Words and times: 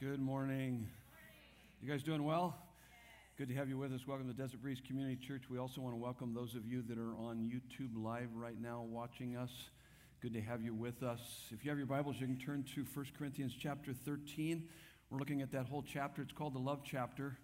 Good 0.00 0.20
morning. 0.20 0.86
You 1.82 1.90
guys 1.90 2.04
doing 2.04 2.22
well? 2.22 2.56
Good 3.36 3.48
to 3.48 3.54
have 3.56 3.68
you 3.68 3.76
with 3.76 3.92
us. 3.92 4.06
Welcome 4.06 4.28
to 4.28 4.32
Desert 4.32 4.62
Breeze 4.62 4.80
Community 4.86 5.16
Church. 5.16 5.50
We 5.50 5.58
also 5.58 5.80
want 5.80 5.92
to 5.92 6.00
welcome 6.00 6.32
those 6.32 6.54
of 6.54 6.64
you 6.64 6.82
that 6.82 6.96
are 6.96 7.16
on 7.16 7.50
YouTube 7.52 8.00
Live 8.00 8.28
right 8.36 8.54
now 8.62 8.86
watching 8.88 9.36
us. 9.36 9.50
Good 10.22 10.34
to 10.34 10.40
have 10.40 10.62
you 10.62 10.72
with 10.72 11.02
us. 11.02 11.18
If 11.50 11.64
you 11.64 11.72
have 11.72 11.78
your 11.78 11.88
Bibles, 11.88 12.14
you 12.20 12.28
can 12.28 12.38
turn 12.38 12.64
to 12.76 12.84
1 12.94 13.06
Corinthians 13.18 13.56
chapter 13.58 13.92
13. 13.92 14.68
We're 15.10 15.18
looking 15.18 15.42
at 15.42 15.50
that 15.50 15.66
whole 15.66 15.82
chapter. 15.82 16.22
It's 16.22 16.32
called 16.32 16.54
the 16.54 16.60
Love 16.60 16.82
Chapter. 16.84 17.36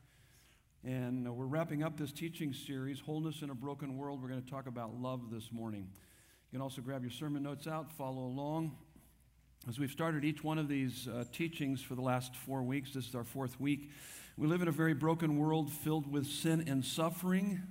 And 0.85 1.29
we're 1.37 1.47
wrapping 1.47 1.83
up 1.83 1.99
this 1.99 2.13
teaching 2.13 2.53
series, 2.53 3.01
Wholeness 3.01 3.43
in 3.43 3.51
a 3.51 3.55
Broken 3.57 3.99
World. 3.99 4.23
We're 4.23 4.29
going 4.29 4.45
to 4.45 4.49
talk 4.49 4.69
about 4.69 4.95
love 4.95 5.23
this 5.33 5.51
morning. 5.51 5.89
You 6.53 6.59
can 6.59 6.63
also 6.63 6.83
grab 6.83 7.03
your 7.03 7.11
sermon 7.11 7.43
notes 7.43 7.67
out, 7.67 7.91
follow 7.91 8.23
along. 8.23 8.77
As 9.67 9.79
we've 9.79 9.91
started 9.91 10.27
each 10.27 10.45
one 10.45 10.59
of 10.59 10.69
these 10.69 11.09
uh, 11.09 11.25
teachings 11.33 11.81
for 11.81 11.95
the 11.95 12.03
last 12.03 12.37
four 12.37 12.63
weeks, 12.63 12.93
this 12.93 13.09
is 13.09 13.15
our 13.15 13.25
fourth 13.25 13.59
week. 13.59 13.91
We 14.37 14.47
live 14.47 14.61
in 14.61 14.69
a 14.69 14.73
very 14.73 14.93
broken 14.93 15.39
world 15.39 15.73
filled 15.73 16.13
with 16.13 16.27
sin 16.27 16.67
and 16.69 16.85
suffering. 16.85 17.63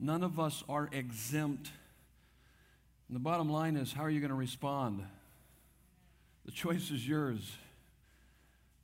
None 0.00 0.22
of 0.22 0.40
us 0.40 0.64
are 0.66 0.88
exempt. 0.92 1.70
And 3.08 3.14
the 3.14 3.20
bottom 3.20 3.52
line 3.52 3.76
is 3.76 3.92
how 3.92 4.02
are 4.04 4.08
you 4.08 4.20
going 4.20 4.30
to 4.30 4.34
respond? 4.34 5.04
The 6.46 6.52
choice 6.52 6.90
is 6.90 7.06
yours. 7.06 7.52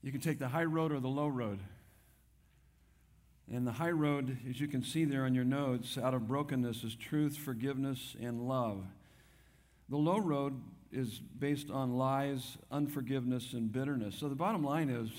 You 0.03 0.13
can 0.13 0.21
take 0.21 0.39
the 0.39 0.49
high 0.49 0.65
road 0.65 0.93
or 0.93 1.01
the 1.01 1.09
low 1.09 1.29
road. 1.29 1.59
And 3.51 3.67
the 3.67 3.73
high 3.73 3.93
road, 3.93 4.37
as 4.47 4.61
you 4.61 4.69
can 4.69 4.83
see 4.83 5.07
there 5.07 5.25
on 5.25 5.35
your 5.35 5.45
notes, 5.45 5.97
out 5.97 6.13
of 6.13 6.29
brokenness 6.29 6.85
is 6.85 6.95
truth, 6.95 7.39
forgiveness, 7.39 8.15
and 8.21 8.47
love. 8.47 8.85
The 9.89 9.97
low 9.97 10.19
road 10.19 10.61
is 10.93 11.19
based 11.39 11.71
on 11.71 11.97
lies, 11.97 12.59
unforgiveness, 12.71 13.55
and 13.55 13.73
bitterness. 13.73 14.15
So 14.15 14.29
the 14.29 14.35
bottom 14.35 14.63
line 14.63 14.91
is 14.91 15.11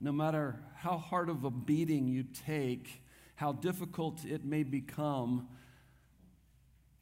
no 0.00 0.12
matter 0.12 0.58
how 0.76 0.98
hard 0.98 1.28
of 1.28 1.44
a 1.44 1.50
beating 1.50 2.08
you 2.08 2.24
take, 2.46 3.02
how 3.36 3.52
difficult 3.52 4.24
it 4.24 4.44
may 4.44 4.62
become, 4.62 5.48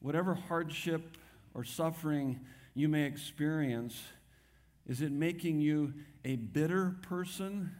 whatever 0.00 0.34
hardship 0.34 1.16
or 1.54 1.64
suffering 1.64 2.40
you 2.74 2.88
may 2.88 3.04
experience, 3.04 4.02
is 4.86 5.00
it 5.00 5.12
making 5.12 5.60
you 5.60 5.94
a 6.24 6.36
bitter 6.36 6.96
person? 7.02 7.74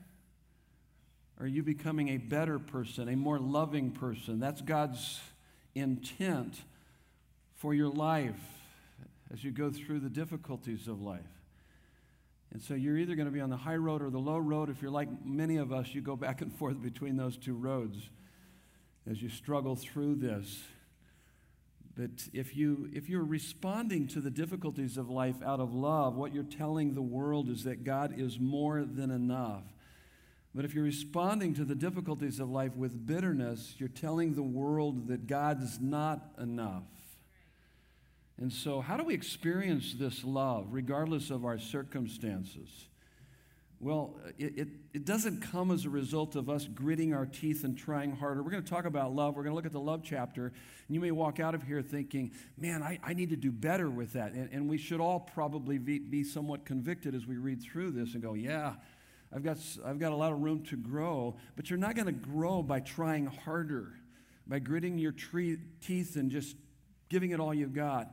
Or 1.39 1.45
are 1.45 1.49
you 1.49 1.63
becoming 1.63 2.11
a 2.11 2.17
better 2.19 2.59
person, 2.59 3.09
a 3.09 3.17
more 3.17 3.39
loving 3.39 3.91
person? 3.91 4.39
That's 4.39 4.61
God's 4.61 5.21
intent 5.75 6.55
for 7.57 7.75
your 7.75 7.91
life 7.91 8.60
as 9.33 9.45
you 9.45 9.51
go 9.51 9.71
through 9.71 10.01
the 10.01 10.11
difficulties 10.11 10.89
of 10.89 11.01
life. 11.01 11.21
And 12.53 12.61
so 12.61 12.75
you're 12.75 12.97
either 12.97 13.15
going 13.15 13.27
to 13.27 13.33
be 13.33 13.41
on 13.41 13.51
the 13.51 13.57
high 13.57 13.77
road 13.77 14.03
or 14.03 14.11
the 14.11 14.19
low 14.19 14.39
road. 14.39 14.71
If 14.71 14.83
you're 14.83 14.91
like 14.91 15.09
many 15.25 15.57
of 15.57 15.73
us, 15.73 15.95
you 15.95 16.01
go 16.01 16.17
back 16.17 16.41
and 16.41 16.53
forth 16.53 16.83
between 16.83 17.17
those 17.17 17.37
two 17.37 17.55
roads 17.55 18.11
as 19.09 19.23
you 19.23 19.29
struggle 19.29 19.77
through 19.77 20.17
this. 20.17 20.63
But 21.97 22.11
if, 22.33 22.57
you, 22.57 22.89
if 22.93 23.09
you're 23.09 23.25
responding 23.25 24.09
to 24.09 24.21
the 24.21 24.31
difficulties 24.31 24.97
of 24.97 25.11
life 25.11 25.37
out 25.45 25.61
of 25.61 25.75
love, 25.75 26.17
what 26.17 26.35
you're 26.35 26.43
telling 26.43 26.95
the 26.95 27.03
world 27.03 27.49
is 27.49 27.65
that 27.65 27.85
God 27.85 28.15
is 28.19 28.41
more 28.41 28.85
than 28.85 29.11
enough. 29.11 29.65
But 30.55 30.65
if 30.65 30.75
you're 30.75 30.85
responding 30.85 31.55
to 31.55 31.65
the 31.65 31.75
difficulties 31.77 32.41
of 32.41 32.51
life 32.51 32.75
with 32.75 33.07
bitterness, 33.07 33.75
you're 33.79 33.89
telling 33.89 34.35
the 34.35 34.43
world 34.43 35.09
that 35.09 35.29
God's 35.29 35.81
not 35.81 36.33
enough. 36.41 36.83
And 38.41 38.51
so, 38.51 38.81
how 38.81 38.97
do 38.97 39.05
we 39.05 39.13
experience 39.13 39.95
this 39.95 40.25
love 40.25 40.69
regardless 40.71 41.31
of 41.31 41.45
our 41.45 41.59
circumstances? 41.59 42.87
Well, 43.81 44.19
it, 44.39 44.59
it, 44.59 44.69
it, 44.93 45.05
doesn't 45.07 45.41
come 45.41 45.71
as 45.71 45.87
a 45.87 45.91
result 45.91 46.37
of 46.37 46.51
us 46.51 46.67
gritting 46.67 47.15
our 47.15 47.25
teeth 47.25 47.65
and 47.65 47.77
trying 47.77 48.15
harder. 48.15 48.43
We're 48.43 48.51
going 48.51 48.63
to 48.63 48.69
talk 48.69 48.85
about 48.85 49.15
love. 49.15 49.37
We're 49.37 49.43
going 49.43 49.53
to 49.53 49.57
look 49.57 49.65
at 49.65 49.73
the 49.73 49.81
love 49.81 50.03
chapter. 50.05 50.47
And 50.47 50.95
you 50.95 51.01
may 51.01 51.13
walk 51.13 51.41
out 51.41 51.55
of 51.55 51.63
here 51.63 51.81
thinking, 51.81 52.33
man, 52.59 52.83
I, 52.83 52.99
I 53.03 53.15
need 53.15 53.31
to 53.31 53.37
do 53.37 53.51
better 53.51 53.89
with 53.89 54.13
that. 54.13 54.33
And, 54.33 54.51
and 54.53 54.69
we 54.69 54.77
should 54.77 55.01
all 55.01 55.21
probably 55.21 55.79
be, 55.79 55.99
be 55.99 56.25
somewhat 56.25 56.67
convicted 56.67 57.15
as 57.15 57.27
we 57.27 57.39
read 57.39 57.63
through 57.63 57.93
this 57.93 58.13
and 58.13 58.23
go, 58.23 58.35
yeah, 58.35 58.75
I've 59.35 59.43
got, 59.43 59.57
I've 59.83 59.99
got 59.99 60.13
a 60.13 60.17
lot 60.17 60.33
of 60.33 60.41
room 60.41 60.63
to 60.65 60.77
grow. 60.77 61.37
But 61.57 61.71
you're 61.71 61.79
not 61.79 61.95
going 61.95 62.07
to 62.07 62.13
grow 62.13 62.63
by 62.63 62.81
trying 62.81 63.27
harder, 63.27 63.95
by 64.47 64.59
gritting 64.59 64.99
your 64.99 65.13
tree, 65.13 65.57
teeth 65.81 66.17
and 66.17 66.31
just 66.31 66.55
giving 67.09 67.31
it 67.31 67.41
all 67.41 67.55
you've 67.55 67.75
got 67.75 68.11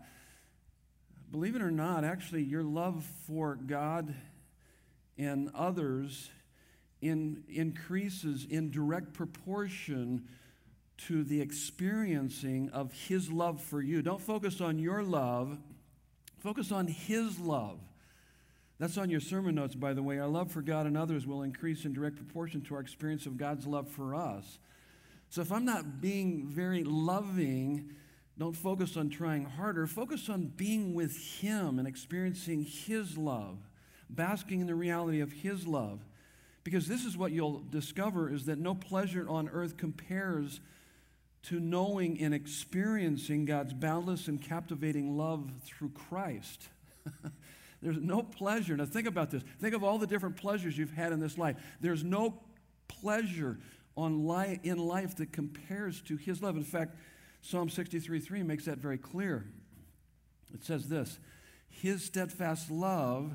believe 1.31 1.55
it 1.55 1.61
or 1.61 1.71
not, 1.71 2.03
actually, 2.03 2.43
your 2.43 2.63
love 2.63 3.05
for 3.25 3.55
God 3.55 4.13
and 5.17 5.49
others 5.53 6.29
in, 7.01 7.43
increases 7.49 8.45
in 8.49 8.71
direct 8.71 9.13
proportion 9.13 10.27
to 10.97 11.23
the 11.23 11.41
experiencing 11.41 12.69
of 12.71 12.91
His 12.93 13.31
love 13.31 13.61
for 13.61 13.81
you. 13.81 14.01
Don't 14.01 14.21
focus 14.21 14.61
on 14.61 14.79
your 14.79 15.03
love, 15.03 15.57
focus 16.39 16.71
on 16.71 16.87
His 16.87 17.39
love. 17.39 17.79
That's 18.79 18.97
on 18.97 19.09
your 19.09 19.19
sermon 19.19 19.55
notes, 19.55 19.73
by 19.73 19.93
the 19.93 20.03
way. 20.03 20.19
Our 20.19 20.27
love 20.27 20.51
for 20.51 20.61
God 20.61 20.85
and 20.85 20.95
others 20.95 21.25
will 21.25 21.41
increase 21.41 21.83
in 21.83 21.93
direct 21.93 22.15
proportion 22.15 22.61
to 22.61 22.75
our 22.75 22.81
experience 22.81 23.25
of 23.25 23.37
God's 23.37 23.65
love 23.65 23.89
for 23.89 24.13
us. 24.13 24.59
So 25.29 25.41
if 25.41 25.51
I'm 25.51 25.65
not 25.65 25.99
being 25.99 26.47
very 26.47 26.83
loving, 26.83 27.95
don't 28.37 28.55
focus 28.55 28.97
on 28.97 29.09
trying 29.09 29.45
harder. 29.45 29.87
Focus 29.87 30.29
on 30.29 30.47
being 30.47 30.93
with 30.93 31.17
Him 31.39 31.79
and 31.79 31.87
experiencing 31.87 32.63
His 32.63 33.17
love, 33.17 33.57
basking 34.09 34.61
in 34.61 34.67
the 34.67 34.75
reality 34.75 35.21
of 35.21 35.31
His 35.31 35.65
love. 35.65 36.05
Because 36.63 36.87
this 36.87 37.05
is 37.05 37.17
what 37.17 37.31
you'll 37.31 37.63
discover 37.69 38.31
is 38.31 38.45
that 38.45 38.59
no 38.59 38.75
pleasure 38.75 39.27
on 39.27 39.49
earth 39.49 39.77
compares 39.77 40.59
to 41.43 41.59
knowing 41.59 42.19
and 42.21 42.33
experiencing 42.33 43.45
God's 43.45 43.73
boundless 43.73 44.27
and 44.27 44.41
captivating 44.41 45.17
love 45.17 45.49
through 45.63 45.91
Christ. 45.91 46.67
There's 47.81 48.01
no 48.01 48.21
pleasure. 48.21 48.75
Now, 48.75 48.85
think 48.85 49.07
about 49.07 49.31
this. 49.31 49.43
Think 49.59 49.73
of 49.73 49.83
all 49.83 49.97
the 49.97 50.07
different 50.07 50.35
pleasures 50.35 50.77
you've 50.77 50.91
had 50.91 51.11
in 51.11 51.19
this 51.19 51.37
life. 51.37 51.55
There's 51.79 52.03
no 52.03 52.41
pleasure 52.87 53.59
on 53.95 54.27
li- 54.27 54.59
in 54.63 54.77
life 54.77 55.15
that 55.17 55.31
compares 55.31 56.01
to 56.01 56.17
His 56.17 56.41
love. 56.41 56.57
In 56.57 56.63
fact, 56.63 56.95
Psalm 57.47 57.69
63 57.69 58.19
3 58.19 58.43
makes 58.43 58.65
that 58.65 58.77
very 58.77 58.97
clear. 58.97 59.45
It 60.53 60.65
says 60.65 60.89
this 60.89 61.17
His 61.69 62.03
steadfast 62.03 62.69
love 62.69 63.31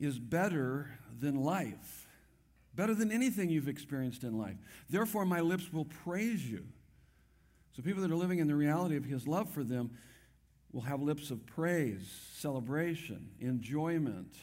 is 0.00 0.18
better 0.18 0.98
than 1.20 1.44
life, 1.44 2.08
better 2.74 2.92
than 2.92 3.12
anything 3.12 3.50
you've 3.50 3.68
experienced 3.68 4.24
in 4.24 4.36
life. 4.36 4.56
Therefore, 4.90 5.24
my 5.24 5.40
lips 5.40 5.72
will 5.72 5.84
praise 5.84 6.50
you. 6.50 6.64
So, 7.76 7.82
people 7.82 8.02
that 8.02 8.10
are 8.10 8.16
living 8.16 8.40
in 8.40 8.48
the 8.48 8.56
reality 8.56 8.96
of 8.96 9.04
His 9.04 9.28
love 9.28 9.48
for 9.48 9.62
them 9.62 9.92
will 10.72 10.82
have 10.82 11.00
lips 11.00 11.30
of 11.30 11.46
praise, 11.46 12.12
celebration, 12.34 13.28
enjoyment. 13.38 14.34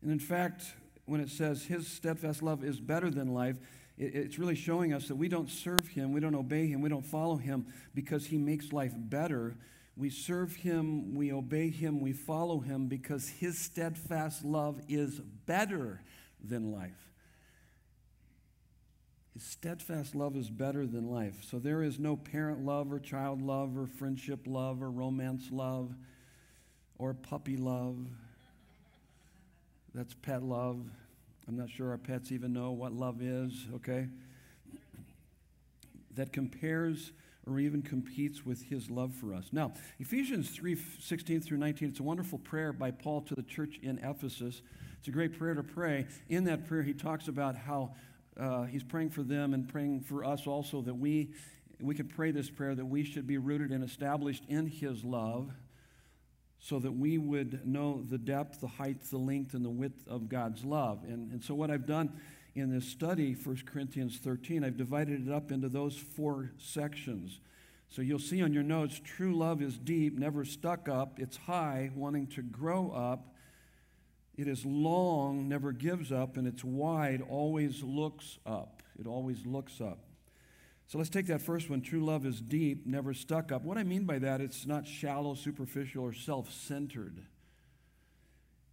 And 0.00 0.12
in 0.12 0.20
fact, 0.20 0.74
when 1.06 1.20
it 1.20 1.28
says 1.28 1.64
His 1.64 1.88
steadfast 1.88 2.40
love 2.40 2.62
is 2.62 2.78
better 2.78 3.10
than 3.10 3.34
life, 3.34 3.56
it's 3.98 4.38
really 4.38 4.54
showing 4.54 4.92
us 4.92 5.08
that 5.08 5.16
we 5.16 5.28
don't 5.28 5.50
serve 5.50 5.88
him, 5.88 6.12
we 6.12 6.20
don't 6.20 6.34
obey 6.34 6.68
him, 6.68 6.80
we 6.80 6.88
don't 6.88 7.04
follow 7.04 7.36
him 7.36 7.66
because 7.94 8.26
he 8.26 8.38
makes 8.38 8.72
life 8.72 8.92
better. 8.96 9.56
We 9.96 10.10
serve 10.10 10.54
him, 10.54 11.16
we 11.16 11.32
obey 11.32 11.70
him, 11.70 12.00
we 12.00 12.12
follow 12.12 12.60
him 12.60 12.86
because 12.86 13.28
his 13.28 13.58
steadfast 13.58 14.44
love 14.44 14.80
is 14.88 15.18
better 15.46 16.00
than 16.42 16.70
life. 16.70 17.12
His 19.34 19.42
steadfast 19.42 20.14
love 20.14 20.36
is 20.36 20.48
better 20.48 20.86
than 20.86 21.10
life. 21.10 21.44
So 21.48 21.58
there 21.58 21.82
is 21.82 21.98
no 21.98 22.16
parent 22.16 22.64
love 22.64 22.92
or 22.92 23.00
child 23.00 23.42
love 23.42 23.76
or 23.76 23.86
friendship 23.86 24.40
love 24.46 24.80
or 24.82 24.90
romance 24.90 25.48
love 25.50 25.94
or 26.98 27.14
puppy 27.14 27.56
love. 27.56 27.96
That's 29.94 30.14
pet 30.14 30.44
love. 30.44 30.88
I'm 31.48 31.56
not 31.56 31.70
sure 31.70 31.90
our 31.90 31.98
pets 31.98 32.30
even 32.30 32.52
know 32.52 32.72
what 32.72 32.92
love 32.92 33.22
is, 33.22 33.52
okay? 33.76 34.08
That 36.14 36.30
compares 36.30 37.12
or 37.46 37.58
even 37.58 37.80
competes 37.80 38.44
with 38.44 38.62
his 38.64 38.90
love 38.90 39.14
for 39.14 39.32
us. 39.32 39.48
Now, 39.50 39.72
Ephesians 39.98 40.50
3 40.50 40.76
16 41.00 41.40
through 41.40 41.56
19, 41.56 41.88
it's 41.88 42.00
a 42.00 42.02
wonderful 42.02 42.38
prayer 42.38 42.74
by 42.74 42.90
Paul 42.90 43.22
to 43.22 43.34
the 43.34 43.42
church 43.42 43.80
in 43.82 43.98
Ephesus. 44.00 44.60
It's 44.98 45.08
a 45.08 45.10
great 45.10 45.38
prayer 45.38 45.54
to 45.54 45.62
pray. 45.62 46.06
In 46.28 46.44
that 46.44 46.66
prayer, 46.66 46.82
he 46.82 46.92
talks 46.92 47.28
about 47.28 47.56
how 47.56 47.94
uh, 48.38 48.64
he's 48.64 48.82
praying 48.82 49.10
for 49.10 49.22
them 49.22 49.54
and 49.54 49.66
praying 49.66 50.02
for 50.02 50.24
us 50.24 50.46
also 50.46 50.82
that 50.82 50.94
we, 50.94 51.30
we 51.80 51.94
can 51.94 52.08
pray 52.08 52.30
this 52.30 52.50
prayer 52.50 52.74
that 52.74 52.84
we 52.84 53.04
should 53.04 53.26
be 53.26 53.38
rooted 53.38 53.70
and 53.70 53.82
established 53.82 54.44
in 54.48 54.66
his 54.66 55.02
love 55.02 55.50
so 56.60 56.78
that 56.78 56.92
we 56.92 57.18
would 57.18 57.66
know 57.66 58.02
the 58.08 58.18
depth, 58.18 58.60
the 58.60 58.66
height, 58.66 59.02
the 59.10 59.18
length, 59.18 59.54
and 59.54 59.64
the 59.64 59.70
width 59.70 60.06
of 60.08 60.28
God's 60.28 60.64
love. 60.64 61.04
And, 61.04 61.30
and 61.32 61.42
so, 61.42 61.54
what 61.54 61.70
I've 61.70 61.86
done 61.86 62.12
in 62.54 62.70
this 62.70 62.86
study, 62.86 63.34
1 63.34 63.62
Corinthians 63.64 64.18
13, 64.18 64.64
I've 64.64 64.76
divided 64.76 65.28
it 65.28 65.32
up 65.32 65.52
into 65.52 65.68
those 65.68 65.96
four 65.96 66.50
sections. 66.58 67.40
So, 67.90 68.02
you'll 68.02 68.18
see 68.18 68.42
on 68.42 68.52
your 68.52 68.64
notes 68.64 69.00
true 69.04 69.36
love 69.36 69.62
is 69.62 69.78
deep, 69.78 70.18
never 70.18 70.44
stuck 70.44 70.88
up, 70.88 71.20
it's 71.20 71.36
high, 71.36 71.90
wanting 71.94 72.26
to 72.28 72.42
grow 72.42 72.90
up. 72.90 73.34
It 74.36 74.46
is 74.46 74.64
long, 74.64 75.48
never 75.48 75.72
gives 75.72 76.12
up, 76.12 76.36
and 76.36 76.46
it's 76.46 76.62
wide, 76.62 77.22
always 77.28 77.82
looks 77.82 78.38
up. 78.46 78.82
It 78.98 79.06
always 79.06 79.44
looks 79.46 79.80
up. 79.80 80.07
So 80.88 80.96
let's 80.96 81.10
take 81.10 81.26
that 81.26 81.42
first 81.42 81.68
one. 81.68 81.82
True 81.82 82.02
love 82.02 82.24
is 82.24 82.40
deep, 82.40 82.86
never 82.86 83.12
stuck 83.12 83.52
up. 83.52 83.62
What 83.62 83.76
I 83.76 83.84
mean 83.84 84.04
by 84.04 84.18
that, 84.20 84.40
it's 84.40 84.66
not 84.66 84.86
shallow, 84.86 85.34
superficial, 85.34 86.02
or 86.02 86.14
self 86.14 86.50
centered. 86.50 87.20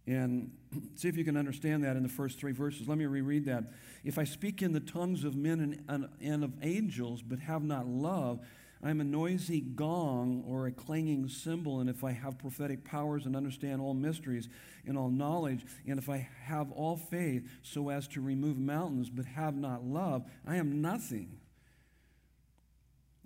And 0.06 0.52
see 0.94 1.08
if 1.08 1.16
you 1.18 1.24
can 1.24 1.36
understand 1.36 1.84
that 1.84 1.94
in 1.94 2.02
the 2.02 2.08
first 2.08 2.38
three 2.38 2.52
verses. 2.52 2.88
Let 2.88 2.96
me 2.96 3.04
reread 3.04 3.44
that. 3.44 3.64
If 4.02 4.18
I 4.18 4.24
speak 4.24 4.62
in 4.62 4.72
the 4.72 4.80
tongues 4.80 5.24
of 5.24 5.36
men 5.36 5.84
and, 5.88 6.08
and 6.22 6.42
of 6.42 6.54
angels, 6.62 7.20
but 7.20 7.38
have 7.40 7.62
not 7.62 7.86
love, 7.86 8.40
I 8.82 8.88
am 8.88 9.02
a 9.02 9.04
noisy 9.04 9.60
gong 9.60 10.42
or 10.46 10.66
a 10.66 10.72
clanging 10.72 11.28
cymbal. 11.28 11.80
And 11.80 11.90
if 11.90 12.02
I 12.02 12.12
have 12.12 12.38
prophetic 12.38 12.82
powers 12.82 13.26
and 13.26 13.36
understand 13.36 13.82
all 13.82 13.92
mysteries 13.92 14.48
and 14.86 14.96
all 14.96 15.10
knowledge, 15.10 15.66
and 15.86 15.98
if 15.98 16.08
I 16.08 16.26
have 16.44 16.72
all 16.72 16.96
faith 16.96 17.46
so 17.62 17.90
as 17.90 18.08
to 18.08 18.22
remove 18.22 18.58
mountains, 18.58 19.10
but 19.10 19.26
have 19.26 19.54
not 19.54 19.84
love, 19.84 20.24
I 20.46 20.56
am 20.56 20.80
nothing. 20.80 21.40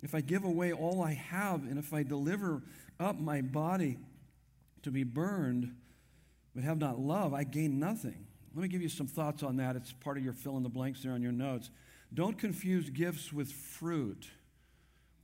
If 0.01 0.15
I 0.15 0.21
give 0.21 0.43
away 0.43 0.73
all 0.73 1.01
I 1.01 1.13
have, 1.13 1.63
and 1.63 1.77
if 1.77 1.93
I 1.93 2.03
deliver 2.03 2.61
up 2.99 3.19
my 3.19 3.41
body 3.41 3.97
to 4.83 4.91
be 4.91 5.03
burned, 5.03 5.75
but 6.55 6.63
have 6.63 6.79
not 6.79 6.99
love, 6.99 7.33
I 7.33 7.43
gain 7.43 7.79
nothing. 7.79 8.25
Let 8.53 8.63
me 8.63 8.67
give 8.67 8.81
you 8.81 8.89
some 8.89 9.07
thoughts 9.07 9.43
on 9.43 9.57
that. 9.57 9.75
It's 9.75 9.93
part 9.93 10.17
of 10.17 10.23
your 10.23 10.33
fill 10.33 10.57
in 10.57 10.63
the 10.63 10.69
blanks 10.69 11.03
there 11.03 11.13
on 11.13 11.21
your 11.21 11.31
notes. 11.31 11.69
Don't 12.13 12.37
confuse 12.37 12.89
gifts 12.89 13.31
with 13.31 13.51
fruit. 13.51 14.27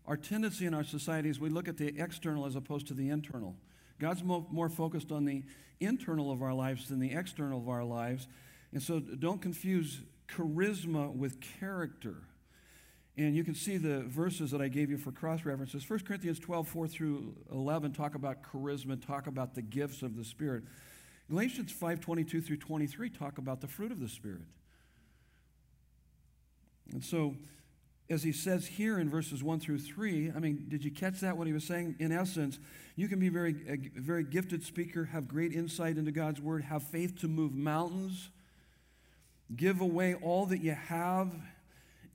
Our 0.05 0.15
tendency 0.15 0.65
in 0.65 0.73
our 0.73 0.85
society 0.85 1.29
is 1.29 1.39
we 1.39 1.49
look 1.49 1.67
at 1.67 1.77
the 1.77 1.87
external 1.99 2.45
as 2.45 2.55
opposed 2.55 2.87
to 2.87 2.93
the 2.93 3.09
internal. 3.09 3.55
God's 3.99 4.23
mo- 4.23 4.47
more 4.49 4.69
focused 4.69 5.11
on 5.11 5.25
the 5.25 5.43
internal 5.79 6.31
of 6.31 6.41
our 6.41 6.53
lives 6.53 6.87
than 6.87 6.99
the 6.99 7.11
external 7.11 7.59
of 7.59 7.67
our 7.67 7.83
lives. 7.83 8.27
And 8.71 8.81
so 8.81 8.99
don't 8.99 9.41
confuse 9.41 10.01
charisma 10.29 11.13
with 11.13 11.41
character. 11.59 12.15
And 13.17 13.35
you 13.35 13.43
can 13.43 13.55
see 13.55 13.77
the 13.77 14.01
verses 14.01 14.51
that 14.51 14.61
I 14.61 14.67
gave 14.67 14.91
you 14.91 14.97
for 14.97 15.11
cross 15.11 15.43
references. 15.43 15.89
1 15.89 15.99
Corinthians 16.01 16.39
12, 16.39 16.67
4 16.67 16.87
through 16.87 17.35
11 17.51 17.93
talk 17.93 18.13
about 18.13 18.43
charisma, 18.43 19.03
talk 19.03 19.25
about 19.25 19.55
the 19.55 19.63
gifts 19.63 20.03
of 20.03 20.15
the 20.15 20.23
Spirit. 20.23 20.63
Galatians 21.27 21.71
5, 21.71 21.99
22 21.99 22.41
through 22.41 22.57
23 22.57 23.09
talk 23.09 23.39
about 23.39 23.59
the 23.59 23.67
fruit 23.67 23.91
of 23.91 23.99
the 23.99 24.07
Spirit. 24.07 24.43
And 26.93 27.03
so, 27.03 27.35
as 28.07 28.21
he 28.21 28.31
says 28.31 28.67
here 28.67 28.99
in 28.99 29.09
verses 29.09 29.43
1 29.43 29.59
through 29.59 29.79
3, 29.79 30.31
I 30.35 30.39
mean, 30.39 30.67
did 30.69 30.85
you 30.85 30.91
catch 30.91 31.19
that, 31.21 31.35
what 31.37 31.47
he 31.47 31.53
was 31.53 31.65
saying? 31.65 31.95
In 31.99 32.11
essence, 32.11 32.59
you 32.95 33.07
can 33.07 33.19
be 33.19 33.29
very, 33.29 33.55
a 33.67 33.99
very 33.99 34.23
gifted 34.23 34.63
speaker, 34.63 35.05
have 35.05 35.27
great 35.27 35.53
insight 35.53 35.97
into 35.97 36.11
God's 36.11 36.39
word, 36.39 36.63
have 36.65 36.83
faith 36.83 37.19
to 37.21 37.27
move 37.27 37.53
mountains, 37.53 38.29
give 39.55 39.81
away 39.81 40.13
all 40.13 40.45
that 40.45 40.61
you 40.61 40.73
have 40.73 41.33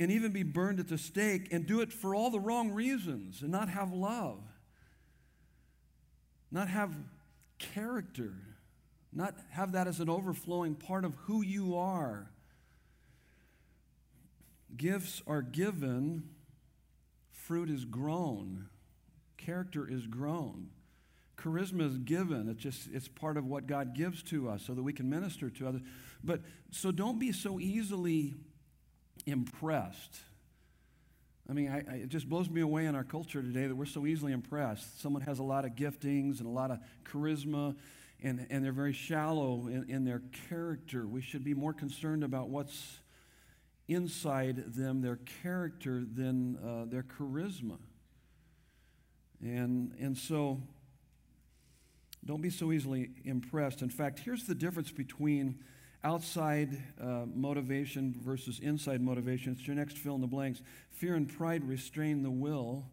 and 0.03 0.11
even 0.11 0.33
be 0.33 0.43
burned 0.43 0.81
at 0.81 0.89
the 0.89 0.99
stake 0.99 1.53
and 1.53 1.67
do 1.67 1.81
it 1.81 1.93
for 1.93 2.15
all 2.15 2.31
the 2.31 2.41
wrong 2.41 2.73
reasons 2.73 3.43
and 3.43 3.51
not 3.51 3.69
have 3.69 3.93
love, 3.93 4.41
not 6.51 6.69
have 6.69 6.93
character, 7.59 8.35
not 9.13 9.35
have 9.51 9.73
that 9.73 9.87
as 9.87 10.01
an 10.01 10.09
overflowing 10.11 10.75
part 10.75 11.05
of 11.05 11.15
who 11.27 11.43
you 11.43 11.77
are. 11.77 12.31
Gifts 14.77 15.23
are 15.27 15.43
given, 15.43 16.29
fruit 17.31 17.71
is 17.71 17.85
grown, 17.85 18.67
character 19.37 19.89
is 19.89 20.07
grown. 20.07 20.71
Charisma 21.37 21.85
is 21.85 21.99
given. 21.99 22.49
It's 22.49 22.63
just 22.63 22.89
it's 22.93 23.09
part 23.09 23.37
of 23.37 23.47
what 23.47 23.67
God 23.67 23.97
gives 23.97 24.23
to 24.25 24.49
us 24.49 24.63
so 24.65 24.75
that 24.75 24.83
we 24.83 24.93
can 24.93 25.11
minister 25.11 25.51
to 25.51 25.67
others. 25.67 25.81
But 26.23 26.41
so 26.71 26.93
don't 26.93 27.19
be 27.19 27.33
so 27.33 27.59
easily 27.59 28.35
impressed. 29.27 30.21
I 31.49 31.55
mean, 31.55 31.69
I, 31.69 31.79
I, 31.79 31.95
it 31.97 32.09
just 32.09 32.29
blows 32.29 32.49
me 32.49 32.61
away 32.61 32.87
in 32.87 32.95
our 32.95 33.05
culture 33.05 33.43
today 33.43 33.67
that 33.67 33.75
we're 33.75 33.85
so 33.85 34.07
easily 34.07 34.33
impressed. 34.33 35.01
Someone 35.01 35.23
has 35.23 35.39
a 35.39 35.43
lot 35.43 35.65
of 35.65 35.73
giftings 35.73 36.39
and 36.39 36.47
a 36.47 36.51
lot 36.51 36.71
of 36.71 36.79
charisma, 37.05 37.75
and, 38.23 38.47
and 38.49 38.65
they're 38.65 38.73
very 38.73 38.93
shallow 38.93 39.67
in, 39.67 39.85
in 39.89 40.05
their 40.05 40.23
character. 40.49 41.07
We 41.07 41.21
should 41.21 41.45
be 41.45 41.55
more 41.55 41.73
concerned 41.73 42.23
about 42.23 42.49
what's 42.49 43.01
inside 43.89 44.75
them, 44.75 45.03
their 45.03 45.19
character, 45.43 46.05
than 46.05 46.57
uh, 46.57 46.85
their 46.89 47.03
charisma. 47.03 47.79
And, 49.43 49.93
and 49.99 50.17
so, 50.17 50.61
don't 52.25 52.41
be 52.41 52.51
so 52.51 52.71
easily 52.71 53.11
impressed. 53.25 53.83
In 53.83 53.91
fact, 53.91 54.21
here's 54.21 54.45
the 54.45 54.55
difference 54.55 54.93
between 54.93 55.59
outside 56.05 56.83
uh, 57.01 57.25
motivation 57.33 58.15
versus 58.25 58.59
inside 58.61 59.01
motivation. 59.01 59.53
It's 59.53 59.67
your 59.67 59.77
next 59.77 59.99
fill 59.99 60.15
in 60.17 60.21
the 60.21 60.27
blanks. 60.27 60.63
Fear 60.91 61.15
and 61.15 61.29
pride 61.29 61.67
restrain 61.67 62.23
the 62.23 62.31
will. 62.31 62.87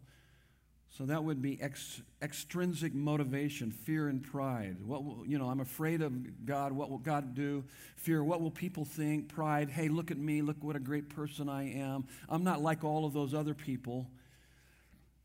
So 0.96 1.06
that 1.06 1.22
would 1.22 1.40
be 1.40 1.60
ex- 1.62 2.02
extrinsic 2.20 2.94
motivation, 2.94 3.70
fear 3.70 4.08
and 4.08 4.22
pride. 4.22 4.76
What 4.84 5.04
will, 5.04 5.24
you 5.24 5.38
know, 5.38 5.48
I'm 5.48 5.60
afraid 5.60 6.02
of 6.02 6.44
God. 6.44 6.72
What 6.72 6.90
will 6.90 6.98
God 6.98 7.34
do? 7.34 7.64
Fear, 7.96 8.24
what 8.24 8.40
will 8.40 8.50
people 8.50 8.84
think? 8.84 9.28
Pride, 9.28 9.70
hey, 9.70 9.88
look 9.88 10.10
at 10.10 10.18
me. 10.18 10.42
Look 10.42 10.56
what 10.62 10.74
a 10.74 10.80
great 10.80 11.08
person 11.08 11.48
I 11.48 11.72
am. 11.74 12.06
I'm 12.28 12.42
not 12.42 12.60
like 12.60 12.82
all 12.82 13.06
of 13.06 13.12
those 13.12 13.34
other 13.34 13.54
people. 13.54 14.10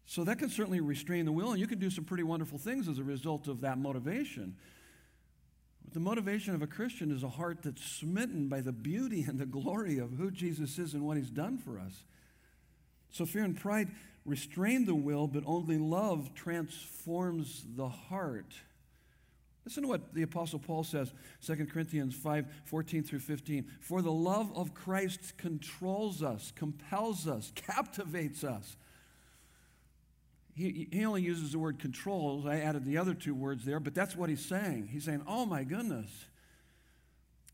So 0.06 0.24
that 0.24 0.38
can 0.38 0.50
certainly 0.50 0.81
restrain 0.81 1.26
the 1.26 1.31
will, 1.31 1.52
and 1.52 1.60
you 1.60 1.66
can 1.66 1.80
do 1.80 1.90
some 1.90 2.06
pretty 2.06 2.24
wonderful 2.24 2.60
things 2.60 2.88
as 2.88 3.00
a 3.00 3.04
result 3.04 3.48
of 3.48 3.62
that 3.62 3.80
motivation. 3.80 4.56
The 5.94 6.00
motivation 6.00 6.56
of 6.56 6.62
a 6.62 6.68
Christian 6.68 7.12
is 7.12 7.24
a 7.24 7.30
heart 7.30 7.60
that's 7.64 7.84
smitten 7.84 8.48
by 8.48 8.62
the 8.62 8.72
beauty 8.72 9.24
and 9.24 9.40
the 9.40 9.46
glory 9.46 9.98
of 9.98 10.12
who 10.12 10.32
Jesus 10.32 10.78
is 10.78 10.94
and 10.94 11.06
what 11.06 11.18
he's 11.18 11.30
done 11.30 11.58
for 11.58 11.80
us. 11.80 12.04
So 13.12 13.26
fear 13.26 13.44
and 13.44 13.58
pride 13.58 13.90
restrain 14.26 14.86
the 14.86 14.96
will, 14.96 15.28
but 15.28 15.44
only 15.46 15.78
love 15.78 16.34
transforms 16.36 17.64
the 17.76 17.88
heart. 17.88 18.54
Listen 19.66 19.84
to 19.84 19.90
what 19.90 20.14
the 20.14 20.22
Apostle 20.22 20.60
Paul 20.60 20.84
says, 20.84 21.12
2 21.46 21.66
Corinthians 21.66 22.14
5 22.16 22.46
14 22.66 23.04
through 23.04 23.20
15. 23.20 23.66
For 23.80 24.02
the 24.02 24.12
love 24.12 24.52
of 24.56 24.74
Christ 24.74 25.38
controls 25.38 26.22
us, 26.22 26.52
compels 26.56 27.28
us, 27.28 27.52
captivates 27.56 28.44
us 28.44 28.76
he, 30.56 30.88
he 30.90 31.06
only 31.06 31.22
uses 31.22 31.52
the 31.52 31.60
word 31.60 31.80
controls. 31.80 32.46
I 32.46 32.60
added 32.60 32.86
the 32.86 32.98
other 32.98 33.13
two 33.13 33.36
words 33.36 33.66
there, 33.66 33.81
but 33.81 33.94
that's 33.94 34.16
what 34.16 34.30
he's 34.30 34.44
saying. 34.44 34.88
He's 34.92 35.04
saying, 35.04 35.24
Oh 35.28 35.46
my 35.46 35.66
goodness, 35.66 36.10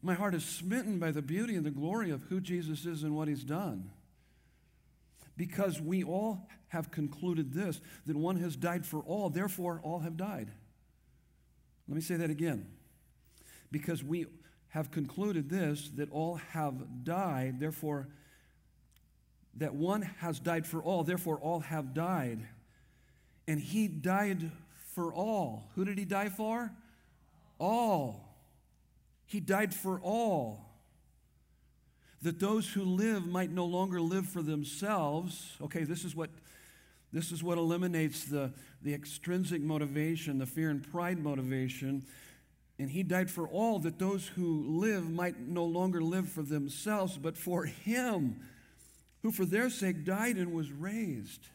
my 0.04 0.14
heart 0.14 0.36
is 0.36 0.46
smitten 0.46 1.00
by 1.00 1.12
the 1.12 1.24
beauty 1.24 1.56
and 1.56 1.66
the 1.66 1.72
glory 1.72 2.12
of 2.12 2.22
who 2.24 2.40
Jesus 2.40 2.86
is 2.86 3.02
and 3.04 3.16
what 3.16 3.28
he's 3.28 3.44
done. 3.44 3.90
Because 5.36 5.82
we 5.82 6.04
all 6.04 6.48
have 6.68 6.92
concluded 6.92 7.54
this 7.54 7.82
that 8.06 8.16
one 8.16 8.38
has 8.38 8.56
died 8.56 8.86
for 8.86 9.00
all, 9.00 9.30
therefore 9.30 9.82
all 9.84 10.00
have 10.00 10.16
died. 10.16 10.52
Let 11.88 11.96
me 11.96 12.02
say 12.02 12.16
that 12.18 12.30
again. 12.30 12.68
Because 13.72 14.04
we 14.04 14.28
have 14.70 14.92
concluded 14.92 15.50
this 15.50 15.90
that 15.96 16.12
all 16.12 16.36
have 16.36 17.04
died, 17.04 17.60
therefore, 17.60 18.10
that 19.56 19.74
one 19.74 20.04
has 20.20 20.40
died 20.40 20.68
for 20.68 20.84
all, 20.84 21.04
therefore 21.04 21.40
all 21.40 21.62
have 21.62 21.96
died. 21.96 22.48
And 23.48 23.60
he 23.60 23.88
died 23.88 24.52
for 24.94 25.14
all. 25.14 25.70
Who 25.76 25.86
did 25.86 25.98
he 25.98 26.06
die 26.06 26.30
for? 26.30 26.72
All. 27.60 28.36
He 29.26 29.40
died 29.40 29.74
for 29.74 30.00
all. 30.02 30.66
That 32.22 32.40
those 32.40 32.70
who 32.70 32.84
live 32.84 33.26
might 33.26 33.50
no 33.50 33.66
longer 33.66 34.00
live 34.00 34.28
for 34.28 34.42
themselves. 34.42 35.56
Okay, 35.62 35.84
this 35.84 36.04
is 36.04 36.16
what 36.16 36.30
this 37.14 37.32
is 37.32 37.44
what 37.44 37.58
eliminates 37.58 38.26
the, 38.26 38.54
the 38.82 38.94
extrinsic 38.94 39.62
motivation, 39.62 40.38
the 40.38 40.46
fear 40.46 40.70
and 40.70 40.82
pride 40.92 41.20
motivation. 41.20 42.06
And 42.80 42.90
he 42.90 43.04
died 43.04 43.30
for 43.30 43.48
all 43.48 43.80
that 43.80 44.00
those 44.00 44.28
who 44.28 44.80
live 44.80 45.10
might 45.10 45.38
no 45.38 45.66
longer 45.66 46.02
live 46.02 46.30
for 46.30 46.42
themselves, 46.42 47.18
but 47.18 47.38
for 47.38 47.66
him 47.66 48.40
who 49.22 49.32
for 49.32 49.46
their 49.46 49.70
sake 49.70 50.06
died 50.06 50.38
and 50.38 50.54
was 50.54 50.72
raised. 50.72 51.48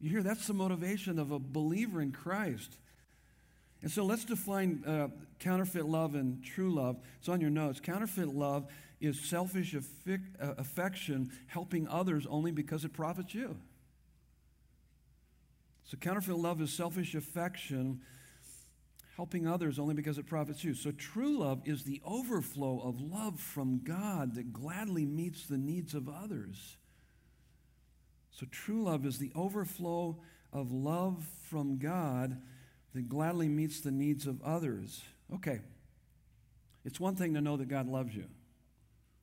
You 0.00 0.10
hear, 0.10 0.22
that's 0.22 0.46
the 0.46 0.54
motivation 0.54 1.18
of 1.18 1.30
a 1.30 1.38
believer 1.38 2.00
in 2.00 2.12
Christ. 2.12 2.76
And 3.82 3.90
so 3.90 4.04
let's 4.04 4.24
define 4.24 4.82
uh, 4.86 5.08
counterfeit 5.38 5.86
love 5.86 6.14
and 6.14 6.42
true 6.42 6.72
love. 6.72 6.96
It's 7.18 7.28
on 7.28 7.40
your 7.40 7.50
notes. 7.50 7.80
Counterfeit 7.80 8.28
love 8.28 8.66
is 9.00 9.20
selfish 9.20 9.74
uh, 9.74 10.18
affection 10.56 11.30
helping 11.46 11.86
others 11.88 12.26
only 12.28 12.50
because 12.50 12.84
it 12.84 12.92
profits 12.92 13.34
you. 13.34 13.56
So 15.84 15.98
counterfeit 15.98 16.36
love 16.36 16.62
is 16.62 16.72
selfish 16.72 17.14
affection 17.14 18.00
helping 19.16 19.46
others 19.46 19.78
only 19.78 19.94
because 19.94 20.18
it 20.18 20.26
profits 20.26 20.64
you. 20.64 20.74
So 20.74 20.90
true 20.90 21.38
love 21.38 21.60
is 21.64 21.84
the 21.84 22.00
overflow 22.04 22.80
of 22.80 23.00
love 23.00 23.38
from 23.38 23.80
God 23.84 24.34
that 24.34 24.52
gladly 24.52 25.04
meets 25.04 25.46
the 25.46 25.58
needs 25.58 25.94
of 25.94 26.08
others. 26.08 26.76
So 28.34 28.46
true 28.50 28.82
love 28.82 29.06
is 29.06 29.18
the 29.18 29.30
overflow 29.34 30.16
of 30.52 30.72
love 30.72 31.24
from 31.48 31.78
God 31.78 32.40
that 32.92 33.08
gladly 33.08 33.48
meets 33.48 33.80
the 33.80 33.92
needs 33.92 34.26
of 34.26 34.42
others. 34.42 35.02
Okay. 35.32 35.60
It's 36.84 36.98
one 36.98 37.14
thing 37.14 37.34
to 37.34 37.40
know 37.40 37.56
that 37.56 37.68
God 37.68 37.86
loves 37.86 38.14
you. 38.14 38.26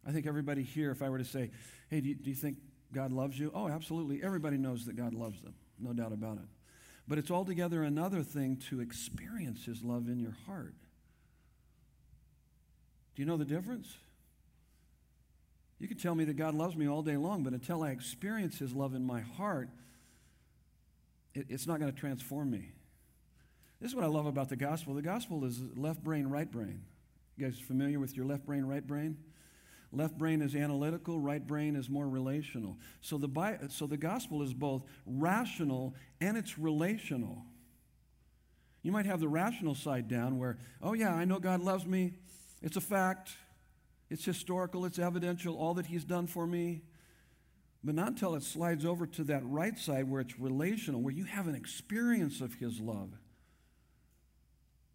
I 0.07 0.11
think 0.11 0.25
everybody 0.25 0.63
here, 0.63 0.91
if 0.91 1.01
I 1.01 1.09
were 1.09 1.17
to 1.17 1.25
say, 1.25 1.51
hey, 1.89 2.01
do 2.01 2.09
you, 2.09 2.15
do 2.15 2.29
you 2.29 2.35
think 2.35 2.57
God 2.93 3.11
loves 3.11 3.37
you? 3.37 3.51
Oh, 3.53 3.67
absolutely. 3.67 4.23
Everybody 4.23 4.57
knows 4.57 4.85
that 4.85 4.95
God 4.95 5.13
loves 5.13 5.41
them, 5.41 5.53
no 5.77 5.93
doubt 5.93 6.13
about 6.13 6.37
it. 6.37 6.47
But 7.07 7.17
it's 7.17 7.29
altogether 7.29 7.83
another 7.83 8.23
thing 8.23 8.57
to 8.69 8.79
experience 8.79 9.65
His 9.65 9.83
love 9.83 10.07
in 10.07 10.19
your 10.19 10.35
heart. 10.47 10.73
Do 13.15 13.21
you 13.21 13.27
know 13.27 13.37
the 13.37 13.45
difference? 13.45 13.93
You 15.81 15.87
can 15.87 15.97
tell 15.97 16.13
me 16.13 16.25
that 16.25 16.35
God 16.35 16.53
loves 16.53 16.75
me 16.75 16.87
all 16.87 17.01
day 17.01 17.17
long, 17.17 17.41
but 17.41 17.53
until 17.53 17.81
I 17.81 17.89
experience 17.89 18.59
His 18.59 18.71
love 18.71 18.93
in 18.93 19.03
my 19.03 19.21
heart, 19.21 19.67
it, 21.33 21.47
it's 21.49 21.65
not 21.65 21.79
going 21.79 21.91
to 21.91 21.99
transform 21.99 22.51
me. 22.51 22.69
This 23.79 23.89
is 23.89 23.95
what 23.95 24.03
I 24.03 24.07
love 24.07 24.27
about 24.27 24.49
the 24.49 24.55
gospel. 24.55 24.93
The 24.93 25.01
gospel 25.01 25.43
is 25.43 25.59
left 25.75 26.03
brain, 26.03 26.27
right 26.27 26.49
brain. 26.49 26.83
You 27.35 27.47
guys 27.47 27.57
familiar 27.57 27.99
with 27.99 28.15
your 28.15 28.27
left 28.27 28.45
brain, 28.45 28.63
right 28.63 28.85
brain? 28.85 29.17
Left 29.91 30.15
brain 30.19 30.43
is 30.43 30.55
analytical, 30.55 31.19
right 31.19 31.45
brain 31.45 31.75
is 31.75 31.89
more 31.89 32.07
relational. 32.07 32.77
So 33.01 33.17
the, 33.17 33.67
so 33.69 33.87
the 33.87 33.97
gospel 33.97 34.43
is 34.43 34.53
both 34.53 34.83
rational 35.07 35.95
and 36.21 36.37
it's 36.37 36.59
relational. 36.59 37.43
You 38.83 38.91
might 38.91 39.07
have 39.07 39.19
the 39.19 39.27
rational 39.27 39.73
side 39.73 40.07
down 40.07 40.37
where, 40.37 40.59
oh, 40.79 40.93
yeah, 40.93 41.15
I 41.15 41.25
know 41.25 41.39
God 41.39 41.59
loves 41.59 41.87
me. 41.87 42.13
It's 42.61 42.77
a 42.77 42.81
fact. 42.81 43.31
It's 44.11 44.25
historical. 44.25 44.85
It's 44.85 44.99
evidential. 44.99 45.55
All 45.55 45.73
that 45.75 45.87
He's 45.87 46.03
done 46.03 46.27
for 46.27 46.45
me. 46.45 46.83
But 47.83 47.95
not 47.95 48.09
until 48.09 48.35
it 48.35 48.43
slides 48.43 48.85
over 48.85 49.07
to 49.07 49.23
that 49.23 49.41
right 49.43 49.79
side 49.79 50.07
where 50.07 50.21
it's 50.21 50.37
relational, 50.37 51.01
where 51.01 51.13
you 51.13 51.23
have 51.23 51.47
an 51.47 51.55
experience 51.55 52.41
of 52.41 52.53
His 52.55 52.79
love. 52.79 53.09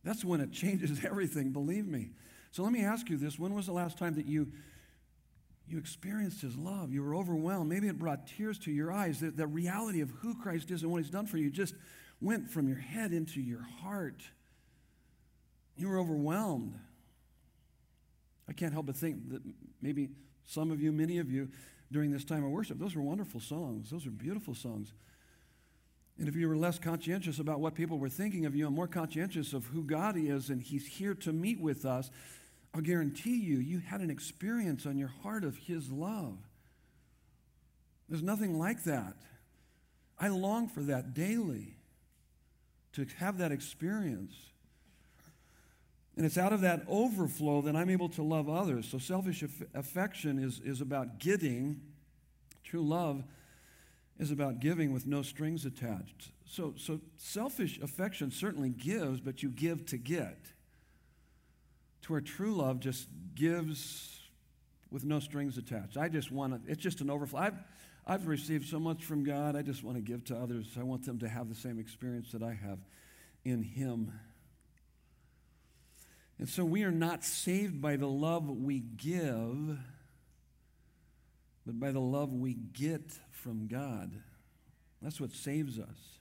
That's 0.04 0.24
when 0.24 0.40
it 0.40 0.52
changes 0.52 1.04
everything, 1.04 1.50
believe 1.50 1.88
me. 1.88 2.10
So 2.52 2.62
let 2.62 2.70
me 2.70 2.84
ask 2.84 3.10
you 3.10 3.16
this 3.16 3.38
when 3.38 3.54
was 3.54 3.66
the 3.66 3.72
last 3.72 3.98
time 3.98 4.14
that 4.14 4.26
you 4.26 4.52
you 5.68 5.78
experienced 5.78 6.42
his 6.42 6.56
love. 6.56 6.92
You 6.92 7.02
were 7.02 7.16
overwhelmed. 7.16 7.68
Maybe 7.68 7.88
it 7.88 7.98
brought 7.98 8.28
tears 8.28 8.56
to 8.60 8.70
your 8.70 8.92
eyes. 8.92 9.18
The, 9.18 9.32
the 9.32 9.48
reality 9.48 10.00
of 10.00 10.10
who 10.20 10.40
Christ 10.40 10.70
is 10.70 10.82
and 10.82 10.92
what 10.92 11.02
he's 11.02 11.10
done 11.10 11.26
for 11.26 11.38
you 11.38 11.50
just 11.50 11.74
went 12.20 12.48
from 12.48 12.68
your 12.68 12.78
head 12.78 13.12
into 13.12 13.40
your 13.40 13.62
heart. 13.82 14.22
You 15.76 15.88
were 15.88 15.98
overwhelmed. 15.98 16.78
I 18.48 18.52
can't 18.52 18.72
help 18.72 18.86
but 18.86 18.96
think 18.96 19.30
that 19.30 19.42
maybe 19.82 20.10
some 20.46 20.70
of 20.70 20.80
you, 20.80 20.92
many 20.92 21.18
of 21.18 21.30
you, 21.30 21.48
during 21.90 22.10
this 22.10 22.24
time 22.24 22.44
of 22.44 22.50
worship, 22.50 22.78
those 22.78 22.94
were 22.94 23.02
wonderful 23.02 23.40
songs. 23.40 23.90
Those 23.90 24.06
are 24.06 24.10
beautiful 24.10 24.54
songs. 24.54 24.92
And 26.18 26.28
if 26.28 26.34
you 26.34 26.48
were 26.48 26.56
less 26.56 26.78
conscientious 26.78 27.38
about 27.38 27.60
what 27.60 27.74
people 27.74 27.98
were 27.98 28.08
thinking 28.08 28.46
of 28.46 28.54
you 28.54 28.66
and 28.66 28.74
more 28.74 28.86
conscientious 28.86 29.52
of 29.52 29.66
who 29.66 29.82
God 29.82 30.16
is 30.16 30.48
and 30.48 30.62
He's 30.62 30.86
here 30.86 31.14
to 31.14 31.32
meet 31.32 31.60
with 31.60 31.84
us, 31.84 32.10
I'll 32.74 32.80
guarantee 32.80 33.36
you, 33.36 33.58
you 33.58 33.80
had 33.80 34.00
an 34.00 34.10
experience 34.10 34.86
on 34.86 34.98
your 34.98 35.12
heart 35.22 35.44
of 35.44 35.56
His 35.56 35.90
love. 35.90 36.38
There's 38.08 38.22
nothing 38.22 38.58
like 38.58 38.84
that. 38.84 39.16
I 40.18 40.28
long 40.28 40.68
for 40.68 40.80
that 40.82 41.12
daily, 41.12 41.76
to 42.94 43.06
have 43.18 43.38
that 43.38 43.52
experience. 43.52 44.34
And 46.16 46.24
it's 46.24 46.38
out 46.38 46.52
of 46.52 46.62
that 46.62 46.82
overflow 46.88 47.60
that 47.62 47.76
I'm 47.76 47.90
able 47.90 48.08
to 48.10 48.22
love 48.22 48.48
others. 48.48 48.88
So 48.88 48.98
selfish 48.98 49.42
aff- 49.42 49.62
affection 49.74 50.38
is, 50.38 50.60
is 50.60 50.80
about 50.80 51.18
getting, 51.18 51.80
true 52.64 52.82
love 52.82 53.22
is 54.18 54.30
about 54.30 54.60
giving 54.60 54.92
with 54.92 55.06
no 55.06 55.20
strings 55.20 55.66
attached. 55.66 56.30
So, 56.46 56.74
so 56.78 57.00
selfish 57.18 57.78
affection 57.80 58.30
certainly 58.30 58.70
gives, 58.70 59.20
but 59.20 59.42
you 59.42 59.50
give 59.50 59.84
to 59.86 59.98
get 59.98 60.38
to 62.02 62.12
where 62.12 62.20
true 62.20 62.54
love 62.54 62.80
just 62.80 63.08
gives 63.34 64.20
with 64.90 65.04
no 65.04 65.18
strings 65.18 65.58
attached. 65.58 65.96
I 65.96 66.08
just 66.08 66.30
want 66.30 66.64
to, 66.64 66.70
it's 66.70 66.80
just 66.80 67.00
an 67.00 67.10
overflow. 67.10 67.40
I've, 67.40 67.58
I've 68.06 68.26
received 68.28 68.68
so 68.68 68.78
much 68.78 69.04
from 69.04 69.24
God, 69.24 69.56
I 69.56 69.62
just 69.62 69.82
want 69.82 69.96
to 69.96 70.02
give 70.02 70.24
to 70.26 70.36
others. 70.36 70.68
I 70.78 70.84
want 70.84 71.04
them 71.04 71.18
to 71.18 71.28
have 71.28 71.48
the 71.48 71.54
same 71.54 71.78
experience 71.78 72.30
that 72.32 72.42
I 72.42 72.54
have 72.54 72.78
in 73.44 73.62
Him. 73.62 74.12
And 76.38 76.48
so 76.48 76.64
we 76.64 76.84
are 76.84 76.90
not 76.90 77.24
saved 77.24 77.80
by 77.80 77.96
the 77.96 78.08
love 78.08 78.48
we 78.48 78.80
give, 78.80 79.78
but 81.64 81.80
by 81.80 81.92
the 81.92 82.00
love 82.00 82.32
we 82.32 82.54
get 82.54 83.12
from 83.30 83.66
God. 83.66 84.12
That's 85.00 85.20
what 85.20 85.32
saves 85.32 85.78
us. 85.78 86.16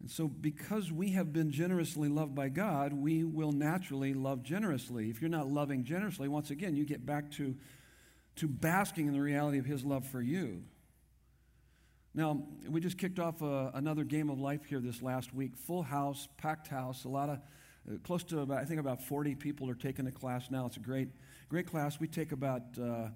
And 0.00 0.10
so, 0.10 0.26
because 0.26 0.90
we 0.90 1.10
have 1.10 1.32
been 1.32 1.52
generously 1.52 2.08
loved 2.08 2.34
by 2.34 2.48
God, 2.48 2.92
we 2.92 3.22
will 3.22 3.52
naturally 3.52 4.14
love 4.14 4.42
generously. 4.42 5.10
If 5.10 5.20
you're 5.20 5.30
not 5.30 5.46
loving 5.46 5.84
generously, 5.84 6.26
once 6.26 6.50
again, 6.50 6.74
you 6.74 6.84
get 6.84 7.06
back 7.06 7.30
to, 7.32 7.54
to 8.36 8.48
basking 8.48 9.06
in 9.06 9.12
the 9.12 9.20
reality 9.20 9.58
of 9.58 9.64
His 9.64 9.84
love 9.84 10.04
for 10.04 10.20
you. 10.20 10.64
Now, 12.14 12.42
we 12.68 12.80
just 12.80 12.98
kicked 12.98 13.20
off 13.20 13.42
a, 13.42 13.46
uh, 13.46 13.70
another 13.74 14.02
game 14.02 14.28
of 14.28 14.40
life 14.40 14.64
here 14.64 14.80
this 14.80 15.02
last 15.02 15.32
week. 15.32 15.56
Full 15.56 15.84
house, 15.84 16.28
packed 16.36 16.66
house, 16.66 17.04
a 17.04 17.08
lot 17.08 17.28
of, 17.28 17.38
close 18.04 18.22
to 18.24 18.40
about, 18.40 18.58
I 18.58 18.64
think 18.64 18.80
about 18.80 19.02
40 19.02 19.34
people 19.34 19.68
are 19.70 19.74
taking 19.74 20.04
the 20.04 20.12
class 20.12 20.50
now. 20.50 20.66
It's 20.66 20.76
a 20.76 20.80
great, 20.80 21.08
great 21.48 21.66
class. 21.66 21.98
We 21.98 22.08
take 22.08 22.32
about, 22.32 22.62
uh, 22.80 23.08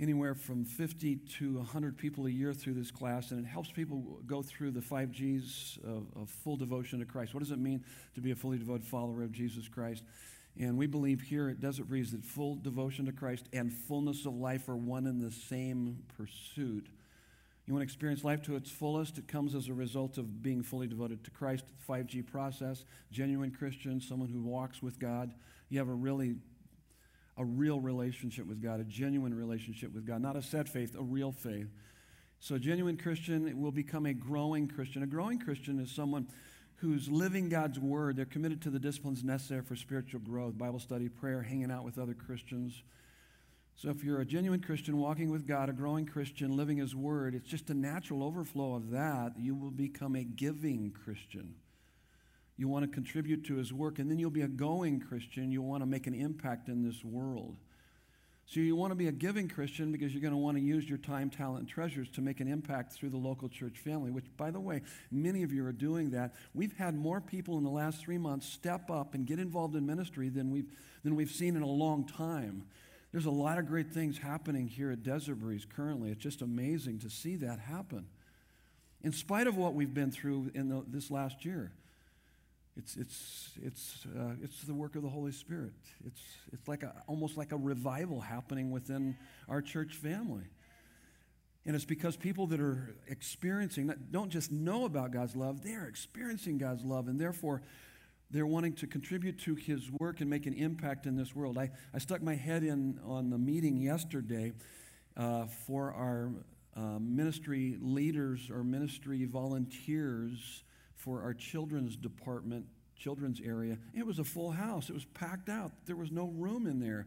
anywhere 0.00 0.34
from 0.34 0.64
50 0.64 1.16
to 1.16 1.56
100 1.56 1.96
people 1.96 2.26
a 2.26 2.30
year 2.30 2.52
through 2.52 2.74
this 2.74 2.90
class, 2.90 3.30
and 3.30 3.44
it 3.44 3.48
helps 3.48 3.70
people 3.70 4.20
go 4.26 4.42
through 4.42 4.70
the 4.70 4.80
five 4.80 5.10
G's 5.10 5.78
of, 5.84 6.06
of, 6.20 6.30
full 6.30 6.56
devotion 6.56 7.00
to 7.00 7.04
Christ. 7.04 7.34
What 7.34 7.40
does 7.40 7.50
it 7.50 7.58
mean 7.58 7.84
to 8.14 8.20
be 8.20 8.30
a 8.30 8.36
fully 8.36 8.58
devoted 8.58 8.86
follower 8.86 9.22
of 9.22 9.32
Jesus 9.32 9.68
Christ? 9.68 10.04
And 10.58 10.76
we 10.76 10.86
believe 10.86 11.20
here 11.20 11.48
at 11.48 11.60
Desert 11.60 11.88
Breeze 11.88 12.12
that 12.12 12.24
full 12.24 12.56
devotion 12.56 13.06
to 13.06 13.12
Christ 13.12 13.48
and 13.52 13.72
fullness 13.72 14.26
of 14.26 14.34
life 14.34 14.68
are 14.68 14.76
one 14.76 15.06
and 15.06 15.20
the 15.20 15.30
same 15.30 15.98
pursuit. 16.16 16.88
You 17.68 17.74
want 17.74 17.82
to 17.82 17.84
experience 17.84 18.24
life 18.24 18.40
to 18.44 18.56
its 18.56 18.70
fullest, 18.70 19.18
it 19.18 19.28
comes 19.28 19.54
as 19.54 19.68
a 19.68 19.74
result 19.74 20.16
of 20.16 20.42
being 20.42 20.62
fully 20.62 20.86
devoted 20.86 21.22
to 21.24 21.30
Christ, 21.30 21.66
5G 21.86 22.26
process, 22.26 22.86
genuine 23.12 23.50
Christian, 23.50 24.00
someone 24.00 24.30
who 24.30 24.40
walks 24.40 24.82
with 24.82 24.98
God. 24.98 25.34
You 25.68 25.78
have 25.78 25.90
a 25.90 25.94
really 25.94 26.36
a 27.36 27.44
real 27.44 27.78
relationship 27.78 28.46
with 28.46 28.62
God, 28.62 28.80
a 28.80 28.84
genuine 28.84 29.34
relationship 29.34 29.94
with 29.94 30.06
God, 30.06 30.22
not 30.22 30.34
a 30.34 30.40
set 30.40 30.66
faith, 30.66 30.96
a 30.98 31.02
real 31.02 31.30
faith. 31.30 31.68
So, 32.40 32.54
a 32.54 32.58
genuine 32.58 32.96
Christian 32.96 33.60
will 33.60 33.70
become 33.70 34.06
a 34.06 34.14
growing 34.14 34.66
Christian. 34.66 35.02
A 35.02 35.06
growing 35.06 35.38
Christian 35.38 35.78
is 35.78 35.90
someone 35.90 36.26
who's 36.76 37.10
living 37.10 37.50
God's 37.50 37.78
word. 37.78 38.16
They're 38.16 38.24
committed 38.24 38.62
to 38.62 38.70
the 38.70 38.78
disciplines 38.78 39.22
necessary 39.22 39.60
for 39.60 39.76
spiritual 39.76 40.20
growth 40.20 40.56
Bible 40.56 40.78
study, 40.78 41.10
prayer, 41.10 41.42
hanging 41.42 41.70
out 41.70 41.84
with 41.84 41.98
other 41.98 42.14
Christians. 42.14 42.82
So, 43.80 43.90
if 43.90 44.02
you're 44.02 44.20
a 44.20 44.24
genuine 44.24 44.60
Christian 44.60 44.98
walking 44.98 45.30
with 45.30 45.46
God, 45.46 45.68
a 45.68 45.72
growing 45.72 46.04
Christian 46.04 46.56
living 46.56 46.78
His 46.78 46.96
word, 46.96 47.36
it's 47.36 47.48
just 47.48 47.70
a 47.70 47.74
natural 47.74 48.24
overflow 48.24 48.74
of 48.74 48.90
that. 48.90 49.34
You 49.38 49.54
will 49.54 49.70
become 49.70 50.16
a 50.16 50.24
giving 50.24 50.90
Christian. 50.90 51.54
You 52.56 52.66
want 52.66 52.84
to 52.84 52.92
contribute 52.92 53.44
to 53.46 53.54
his 53.54 53.72
work, 53.72 54.00
and 54.00 54.10
then 54.10 54.18
you'll 54.18 54.30
be 54.30 54.42
a 54.42 54.48
going 54.48 54.98
Christian. 54.98 55.52
You'll 55.52 55.64
want 55.64 55.84
to 55.84 55.86
make 55.86 56.08
an 56.08 56.14
impact 56.14 56.68
in 56.68 56.82
this 56.82 57.04
world. 57.04 57.56
So 58.46 58.58
you 58.58 58.74
want 58.74 58.90
to 58.90 58.96
be 58.96 59.06
a 59.06 59.12
giving 59.12 59.48
Christian 59.48 59.92
because 59.92 60.12
you're 60.12 60.22
going 60.22 60.32
to 60.32 60.38
want 60.38 60.56
to 60.56 60.62
use 60.62 60.88
your 60.88 60.98
time, 60.98 61.30
talent, 61.30 61.60
and 61.60 61.68
treasures 61.68 62.08
to 62.14 62.20
make 62.20 62.40
an 62.40 62.48
impact 62.48 62.94
through 62.94 63.10
the 63.10 63.16
local 63.16 63.48
church 63.48 63.78
family, 63.78 64.10
which, 64.10 64.24
by 64.36 64.50
the 64.50 64.58
way, 64.58 64.82
many 65.12 65.44
of 65.44 65.52
you 65.52 65.64
are 65.64 65.72
doing 65.72 66.10
that. 66.10 66.34
We've 66.52 66.76
had 66.76 66.96
more 66.96 67.20
people 67.20 67.58
in 67.58 67.62
the 67.62 67.70
last 67.70 68.00
three 68.00 68.18
months 68.18 68.48
step 68.48 68.90
up 68.90 69.14
and 69.14 69.24
get 69.24 69.38
involved 69.38 69.76
in 69.76 69.86
ministry 69.86 70.30
than 70.30 70.50
we've, 70.50 70.72
than 71.04 71.14
we've 71.14 71.30
seen 71.30 71.54
in 71.54 71.62
a 71.62 71.66
long 71.66 72.08
time. 72.08 72.64
There's 73.12 73.26
a 73.26 73.30
lot 73.30 73.58
of 73.58 73.66
great 73.66 73.90
things 73.92 74.18
happening 74.18 74.68
here 74.68 74.90
at 74.90 75.02
Desert 75.02 75.36
Breeze 75.36 75.64
currently. 75.64 76.10
It's 76.10 76.22
just 76.22 76.42
amazing 76.42 76.98
to 77.00 77.10
see 77.10 77.36
that 77.36 77.58
happen. 77.58 78.06
In 79.02 79.12
spite 79.12 79.46
of 79.46 79.56
what 79.56 79.74
we've 79.74 79.94
been 79.94 80.10
through 80.10 80.50
in 80.54 80.68
the, 80.68 80.84
this 80.86 81.10
last 81.10 81.44
year. 81.44 81.72
It's, 82.76 82.96
it's, 82.96 83.50
it's, 83.60 84.06
uh, 84.16 84.34
it's 84.40 84.62
the 84.62 84.74
work 84.74 84.94
of 84.94 85.02
the 85.02 85.08
Holy 85.08 85.32
Spirit. 85.32 85.72
It's, 86.06 86.20
it's 86.52 86.68
like 86.68 86.84
a, 86.84 86.94
almost 87.08 87.36
like 87.36 87.50
a 87.50 87.56
revival 87.56 88.20
happening 88.20 88.70
within 88.70 89.16
our 89.48 89.60
church 89.60 89.94
family. 89.94 90.44
And 91.66 91.74
it's 91.74 91.84
because 91.84 92.16
people 92.16 92.46
that 92.48 92.60
are 92.60 92.94
experiencing, 93.08 93.92
don't 94.10 94.30
just 94.30 94.52
know 94.52 94.84
about 94.84 95.10
God's 95.10 95.34
love, 95.34 95.62
they 95.62 95.74
are 95.74 95.86
experiencing 95.86 96.56
God's 96.56 96.84
love, 96.84 97.08
and 97.08 97.20
therefore 97.20 97.62
they're 98.30 98.46
wanting 98.46 98.74
to 98.74 98.86
contribute 98.86 99.38
to 99.40 99.54
His 99.54 99.90
work 99.98 100.20
and 100.20 100.28
make 100.28 100.46
an 100.46 100.54
impact 100.54 101.06
in 101.06 101.16
this 101.16 101.34
world. 101.34 101.56
I, 101.58 101.70
I 101.94 101.98
stuck 101.98 102.22
my 102.22 102.34
head 102.34 102.62
in 102.62 103.00
on 103.04 103.30
the 103.30 103.38
meeting 103.38 103.78
yesterday 103.78 104.52
uh, 105.16 105.46
for 105.66 105.92
our 105.92 106.30
uh, 106.76 106.98
ministry 107.00 107.76
leaders 107.80 108.50
or 108.50 108.62
ministry 108.62 109.24
volunteers 109.24 110.62
for 110.94 111.22
our 111.22 111.34
children's 111.34 111.96
department, 111.96 112.66
children's 112.96 113.40
area. 113.40 113.78
It 113.94 114.06
was 114.06 114.18
a 114.18 114.24
full 114.24 114.50
house. 114.50 114.90
It 114.90 114.94
was 114.94 115.06
packed 115.06 115.48
out. 115.48 115.72
There 115.86 115.96
was 115.96 116.12
no 116.12 116.26
room 116.26 116.66
in 116.66 116.80
there. 116.80 117.06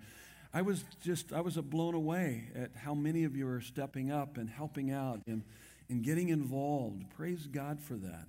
I 0.54 0.62
was 0.62 0.84
just, 1.02 1.32
I 1.32 1.42
was 1.42 1.56
blown 1.56 1.94
away 1.94 2.50
at 2.56 2.72
how 2.76 2.94
many 2.94 3.24
of 3.24 3.36
you 3.36 3.48
are 3.48 3.62
stepping 3.62 4.12
up 4.12 4.38
and 4.38 4.50
helping 4.50 4.92
out 4.92 5.22
and, 5.28 5.44
and 5.90 6.04
getting 6.04 6.30
involved. 6.30 7.10
Praise 7.16 7.48
God 7.48 7.80
for 7.80 7.94
that. 7.94 8.28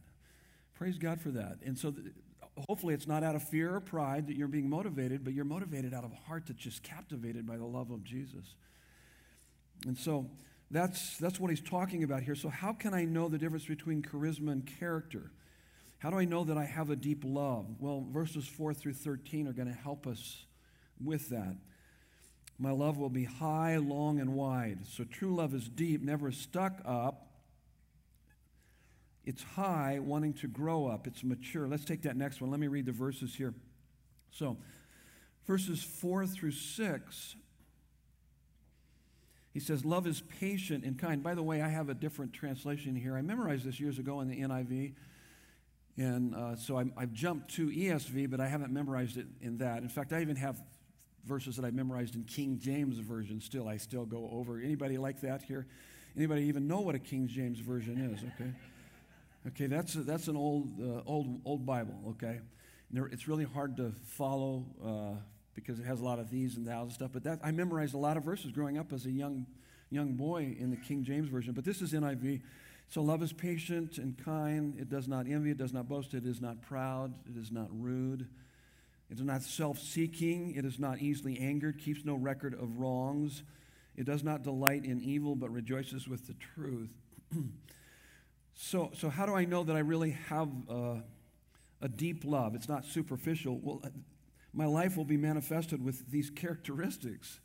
Praise 0.74 0.98
God 0.98 1.20
for 1.20 1.30
that. 1.30 1.58
And 1.64 1.76
so, 1.76 1.94
hopefully 2.68 2.94
it's 2.94 3.06
not 3.06 3.22
out 3.22 3.34
of 3.34 3.42
fear 3.42 3.74
or 3.74 3.80
pride 3.80 4.26
that 4.26 4.36
you're 4.36 4.48
being 4.48 4.68
motivated, 4.68 5.24
but 5.24 5.32
you're 5.32 5.44
motivated 5.44 5.94
out 5.94 6.04
of 6.04 6.12
a 6.12 6.26
heart 6.26 6.44
that's 6.46 6.58
just 6.58 6.82
captivated 6.82 7.46
by 7.46 7.56
the 7.56 7.64
love 7.64 7.90
of 7.90 8.04
Jesus. 8.04 8.54
And 9.86 9.96
so 9.96 10.30
that's, 10.70 11.18
that's 11.18 11.40
what 11.40 11.50
he's 11.50 11.60
talking 11.60 12.02
about 12.02 12.22
here. 12.22 12.34
So, 12.34 12.48
how 12.48 12.72
can 12.72 12.94
I 12.94 13.04
know 13.04 13.28
the 13.28 13.38
difference 13.38 13.66
between 13.66 14.02
charisma 14.02 14.52
and 14.52 14.66
character? 14.78 15.30
How 15.98 16.10
do 16.10 16.18
I 16.18 16.24
know 16.24 16.44
that 16.44 16.56
I 16.56 16.64
have 16.64 16.90
a 16.90 16.96
deep 16.96 17.22
love? 17.24 17.66
Well, 17.78 18.06
verses 18.10 18.46
4 18.46 18.74
through 18.74 18.94
13 18.94 19.46
are 19.46 19.52
going 19.52 19.68
to 19.68 19.74
help 19.74 20.06
us 20.06 20.44
with 21.02 21.28
that. 21.28 21.56
My 22.58 22.70
love 22.70 22.96
will 22.96 23.10
be 23.10 23.24
high, 23.24 23.76
long, 23.76 24.18
and 24.18 24.34
wide. 24.34 24.80
So, 24.86 25.04
true 25.04 25.34
love 25.34 25.54
is 25.54 25.68
deep, 25.68 26.02
never 26.02 26.32
stuck 26.32 26.80
up. 26.84 27.31
It's 29.24 29.42
high, 29.42 29.98
wanting 30.00 30.34
to 30.34 30.48
grow 30.48 30.86
up. 30.86 31.06
It's 31.06 31.22
mature. 31.22 31.68
Let's 31.68 31.84
take 31.84 32.02
that 32.02 32.16
next 32.16 32.40
one. 32.40 32.50
Let 32.50 32.60
me 32.60 32.66
read 32.66 32.86
the 32.86 32.92
verses 32.92 33.34
here. 33.34 33.54
So, 34.30 34.56
verses 35.46 35.82
4 35.82 36.26
through 36.26 36.52
6 36.52 37.36
he 39.52 39.60
says, 39.60 39.84
Love 39.84 40.06
is 40.06 40.22
patient 40.40 40.84
and 40.84 40.98
kind. 40.98 41.22
By 41.22 41.34
the 41.34 41.42
way, 41.42 41.60
I 41.60 41.68
have 41.68 41.88
a 41.88 41.94
different 41.94 42.32
translation 42.32 42.96
here. 42.96 43.16
I 43.16 43.22
memorized 43.22 43.64
this 43.64 43.78
years 43.78 43.98
ago 43.98 44.20
in 44.20 44.28
the 44.28 44.40
NIV. 44.40 44.94
And 45.98 46.34
uh, 46.34 46.56
so 46.56 46.78
i 46.78 46.84
have 46.98 47.12
jumped 47.12 47.54
to 47.56 47.68
ESV, 47.68 48.30
but 48.30 48.40
I 48.40 48.48
haven't 48.48 48.72
memorized 48.72 49.18
it 49.18 49.26
in 49.42 49.58
that. 49.58 49.82
In 49.82 49.90
fact, 49.90 50.14
I 50.14 50.22
even 50.22 50.36
have 50.36 50.56
verses 51.26 51.56
that 51.56 51.66
I 51.66 51.70
memorized 51.70 52.14
in 52.14 52.24
King 52.24 52.58
James 52.58 52.96
Version 52.96 53.42
still. 53.42 53.68
I 53.68 53.76
still 53.76 54.06
go 54.06 54.30
over. 54.32 54.58
Anybody 54.58 54.96
like 54.96 55.20
that 55.20 55.42
here? 55.42 55.66
Anybody 56.16 56.44
even 56.44 56.66
know 56.66 56.80
what 56.80 56.94
a 56.94 56.98
King 56.98 57.28
James 57.28 57.58
Version 57.58 57.98
is? 57.98 58.24
Okay. 58.34 58.50
Okay, 59.48 59.66
that's, 59.66 59.94
that's 59.94 60.28
an 60.28 60.36
old, 60.36 60.70
uh, 60.80 61.02
old, 61.04 61.40
old 61.44 61.66
Bible, 61.66 61.98
okay? 62.10 62.38
There, 62.92 63.06
it's 63.06 63.26
really 63.26 63.44
hard 63.44 63.76
to 63.78 63.92
follow 64.04 64.66
uh, 64.84 65.18
because 65.54 65.80
it 65.80 65.84
has 65.84 66.00
a 66.00 66.04
lot 66.04 66.20
of 66.20 66.30
these 66.30 66.56
and 66.56 66.64
thous 66.64 66.82
and 66.82 66.92
stuff. 66.92 67.10
But 67.12 67.24
that, 67.24 67.40
I 67.42 67.50
memorized 67.50 67.94
a 67.94 67.98
lot 67.98 68.16
of 68.16 68.22
verses 68.22 68.52
growing 68.52 68.78
up 68.78 68.92
as 68.92 69.04
a 69.04 69.10
young, 69.10 69.46
young 69.90 70.12
boy 70.12 70.56
in 70.60 70.70
the 70.70 70.76
King 70.76 71.02
James 71.02 71.28
Version. 71.28 71.54
But 71.54 71.64
this 71.64 71.82
is 71.82 71.92
NIV. 71.92 72.42
So 72.88 73.02
love 73.02 73.20
is 73.22 73.32
patient 73.32 73.98
and 73.98 74.16
kind. 74.22 74.76
It 74.78 74.88
does 74.88 75.08
not 75.08 75.26
envy. 75.26 75.50
It 75.50 75.58
does 75.58 75.72
not 75.72 75.88
boast. 75.88 76.14
It 76.14 76.24
is 76.24 76.40
not 76.40 76.62
proud. 76.62 77.12
It 77.26 77.36
is 77.36 77.50
not 77.50 77.66
rude. 77.72 78.28
It 79.10 79.18
is 79.18 79.24
not 79.24 79.42
self 79.42 79.80
seeking. 79.80 80.54
It 80.54 80.64
is 80.64 80.78
not 80.78 81.00
easily 81.00 81.38
angered. 81.38 81.80
Keeps 81.80 82.04
no 82.04 82.14
record 82.14 82.54
of 82.54 82.78
wrongs. 82.78 83.42
It 83.96 84.06
does 84.06 84.22
not 84.22 84.44
delight 84.44 84.84
in 84.84 85.00
evil, 85.00 85.34
but 85.34 85.50
rejoices 85.50 86.06
with 86.06 86.28
the 86.28 86.34
truth. 86.34 86.90
so, 88.54 88.90
so, 88.94 89.08
how 89.08 89.26
do 89.26 89.34
I 89.34 89.44
know 89.44 89.64
that 89.64 89.76
I 89.76 89.80
really 89.80 90.10
have 90.28 90.48
a, 90.68 91.02
a 91.80 91.88
deep 91.88 92.24
love? 92.24 92.54
It's 92.54 92.68
not 92.68 92.84
superficial. 92.84 93.58
Well, 93.62 93.82
my 94.52 94.66
life 94.66 94.96
will 94.96 95.04
be 95.04 95.16
manifested 95.16 95.82
with 95.82 96.10
these 96.10 96.30
characteristics. 96.30 97.40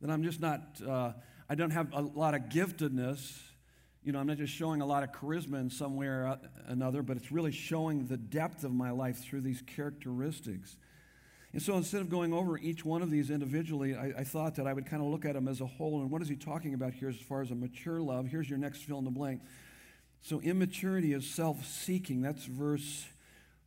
That 0.00 0.10
I'm 0.10 0.22
just 0.22 0.40
not, 0.40 0.60
uh, 0.86 1.12
I 1.48 1.54
don't 1.54 1.70
have 1.70 1.92
a 1.92 2.02
lot 2.02 2.34
of 2.34 2.42
giftedness. 2.42 3.40
You 4.02 4.12
know, 4.12 4.18
I'm 4.18 4.26
not 4.26 4.36
just 4.36 4.52
showing 4.52 4.80
a 4.80 4.86
lot 4.86 5.02
of 5.02 5.12
charisma 5.12 5.60
in 5.60 5.70
some 5.70 5.96
way 5.96 6.06
or 6.06 6.38
another, 6.66 7.02
but 7.02 7.16
it's 7.16 7.32
really 7.32 7.52
showing 7.52 8.06
the 8.06 8.16
depth 8.16 8.64
of 8.64 8.72
my 8.72 8.90
life 8.90 9.18
through 9.18 9.40
these 9.40 9.62
characteristics. 9.62 10.76
And 11.56 11.62
so 11.62 11.74
instead 11.78 12.02
of 12.02 12.10
going 12.10 12.34
over 12.34 12.58
each 12.58 12.84
one 12.84 13.00
of 13.00 13.10
these 13.10 13.30
individually, 13.30 13.96
I, 13.96 14.12
I, 14.18 14.24
thought 14.24 14.56
that 14.56 14.66
I 14.66 14.74
would 14.74 14.84
kind 14.84 15.00
of 15.00 15.08
look 15.08 15.24
at 15.24 15.32
them 15.32 15.48
as 15.48 15.62
a 15.62 15.66
whole. 15.66 16.02
And 16.02 16.10
what 16.10 16.20
is 16.20 16.28
he 16.28 16.36
talking 16.36 16.74
about 16.74 16.92
here 16.92 17.08
as 17.08 17.16
far 17.16 17.40
as 17.40 17.50
a 17.50 17.54
mature 17.54 17.98
love? 17.98 18.26
Here's 18.26 18.46
your 18.46 18.58
next 18.58 18.82
fill 18.82 18.98
in 18.98 19.06
the 19.06 19.10
blank. 19.10 19.40
So 20.20 20.38
immaturity 20.42 21.14
is 21.14 21.26
self 21.26 21.64
seeking. 21.64 22.20
That's 22.20 22.44
verse 22.44 23.06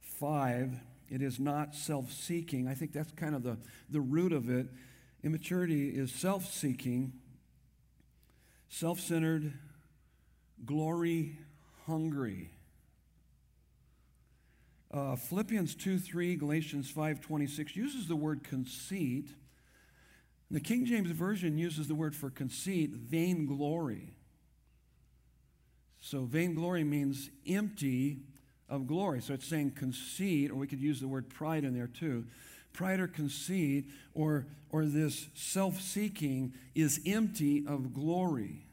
5. 0.02 0.76
It 1.10 1.24
is 1.24 1.40
not 1.40 1.74
self 1.74 2.12
seeking. 2.12 2.68
I 2.68 2.76
think 2.76 2.94
that's 2.94 3.12
kind 3.14 3.34
of 3.34 3.42
the, 3.42 3.58
the 3.90 4.02
root 4.02 4.34
of 4.34 4.52
it. 4.52 4.68
Immaturity 5.24 5.90
is 5.90 6.12
self 6.12 6.46
seeking, 6.46 7.14
self 8.70 9.00
centered, 9.00 9.52
glory 10.64 11.40
hungry. 11.88 12.52
Uh, 14.92 15.16
Philippians 15.16 15.76
2 15.76 16.00
3, 16.00 16.36
Galatians 16.36 16.90
5 16.90 17.22
26 17.22 17.76
uses 17.76 18.08
the 18.08 18.16
word 18.16 18.44
conceit. 18.44 19.30
The 20.52 20.60
King 20.60 20.86
James 20.86 21.12
Version 21.12 21.58
uses 21.58 21.88
the 21.88 21.96
word 21.96 22.16
for 22.16 22.32
conceit, 22.32 22.92
vainglory. 22.92 24.16
So, 26.02 26.24
vainglory 26.24 26.84
means 26.84 27.30
empty 27.48 28.22
of 28.70 28.88
glory. 28.88 29.22
So 29.22 29.34
it's 29.34 29.48
saying 29.48 29.72
conceit, 29.72 30.52
or 30.52 30.56
we 30.56 30.68
could 30.68 30.80
use 30.80 31.00
the 31.00 31.08
word 31.08 31.30
pride 31.30 31.64
in 31.64 31.74
there 31.74 31.88
too. 31.88 32.26
Pride 32.72 33.00
or 33.00 33.08
conceit, 33.08 33.86
or, 34.14 34.46
or 34.70 34.86
this 34.86 35.28
self 35.34 35.82
seeking, 35.82 36.54
is 36.76 37.02
empty 37.06 37.66
of 37.68 37.94
glory. 37.94 38.69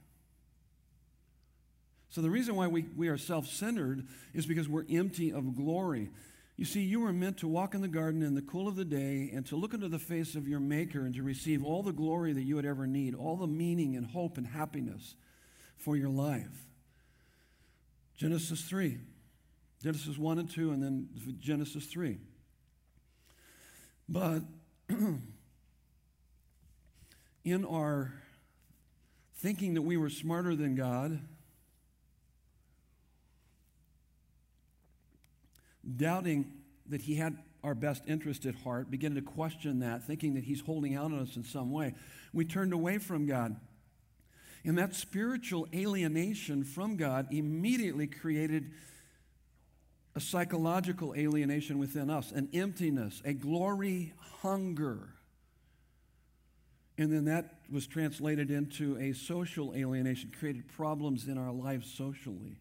So 2.08 2.20
the 2.20 2.30
reason 2.30 2.54
why 2.54 2.68
we, 2.68 2.86
we 2.96 3.08
are 3.08 3.18
self 3.18 3.46
centered 3.46 4.06
is 4.32 4.46
because 4.46 4.68
we're 4.68 4.84
empty 4.90 5.32
of 5.32 5.56
glory. 5.56 6.10
You 6.56 6.64
see, 6.64 6.80
you 6.80 7.00
were 7.00 7.12
meant 7.12 7.38
to 7.38 7.48
walk 7.48 7.74
in 7.74 7.82
the 7.82 7.88
garden 7.88 8.22
in 8.22 8.34
the 8.34 8.40
cool 8.40 8.66
of 8.66 8.76
the 8.76 8.84
day 8.84 9.30
and 9.34 9.44
to 9.46 9.56
look 9.56 9.74
into 9.74 9.88
the 9.88 9.98
face 9.98 10.34
of 10.34 10.48
your 10.48 10.60
Maker 10.60 11.00
and 11.00 11.14
to 11.14 11.22
receive 11.22 11.62
all 11.62 11.82
the 11.82 11.92
glory 11.92 12.32
that 12.32 12.42
you 12.42 12.56
would 12.56 12.64
ever 12.64 12.86
need, 12.86 13.14
all 13.14 13.36
the 13.36 13.46
meaning 13.46 13.94
and 13.94 14.06
hope 14.06 14.38
and 14.38 14.46
happiness 14.46 15.16
for 15.76 15.96
your 15.96 16.08
life. 16.08 16.66
Genesis 18.16 18.62
3. 18.62 18.98
Genesis 19.82 20.16
1 20.16 20.38
and 20.38 20.50
2, 20.50 20.70
and 20.70 20.82
then 20.82 21.08
Genesis 21.38 21.84
3. 21.86 22.18
But 24.08 24.42
in 27.44 27.64
our 27.66 28.14
thinking 29.36 29.74
that 29.74 29.82
we 29.82 29.98
were 29.98 30.08
smarter 30.08 30.56
than 30.56 30.74
God, 30.74 31.20
doubting 35.96 36.52
that 36.88 37.02
He 37.02 37.14
had 37.14 37.38
our 37.62 37.74
best 37.74 38.04
interest 38.06 38.46
at 38.46 38.54
heart, 38.54 38.90
beginning 38.90 39.16
to 39.16 39.30
question 39.30 39.80
that, 39.80 40.04
thinking 40.04 40.34
that 40.34 40.44
He's 40.44 40.60
holding 40.60 40.94
out 40.94 41.06
on 41.06 41.18
us 41.18 41.36
in 41.36 41.44
some 41.44 41.70
way, 41.70 41.94
we 42.32 42.44
turned 42.44 42.72
away 42.72 42.98
from 42.98 43.26
God. 43.26 43.56
And 44.64 44.78
that 44.78 44.94
spiritual 44.94 45.68
alienation 45.72 46.64
from 46.64 46.96
God 46.96 47.28
immediately 47.30 48.06
created 48.06 48.72
a 50.16 50.20
psychological 50.20 51.14
alienation 51.14 51.78
within 51.78 52.10
us, 52.10 52.32
an 52.32 52.48
emptiness, 52.52 53.22
a 53.24 53.32
glory 53.32 54.14
hunger. 54.40 55.10
And 56.98 57.12
then 57.12 57.26
that 57.26 57.58
was 57.70 57.86
translated 57.86 58.50
into 58.50 58.96
a 58.98 59.12
social 59.12 59.74
alienation, 59.74 60.32
created 60.36 60.66
problems 60.68 61.28
in 61.28 61.36
our 61.36 61.52
lives 61.52 61.92
socially. 61.92 62.56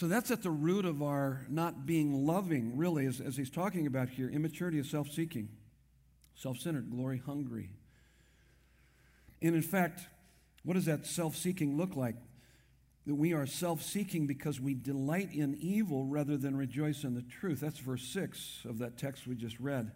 So 0.00 0.08
that's 0.08 0.30
at 0.30 0.42
the 0.42 0.50
root 0.50 0.86
of 0.86 1.02
our 1.02 1.44
not 1.50 1.84
being 1.84 2.24
loving, 2.24 2.74
really, 2.78 3.04
as, 3.04 3.20
as 3.20 3.36
he's 3.36 3.50
talking 3.50 3.86
about 3.86 4.08
here. 4.08 4.30
Immaturity 4.30 4.78
is 4.78 4.88
self 4.88 5.10
seeking, 5.10 5.50
self 6.34 6.56
centered, 6.56 6.90
glory 6.90 7.18
hungry. 7.18 7.68
And 9.42 9.54
in 9.54 9.60
fact, 9.60 10.00
what 10.64 10.72
does 10.72 10.86
that 10.86 11.04
self 11.04 11.36
seeking 11.36 11.76
look 11.76 11.96
like? 11.96 12.14
that 13.06 13.14
we 13.14 13.34
are 13.34 13.44
self 13.44 13.82
seeking 13.82 14.26
because 14.26 14.58
we 14.58 14.72
delight 14.72 15.34
in 15.34 15.58
evil 15.60 16.06
rather 16.06 16.38
than 16.38 16.56
rejoice 16.56 17.04
in 17.04 17.14
the 17.14 17.22
truth. 17.22 17.60
That's 17.60 17.78
verse 17.78 18.04
6 18.04 18.64
of 18.66 18.78
that 18.78 18.96
text 18.96 19.26
we 19.26 19.34
just 19.34 19.60
read. 19.60 19.92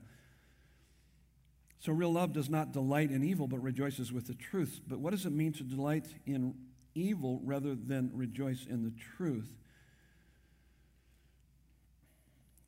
So, 1.79 1.93
real 1.93 2.13
love 2.13 2.35
does 2.35 2.51
not 2.51 2.73
delight 2.73 3.11
in 3.11 3.25
evil, 3.25 3.47
but 3.47 3.63
rejoices 3.63 4.13
with 4.13 4.27
the 4.27 4.35
truth. 4.35 4.83
But 4.87 4.99
what 4.99 5.13
does 5.13 5.25
it 5.25 5.33
mean 5.33 5.55
to 5.55 5.63
delight 5.63 6.09
in 6.27 6.57
evil 6.95 7.41
rather 7.43 7.75
than 7.75 8.11
rejoice 8.13 8.67
in 8.69 8.83
the 8.83 8.93
truth? 9.17 9.64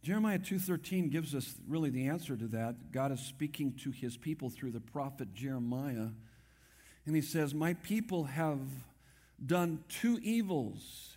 Jeremiah 0.07 0.39
2:13 0.39 1.09
gives 1.09 1.35
us 1.35 1.57
really 1.67 1.91
the 1.91 2.07
answer 2.07 2.37
to 2.37 2.47
that. 2.47 2.93
God 2.93 3.11
is 3.11 3.19
speaking 3.19 3.73
to 3.79 3.91
his 3.91 4.17
people 4.17 4.49
through 4.49 4.71
the 4.71 4.81
prophet 4.81 5.35
Jeremiah. 5.35 6.11
And 7.07 7.17
he 7.17 7.21
says, 7.21 7.57
"My 7.57 7.75
people 7.75 8.27
have 8.27 8.61
done 9.45 9.83
two 9.89 10.21
evils. 10.23 11.17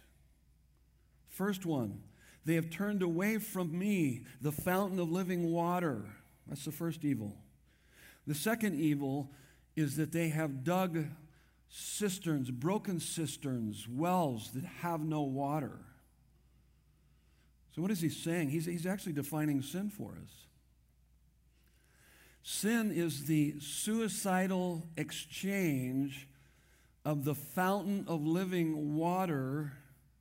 First 1.27 1.67
one, 1.67 2.01
they 2.45 2.55
have 2.55 2.71
turned 2.71 3.03
away 3.03 3.37
from 3.37 3.77
me, 3.77 4.25
the 4.41 4.51
fountain 4.51 4.97
of 4.97 5.11
living 5.11 5.51
water. 5.51 6.15
That's 6.47 6.65
the 6.65 6.71
first 6.71 7.05
evil. 7.05 7.39
The 8.25 8.33
second 8.33 8.79
evil 8.79 9.31
is 9.75 9.97
that 9.97 10.13
they 10.13 10.29
have 10.29 10.63
dug 10.63 11.05
cisterns, 11.67 12.49
broken 12.49 12.99
cisterns, 12.99 13.87
wells 13.87 14.49
that 14.53 14.65
have 14.65 15.05
no 15.05 15.21
water. 15.21 15.85
So, 17.79 17.83
what 17.83 17.91
is 17.91 18.01
he 18.01 18.09
saying? 18.09 18.49
He's, 18.49 18.65
he's 18.65 18.85
actually 18.85 19.13
defining 19.13 19.61
sin 19.61 19.89
for 19.89 20.11
us. 20.21 20.31
Sin 22.43 22.91
is 22.91 23.25
the 23.25 23.57
suicidal 23.61 24.85
exchange 24.97 26.27
of 27.05 27.23
the 27.23 27.33
fountain 27.33 28.03
of 28.05 28.27
living 28.27 28.97
water, 28.97 29.71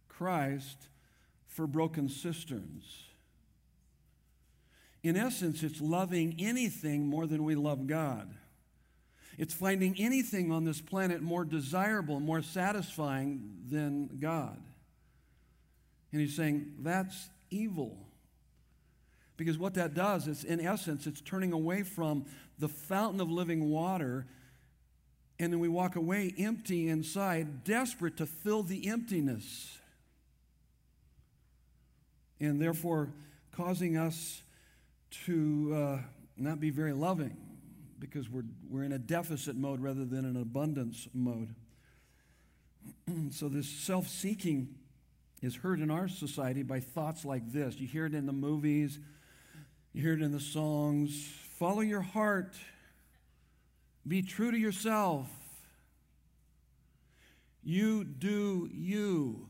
Christ, 0.06 0.76
for 1.48 1.66
broken 1.66 2.08
cisterns. 2.08 2.84
In 5.02 5.16
essence, 5.16 5.64
it's 5.64 5.80
loving 5.80 6.36
anything 6.38 7.08
more 7.08 7.26
than 7.26 7.42
we 7.42 7.56
love 7.56 7.88
God. 7.88 8.32
It's 9.36 9.52
finding 9.52 9.96
anything 9.98 10.52
on 10.52 10.64
this 10.64 10.80
planet 10.80 11.22
more 11.22 11.44
desirable, 11.44 12.20
more 12.20 12.40
satisfying 12.40 13.56
than 13.68 14.10
God. 14.20 14.62
And 16.12 16.20
he's 16.20 16.36
saying 16.36 16.74
that's 16.82 17.30
evil. 17.50 17.96
Because 19.36 19.56
what 19.56 19.74
that 19.74 19.94
does 19.94 20.26
is, 20.26 20.44
in 20.44 20.60
essence, 20.60 21.06
it's 21.06 21.20
turning 21.20 21.52
away 21.52 21.82
from 21.82 22.26
the 22.58 22.68
fountain 22.68 23.20
of 23.20 23.30
living 23.30 23.70
water, 23.70 24.26
and 25.38 25.52
then 25.52 25.60
we 25.60 25.68
walk 25.68 25.94
away 25.94 26.34
empty 26.36 26.88
inside, 26.88 27.62
desperate 27.62 28.16
to 28.16 28.26
fill 28.26 28.64
the 28.64 28.88
emptiness. 28.88 29.78
And 32.40 32.60
therefore, 32.60 33.10
causing 33.52 33.96
us 33.96 34.42
to 35.26 35.72
uh, 35.74 35.98
not 36.36 36.60
be 36.60 36.70
very 36.70 36.92
loving 36.92 37.36
because 37.98 38.28
we're, 38.28 38.44
we're 38.68 38.84
in 38.84 38.92
a 38.92 38.98
deficit 38.98 39.56
mode 39.56 39.80
rather 39.80 40.04
than 40.04 40.24
an 40.24 40.36
abundance 40.36 41.08
mode. 41.14 41.54
so, 43.30 43.48
this 43.48 43.68
self 43.68 44.08
seeking 44.08 44.74
is 45.42 45.56
heard 45.56 45.80
in 45.80 45.90
our 45.90 46.08
society 46.08 46.62
by 46.62 46.80
thoughts 46.80 47.24
like 47.24 47.52
this. 47.52 47.78
You 47.78 47.86
hear 47.86 48.06
it 48.06 48.14
in 48.14 48.26
the 48.26 48.32
movies, 48.32 48.98
you 49.92 50.02
hear 50.02 50.14
it 50.14 50.22
in 50.22 50.32
the 50.32 50.40
songs. 50.40 51.30
Follow 51.58 51.80
your 51.80 52.02
heart, 52.02 52.54
be 54.06 54.22
true 54.22 54.50
to 54.50 54.58
yourself. 54.58 55.28
You 57.62 58.04
do 58.04 58.68
you. 58.72 59.48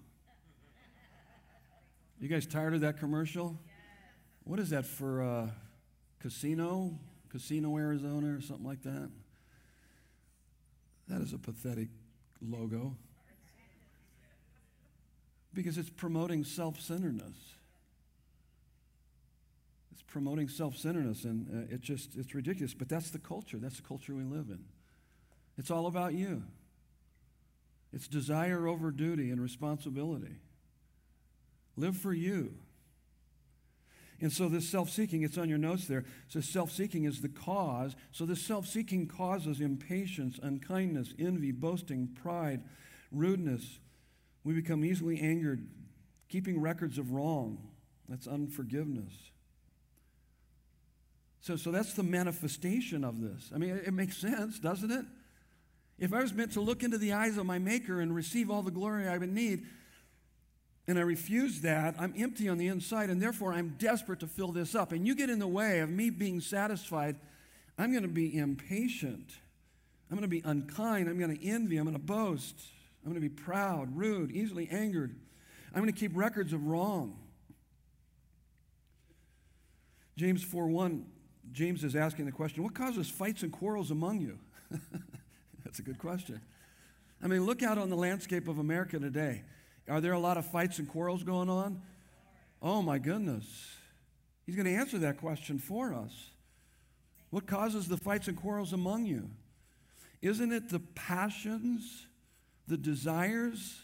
You 2.18 2.28
guys 2.28 2.46
tired 2.46 2.74
of 2.74 2.80
that 2.80 2.98
commercial? 2.98 3.56
What 4.44 4.58
is 4.58 4.70
that 4.70 4.86
for? 4.86 5.22
Uh, 5.22 5.50
casino? 6.20 6.98
Casino, 7.30 7.76
Arizona, 7.76 8.36
or 8.36 8.40
something 8.40 8.66
like 8.66 8.82
that? 8.82 9.10
That 11.08 11.20
is 11.20 11.32
a 11.32 11.38
pathetic 11.38 11.88
logo 12.40 12.96
because 15.54 15.78
it's 15.78 15.90
promoting 15.90 16.44
self 16.44 16.80
centeredness. 16.80 17.36
It's 19.92 20.02
promoting 20.02 20.48
self 20.48 20.76
centeredness, 20.76 21.24
and 21.24 21.48
uh, 21.70 21.74
it 21.74 21.80
just, 21.80 22.16
it's 22.16 22.34
ridiculous. 22.34 22.74
But 22.74 22.88
that's 22.88 23.10
the 23.10 23.18
culture. 23.18 23.58
That's 23.58 23.76
the 23.76 23.86
culture 23.86 24.14
we 24.14 24.24
live 24.24 24.48
in. 24.48 24.64
It's 25.56 25.70
all 25.70 25.86
about 25.86 26.14
you, 26.14 26.44
it's 27.92 28.06
desire 28.06 28.66
over 28.66 28.90
duty 28.90 29.30
and 29.30 29.40
responsibility. 29.40 30.36
Live 31.76 31.96
for 31.96 32.12
you. 32.12 32.54
And 34.20 34.32
so 34.32 34.48
this 34.48 34.68
self-seeking, 34.68 35.22
it's 35.22 35.38
on 35.38 35.48
your 35.48 35.58
notes 35.58 35.86
there. 35.86 36.04
So 36.26 36.40
self-seeking 36.40 37.04
is 37.04 37.20
the 37.20 37.28
cause. 37.28 37.94
So 38.10 38.26
this 38.26 38.42
self-seeking 38.42 39.06
causes 39.06 39.60
impatience, 39.60 40.40
unkindness, 40.42 41.14
envy, 41.18 41.52
boasting, 41.52 42.08
pride, 42.20 42.62
rudeness. 43.12 43.78
We 44.44 44.54
become 44.54 44.84
easily 44.84 45.20
angered, 45.20 45.66
keeping 46.28 46.60
records 46.60 46.98
of 46.98 47.12
wrong. 47.12 47.58
That's 48.08 48.26
unforgiveness. 48.26 49.12
So, 51.40 51.56
so 51.56 51.70
that's 51.70 51.94
the 51.94 52.02
manifestation 52.02 53.04
of 53.04 53.20
this. 53.20 53.50
I 53.54 53.58
mean, 53.58 53.70
it, 53.70 53.88
it 53.88 53.92
makes 53.92 54.16
sense, 54.16 54.58
doesn't 54.58 54.90
it? 54.90 55.04
If 55.98 56.12
I 56.12 56.20
was 56.20 56.32
meant 56.32 56.52
to 56.52 56.60
look 56.60 56.82
into 56.82 56.98
the 56.98 57.12
eyes 57.12 57.36
of 57.38 57.46
my 57.46 57.58
Maker 57.58 58.00
and 58.00 58.14
receive 58.14 58.50
all 58.50 58.62
the 58.62 58.70
glory 58.70 59.08
I 59.08 59.18
would 59.18 59.32
need, 59.32 59.66
and 60.86 60.98
I 60.98 61.02
refuse 61.02 61.60
that, 61.62 61.96
I'm 61.98 62.14
empty 62.16 62.48
on 62.48 62.56
the 62.56 62.68
inside, 62.68 63.10
and 63.10 63.20
therefore 63.20 63.52
I'm 63.52 63.76
desperate 63.78 64.20
to 64.20 64.26
fill 64.26 64.52
this 64.52 64.74
up. 64.74 64.92
And 64.92 65.06
you 65.06 65.14
get 65.14 65.28
in 65.28 65.38
the 65.38 65.46
way 65.46 65.80
of 65.80 65.90
me 65.90 66.08
being 66.08 66.40
satisfied, 66.40 67.16
I'm 67.76 67.92
going 67.92 68.04
to 68.04 68.08
be 68.08 68.36
impatient. 68.36 69.30
I'm 70.10 70.16
going 70.16 70.22
to 70.22 70.28
be 70.28 70.42
unkind. 70.44 71.08
I'm 71.08 71.18
going 71.18 71.36
to 71.36 71.46
envy. 71.46 71.76
I'm 71.76 71.84
going 71.84 71.96
to 71.96 72.02
boast. 72.02 72.56
I'm 73.08 73.14
going 73.14 73.22
to 73.22 73.34
be 73.34 73.42
proud, 73.42 73.96
rude, 73.96 74.32
easily 74.32 74.68
angered. 74.70 75.16
I'm 75.74 75.80
going 75.80 75.90
to 75.90 75.98
keep 75.98 76.14
records 76.14 76.52
of 76.52 76.66
wrong. 76.66 77.16
James 80.18 80.44
4 80.44 80.66
1, 80.66 81.06
James 81.50 81.84
is 81.84 81.96
asking 81.96 82.26
the 82.26 82.32
question 82.32 82.62
what 82.62 82.74
causes 82.74 83.08
fights 83.08 83.42
and 83.42 83.50
quarrels 83.50 83.90
among 83.90 84.20
you? 84.20 84.38
That's 85.64 85.78
a 85.78 85.82
good 85.82 85.98
question. 85.98 86.42
I 87.22 87.28
mean, 87.28 87.46
look 87.46 87.62
out 87.62 87.78
on 87.78 87.88
the 87.88 87.96
landscape 87.96 88.46
of 88.46 88.58
America 88.58 88.98
today. 88.98 89.40
Are 89.88 90.02
there 90.02 90.12
a 90.12 90.18
lot 90.18 90.36
of 90.36 90.44
fights 90.44 90.78
and 90.78 90.86
quarrels 90.86 91.22
going 91.22 91.48
on? 91.48 91.80
Oh 92.60 92.82
my 92.82 92.98
goodness. 92.98 93.46
He's 94.44 94.54
going 94.54 94.66
to 94.66 94.74
answer 94.74 94.98
that 94.98 95.16
question 95.16 95.58
for 95.58 95.94
us. 95.94 96.12
What 97.30 97.46
causes 97.46 97.88
the 97.88 97.96
fights 97.96 98.28
and 98.28 98.36
quarrels 98.36 98.74
among 98.74 99.06
you? 99.06 99.30
Isn't 100.20 100.52
it 100.52 100.68
the 100.68 100.80
passions, 100.80 102.07
the 102.68 102.76
desires, 102.76 103.80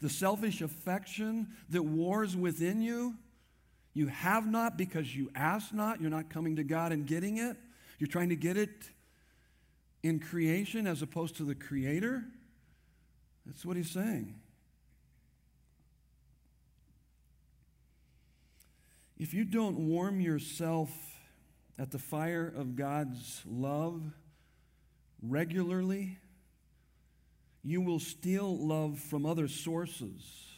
the 0.00 0.08
selfish 0.08 0.60
affection 0.60 1.48
that 1.70 1.82
wars 1.82 2.36
within 2.36 2.80
you? 2.80 3.14
You 3.94 4.06
have 4.06 4.46
not 4.46 4.78
because 4.78 5.14
you 5.14 5.30
ask 5.34 5.72
not. 5.74 6.00
You're 6.00 6.10
not 6.10 6.30
coming 6.30 6.56
to 6.56 6.64
God 6.64 6.92
and 6.92 7.06
getting 7.06 7.38
it. 7.38 7.56
You're 7.98 8.08
trying 8.08 8.30
to 8.30 8.36
get 8.36 8.56
it 8.56 8.70
in 10.02 10.18
creation 10.18 10.86
as 10.86 11.02
opposed 11.02 11.36
to 11.36 11.44
the 11.44 11.54
Creator. 11.54 12.24
That's 13.46 13.64
what 13.64 13.76
he's 13.76 13.90
saying. 13.90 14.34
If 19.18 19.34
you 19.34 19.44
don't 19.44 19.78
warm 19.88 20.20
yourself 20.20 20.90
at 21.78 21.90
the 21.90 21.98
fire 21.98 22.52
of 22.56 22.76
God's 22.76 23.42
love 23.46 24.02
regularly, 25.22 26.18
you 27.62 27.80
will 27.80 28.00
steal 28.00 28.56
love 28.56 28.98
from 28.98 29.24
other 29.26 29.48
sources 29.48 30.48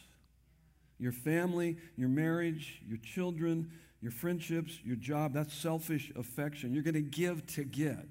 your 0.97 1.11
family, 1.11 1.77
your 1.97 2.07
marriage, 2.07 2.81
your 2.87 2.97
children, 2.99 3.69
your 4.01 4.13
friendships, 4.13 4.79
your 4.85 4.95
job. 4.95 5.33
That's 5.33 5.53
selfish 5.53 6.09
affection. 6.15 6.73
You're 6.73 6.83
going 6.83 6.93
to 6.93 7.01
give 7.01 7.45
to 7.47 7.65
get. 7.65 8.07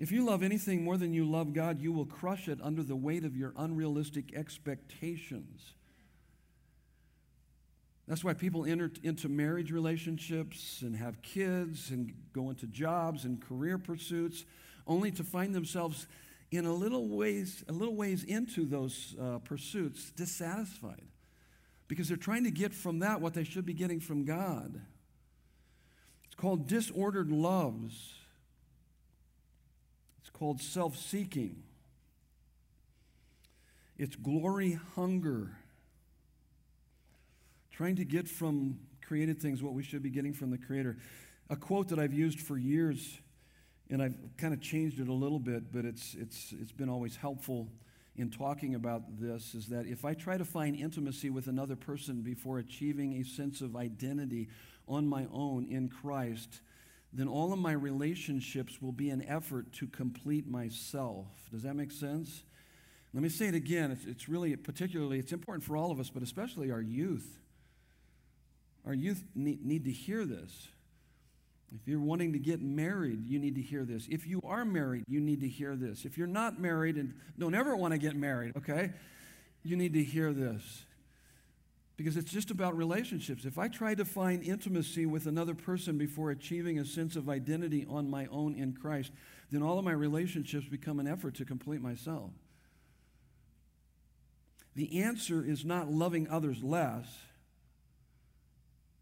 If 0.00 0.10
you 0.10 0.24
love 0.24 0.42
anything 0.42 0.82
more 0.82 0.96
than 0.96 1.14
you 1.14 1.24
love 1.24 1.52
God, 1.52 1.80
you 1.80 1.92
will 1.92 2.06
crush 2.06 2.48
it 2.48 2.58
under 2.60 2.82
the 2.82 2.96
weight 2.96 3.24
of 3.24 3.36
your 3.36 3.52
unrealistic 3.56 4.34
expectations. 4.34 5.74
That's 8.08 8.24
why 8.24 8.34
people 8.34 8.64
enter 8.64 8.90
into 9.04 9.28
marriage 9.28 9.70
relationships 9.70 10.82
and 10.82 10.96
have 10.96 11.22
kids 11.22 11.90
and 11.90 12.12
go 12.32 12.50
into 12.50 12.66
jobs 12.66 13.24
and 13.24 13.40
career 13.40 13.78
pursuits 13.78 14.44
only 14.88 15.12
to 15.12 15.22
find 15.22 15.54
themselves 15.54 16.08
in 16.52 16.66
a 16.66 16.72
little 16.72 17.08
ways, 17.08 17.64
a 17.66 17.72
little 17.72 17.96
ways 17.96 18.22
into 18.22 18.66
those 18.66 19.16
uh, 19.20 19.38
pursuits 19.38 20.10
dissatisfied 20.10 21.02
because 21.88 22.08
they're 22.08 22.16
trying 22.16 22.44
to 22.44 22.50
get 22.50 22.74
from 22.74 22.98
that 22.98 23.20
what 23.22 23.32
they 23.32 23.42
should 23.42 23.64
be 23.64 23.72
getting 23.72 24.00
from 24.00 24.24
God. 24.24 24.80
It's 26.26 26.34
called 26.34 26.68
disordered 26.68 27.32
loves. 27.32 28.14
It's 30.20 30.30
called 30.30 30.60
self 30.60 30.96
seeking. 30.96 31.62
It's 33.96 34.14
glory 34.14 34.78
hunger 34.94 35.56
trying 37.70 37.96
to 37.96 38.04
get 38.04 38.28
from 38.28 38.78
created 39.06 39.40
things 39.40 39.62
what 39.62 39.72
we 39.72 39.82
should 39.82 40.02
be 40.02 40.10
getting 40.10 40.34
from 40.34 40.50
the 40.50 40.58
Creator. 40.58 40.98
A 41.48 41.56
quote 41.56 41.88
that 41.88 41.98
I've 41.98 42.12
used 42.12 42.40
for 42.40 42.58
years, 42.58 43.18
and 43.92 44.02
I've 44.02 44.16
kind 44.38 44.54
of 44.54 44.60
changed 44.62 45.00
it 45.00 45.08
a 45.08 45.12
little 45.12 45.38
bit, 45.38 45.70
but 45.70 45.84
it's, 45.84 46.14
it's, 46.14 46.54
it's 46.58 46.72
been 46.72 46.88
always 46.88 47.14
helpful 47.14 47.68
in 48.16 48.30
talking 48.30 48.74
about 48.74 49.20
this, 49.20 49.54
is 49.54 49.66
that 49.66 49.86
if 49.86 50.06
I 50.06 50.14
try 50.14 50.38
to 50.38 50.46
find 50.46 50.74
intimacy 50.74 51.28
with 51.28 51.46
another 51.46 51.76
person 51.76 52.22
before 52.22 52.58
achieving 52.58 53.20
a 53.20 53.22
sense 53.22 53.60
of 53.60 53.76
identity 53.76 54.48
on 54.88 55.06
my 55.06 55.26
own 55.30 55.66
in 55.66 55.90
Christ, 55.90 56.62
then 57.12 57.28
all 57.28 57.52
of 57.52 57.58
my 57.58 57.72
relationships 57.72 58.80
will 58.80 58.92
be 58.92 59.10
an 59.10 59.22
effort 59.28 59.70
to 59.74 59.86
complete 59.86 60.48
myself. 60.48 61.26
Does 61.52 61.62
that 61.62 61.74
make 61.74 61.92
sense? 61.92 62.44
Let 63.12 63.22
me 63.22 63.28
say 63.28 63.48
it 63.48 63.54
again. 63.54 63.90
It's, 63.90 64.06
it's 64.06 64.26
really, 64.26 64.56
particularly, 64.56 65.18
it's 65.18 65.32
important 65.32 65.64
for 65.64 65.76
all 65.76 65.90
of 65.90 66.00
us, 66.00 66.08
but 66.08 66.22
especially 66.22 66.70
our 66.70 66.80
youth. 66.80 67.40
Our 68.86 68.94
youth 68.94 69.22
need, 69.34 69.66
need 69.66 69.84
to 69.84 69.92
hear 69.92 70.24
this. 70.24 70.68
If 71.74 71.88
you're 71.88 72.00
wanting 72.00 72.32
to 72.34 72.38
get 72.38 72.60
married, 72.60 73.26
you 73.26 73.38
need 73.38 73.54
to 73.54 73.62
hear 73.62 73.84
this. 73.84 74.06
If 74.10 74.26
you 74.26 74.40
are 74.44 74.64
married, 74.64 75.04
you 75.08 75.20
need 75.20 75.40
to 75.40 75.48
hear 75.48 75.74
this. 75.74 76.04
If 76.04 76.18
you're 76.18 76.26
not 76.26 76.60
married 76.60 76.96
and 76.96 77.14
don't 77.38 77.54
ever 77.54 77.74
want 77.74 77.92
to 77.92 77.98
get 77.98 78.14
married, 78.14 78.56
okay, 78.56 78.90
you 79.62 79.76
need 79.76 79.94
to 79.94 80.04
hear 80.04 80.32
this. 80.32 80.84
Because 81.96 82.16
it's 82.16 82.30
just 82.32 82.50
about 82.50 82.76
relationships. 82.76 83.44
If 83.44 83.58
I 83.58 83.68
try 83.68 83.94
to 83.94 84.04
find 84.04 84.42
intimacy 84.42 85.06
with 85.06 85.26
another 85.26 85.54
person 85.54 85.98
before 85.98 86.30
achieving 86.30 86.78
a 86.78 86.84
sense 86.84 87.16
of 87.16 87.28
identity 87.28 87.86
on 87.88 88.10
my 88.10 88.26
own 88.26 88.54
in 88.54 88.74
Christ, 88.74 89.12
then 89.50 89.62
all 89.62 89.78
of 89.78 89.84
my 89.84 89.92
relationships 89.92 90.66
become 90.66 90.98
an 90.98 91.06
effort 91.06 91.34
to 91.36 91.44
complete 91.44 91.80
myself. 91.80 92.30
The 94.74 95.02
answer 95.02 95.44
is 95.44 95.64
not 95.64 95.90
loving 95.90 96.28
others 96.28 96.62
less, 96.62 97.06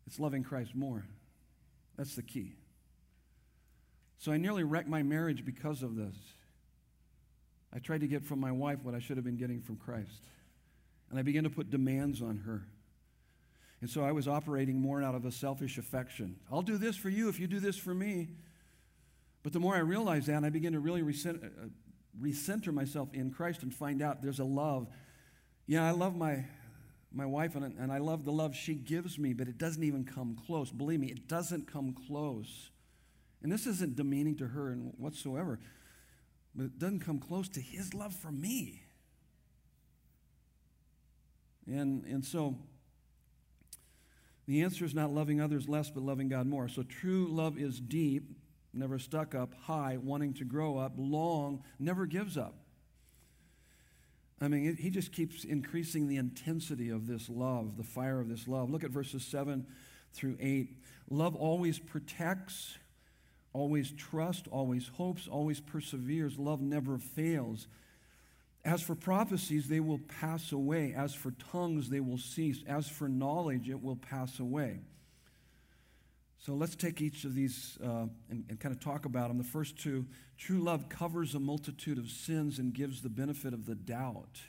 it's 0.07 0.19
loving 0.19 0.43
Christ 0.43 0.75
more. 0.75 1.05
That's 1.97 2.17
the 2.17 2.23
key. 2.23 2.55
So 4.21 4.33
I 4.33 4.37
nearly 4.37 4.65
wrecked 4.65 4.89
my 4.89 5.03
marriage 5.03 5.47
because 5.47 5.83
of 5.83 5.97
this. 5.97 6.15
I 7.75 7.79
tried 7.79 8.03
to 8.03 8.07
get 8.07 8.23
from 8.23 8.39
my 8.39 8.53
wife 8.53 8.81
what 8.83 8.95
I 8.95 8.99
should 8.99 9.17
have 9.17 9.25
been 9.25 9.39
getting 9.39 9.63
from 9.63 9.77
Christ. 9.77 10.27
And 11.09 11.19
I 11.19 11.23
began 11.23 11.45
to 11.45 11.51
put 11.51 11.71
demands 11.71 12.21
on 12.21 12.37
her. 12.45 12.63
And 13.81 13.89
so 13.89 14.05
I 14.05 14.13
was 14.13 14.29
operating 14.29 14.79
more 14.79 15.03
out 15.03 15.15
of 15.15 15.25
a 15.25 15.33
selfish 15.33 15.79
affection. 15.79 16.37
I'll 16.53 16.61
do 16.61 16.77
this 16.77 16.97
for 16.97 17.09
you 17.09 17.31
if 17.31 17.41
you 17.41 17.47
do 17.47 17.61
this 17.61 17.79
for 17.79 17.95
me. 17.95 18.29
But 19.43 19.55
the 19.55 19.59
more 19.59 19.75
I 19.75 19.79
realized 19.79 20.27
that, 20.27 20.45
I 20.45 20.51
began 20.51 20.73
to 20.73 20.81
really 20.81 21.01
recenter, 21.01 21.47
uh, 21.47 21.69
recenter 22.21 22.75
myself 22.75 23.09
in 23.15 23.31
Christ 23.31 23.63
and 23.63 23.75
find 23.75 24.03
out 24.03 24.21
there's 24.21 24.39
a 24.39 24.45
love. 24.45 24.87
Yeah, 25.67 25.89
I 25.89 25.93
love 25.93 26.15
my, 26.15 26.45
my 27.11 27.25
wife 27.25 27.57
and, 27.57 27.65
and 27.79 27.91
I 27.91 27.99
love 27.99 28.27
the 28.27 28.33
love 28.33 28.55
she 28.55 28.75
gives 28.75 29.19
me, 29.19 29.33
but 29.33 29.49
it 29.49 29.57
doesn't 29.57 29.83
even 29.83 30.05
come 30.05 30.37
close. 30.47 30.71
Believe 30.71 31.01
me, 31.01 31.07
it 31.07 31.27
doesn't 31.27 31.73
come 31.73 31.95
close. 32.07 32.69
And 33.43 33.51
this 33.51 33.67
isn't 33.67 33.97
demeaning 33.97 34.37
to 34.37 34.49
her 34.49 34.73
in 34.73 34.93
whatsoever, 34.99 35.59
but 36.55 36.65
it 36.65 36.79
doesn't 36.79 37.01
come 37.01 37.19
close 37.19 37.49
to 37.51 37.61
his 37.61 37.95
love 37.95 38.13
for 38.13 38.31
me. 38.31 38.83
And, 41.67 42.05
and 42.05 42.25
so 42.25 42.57
the 44.47 44.63
answer 44.63 44.85
is 44.85 44.95
not 44.95 45.13
loving 45.13 45.41
others 45.41 45.69
less, 45.69 45.91
but 45.91 46.03
loving 46.03 46.29
God 46.29 46.47
more. 46.47 46.69
So 46.69 46.83
true 46.83 47.29
love 47.31 47.59
is 47.59 47.79
deep, 47.79 48.37
never 48.73 48.99
stuck 48.99 49.35
up, 49.35 49.55
high, 49.63 49.97
wanting 50.03 50.35
to 50.35 50.45
grow 50.45 50.77
up, 50.77 50.95
long, 50.97 51.63
never 51.79 52.07
gives 52.07 52.37
up. 52.37 52.55
I 54.41 54.49
mean, 54.49 54.67
it, 54.71 54.81
he 54.81 54.91
just 54.91 55.13
keeps 55.13 55.45
increasing 55.45 56.09
the 56.09 56.17
intensity 56.17 56.89
of 56.89 57.07
this 57.07 57.29
love, 57.29 57.77
the 57.77 57.85
fire 57.85 58.21
of 58.21 58.29
this 58.29 58.49
love. 58.49 58.71
Look 58.71 58.85
at 58.85 58.91
verses 58.91 59.23
7 59.23 59.67
through 60.15 60.37
8. 60.41 60.77
Love 61.11 61.37
always 61.37 61.79
protects, 61.79 62.79
always 63.53 63.93
trusts, 63.93 64.49
always 64.51 64.89
hopes, 64.89 65.29
always 65.29 65.61
perseveres. 65.61 66.39
Love 66.39 66.61
never 66.61 66.99
fails. 66.99 67.67
As 68.65 68.83
for 68.83 68.95
prophecies, 68.95 69.69
they 69.69 69.81
will 69.81 70.01
pass 70.21 70.53
away. 70.53 70.95
As 70.97 71.15
for 71.15 71.33
tongues, 71.53 71.89
they 71.89 72.01
will 72.01 72.19
cease. 72.19 72.63
As 72.67 72.89
for 72.89 73.09
knowledge, 73.09 73.69
it 73.69 73.83
will 73.83 73.97
pass 73.97 74.39
away. 74.39 74.81
So 76.39 76.55
let's 76.55 76.75
take 76.75 77.03
each 77.03 77.25
of 77.25 77.35
these 77.35 77.77
uh, 77.85 78.07
and, 78.31 78.45
and 78.49 78.59
kind 78.59 78.75
of 78.75 78.81
talk 78.81 79.05
about 79.05 79.29
them. 79.29 79.39
The 79.39 79.45
first 79.45 79.79
two 79.79 80.07
true 80.39 80.59
love 80.59 80.89
covers 80.89 81.35
a 81.35 81.41
multitude 81.41 81.99
of 81.99 82.09
sins 82.11 82.59
and 82.59 82.73
gives 82.73 83.03
the 83.03 83.11
benefit 83.11 83.53
of 83.53 83.67
the 83.67 83.75
doubt. 83.75 84.41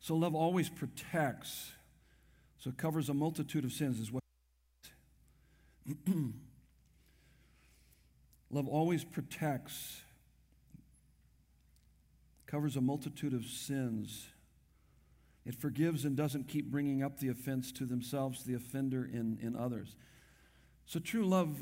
So 0.00 0.14
love 0.14 0.34
always 0.34 0.68
protects. 0.68 1.72
So 2.58 2.70
it 2.70 2.76
covers 2.76 3.08
a 3.08 3.14
multitude 3.14 3.64
of 3.64 3.72
sins, 3.72 3.98
is 3.98 4.12
what. 4.12 4.20
love 8.50 8.68
always 8.68 9.04
protects 9.04 10.02
covers 12.50 12.74
a 12.74 12.80
multitude 12.80 13.32
of 13.32 13.44
sins. 13.44 14.26
It 15.46 15.54
forgives 15.54 16.04
and 16.04 16.16
doesn't 16.16 16.48
keep 16.48 16.70
bringing 16.70 17.02
up 17.02 17.20
the 17.20 17.28
offense 17.28 17.70
to 17.72 17.84
themselves, 17.84 18.42
the 18.42 18.54
offender 18.54 19.04
in, 19.04 19.38
in 19.40 19.54
others. 19.54 19.94
So 20.84 20.98
true 20.98 21.24
love 21.24 21.56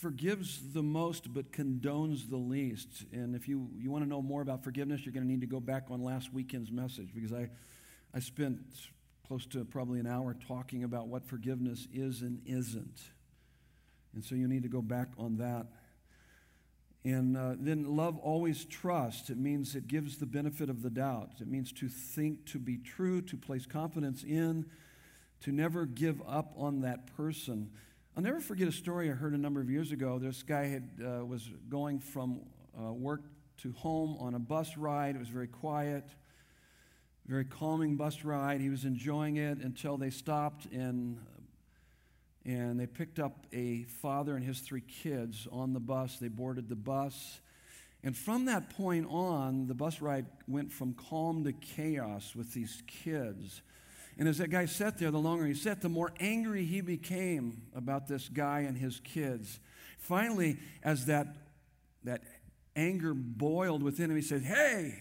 forgives 0.00 0.74
the 0.74 0.82
most 0.82 1.32
but 1.32 1.50
condones 1.50 2.28
the 2.28 2.36
least. 2.36 3.06
And 3.10 3.34
if 3.34 3.48
you, 3.48 3.70
you 3.74 3.90
want 3.90 4.04
to 4.04 4.08
know 4.08 4.20
more 4.20 4.42
about 4.42 4.62
forgiveness, 4.62 5.06
you're 5.06 5.14
going 5.14 5.24
to 5.24 5.30
need 5.30 5.40
to 5.40 5.46
go 5.46 5.60
back 5.60 5.84
on 5.90 6.02
last 6.02 6.34
weekend's 6.34 6.70
message 6.70 7.08
because 7.14 7.32
I, 7.32 7.48
I 8.12 8.20
spent 8.20 8.60
close 9.26 9.46
to 9.46 9.64
probably 9.64 9.98
an 9.98 10.06
hour 10.06 10.36
talking 10.46 10.84
about 10.84 11.08
what 11.08 11.24
forgiveness 11.24 11.88
is 11.90 12.20
and 12.20 12.42
isn't. 12.44 13.00
And 14.14 14.24
so 14.24 14.34
you 14.34 14.48
need 14.48 14.62
to 14.62 14.68
go 14.68 14.82
back 14.82 15.08
on 15.18 15.36
that. 15.38 15.66
And 17.04 17.36
uh, 17.36 17.54
then 17.58 17.96
love 17.96 18.16
always 18.18 18.64
trusts. 18.64 19.28
It 19.28 19.36
means 19.36 19.74
it 19.74 19.88
gives 19.88 20.16
the 20.16 20.26
benefit 20.26 20.70
of 20.70 20.82
the 20.82 20.88
doubt. 20.88 21.32
It 21.40 21.48
means 21.48 21.70
to 21.72 21.88
think 21.88 22.46
to 22.46 22.58
be 22.58 22.78
true, 22.78 23.20
to 23.22 23.36
place 23.36 23.66
confidence 23.66 24.24
in, 24.24 24.66
to 25.42 25.52
never 25.52 25.84
give 25.84 26.22
up 26.26 26.54
on 26.56 26.80
that 26.80 27.14
person. 27.14 27.70
I'll 28.16 28.22
never 28.22 28.40
forget 28.40 28.68
a 28.68 28.72
story 28.72 29.10
I 29.10 29.12
heard 29.12 29.34
a 29.34 29.38
number 29.38 29.60
of 29.60 29.68
years 29.68 29.92
ago. 29.92 30.18
This 30.18 30.42
guy 30.42 30.66
had, 30.66 30.88
uh, 31.04 31.26
was 31.26 31.50
going 31.68 31.98
from 31.98 32.40
uh, 32.78 32.92
work 32.92 33.24
to 33.58 33.72
home 33.72 34.16
on 34.18 34.34
a 34.34 34.38
bus 34.38 34.76
ride. 34.78 35.14
It 35.14 35.18
was 35.18 35.28
very 35.28 35.48
quiet, 35.48 36.04
very 37.26 37.44
calming 37.44 37.96
bus 37.96 38.24
ride. 38.24 38.62
He 38.62 38.70
was 38.70 38.84
enjoying 38.84 39.36
it 39.36 39.58
until 39.58 39.98
they 39.98 40.10
stopped 40.10 40.66
and 40.66 41.18
and 42.44 42.78
they 42.78 42.86
picked 42.86 43.18
up 43.18 43.46
a 43.52 43.84
father 43.84 44.36
and 44.36 44.44
his 44.44 44.60
three 44.60 44.82
kids 44.82 45.48
on 45.50 45.72
the 45.72 45.80
bus. 45.80 46.18
They 46.18 46.28
boarded 46.28 46.68
the 46.68 46.76
bus. 46.76 47.40
And 48.02 48.14
from 48.14 48.44
that 48.46 48.68
point 48.76 49.06
on, 49.08 49.66
the 49.66 49.74
bus 49.74 50.02
ride 50.02 50.26
went 50.46 50.70
from 50.70 50.92
calm 50.92 51.44
to 51.44 51.52
chaos 51.52 52.34
with 52.36 52.52
these 52.52 52.82
kids. 52.86 53.62
And 54.18 54.28
as 54.28 54.38
that 54.38 54.50
guy 54.50 54.66
sat 54.66 54.98
there, 54.98 55.10
the 55.10 55.18
longer 55.18 55.46
he 55.46 55.54
sat, 55.54 55.80
the 55.80 55.88
more 55.88 56.12
angry 56.20 56.66
he 56.66 56.82
became 56.82 57.62
about 57.74 58.06
this 58.06 58.28
guy 58.28 58.60
and 58.60 58.76
his 58.76 59.00
kids. 59.00 59.58
Finally, 59.98 60.58
as 60.82 61.06
that, 61.06 61.34
that 62.04 62.22
anger 62.76 63.14
boiled 63.14 63.82
within 63.82 64.10
him, 64.10 64.16
he 64.16 64.22
said, 64.22 64.42
Hey, 64.42 64.98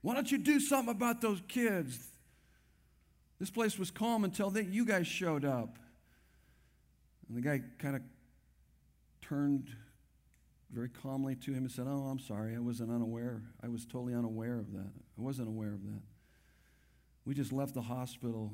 why 0.00 0.14
don't 0.14 0.32
you 0.32 0.38
do 0.38 0.58
something 0.60 0.90
about 0.94 1.20
those 1.20 1.42
kids? 1.46 1.98
This 3.38 3.50
place 3.50 3.78
was 3.78 3.90
calm 3.90 4.24
until 4.24 4.48
they, 4.48 4.64
you 4.64 4.86
guys 4.86 5.06
showed 5.06 5.44
up. 5.44 5.78
And 7.30 7.38
the 7.38 7.42
guy 7.42 7.60
kind 7.78 7.94
of 7.94 8.02
turned 9.22 9.70
very 10.72 10.88
calmly 10.88 11.36
to 11.36 11.52
him 11.52 11.58
and 11.58 11.70
said, 11.70 11.86
Oh, 11.88 12.08
I'm 12.10 12.18
sorry. 12.18 12.56
I 12.56 12.58
wasn't 12.58 12.90
unaware. 12.90 13.42
I 13.62 13.68
was 13.68 13.86
totally 13.86 14.14
unaware 14.14 14.58
of 14.58 14.72
that. 14.72 14.90
I 15.16 15.22
wasn't 15.22 15.46
aware 15.46 15.72
of 15.72 15.84
that. 15.84 16.02
We 17.24 17.34
just 17.34 17.52
left 17.52 17.74
the 17.74 17.82
hospital 17.82 18.52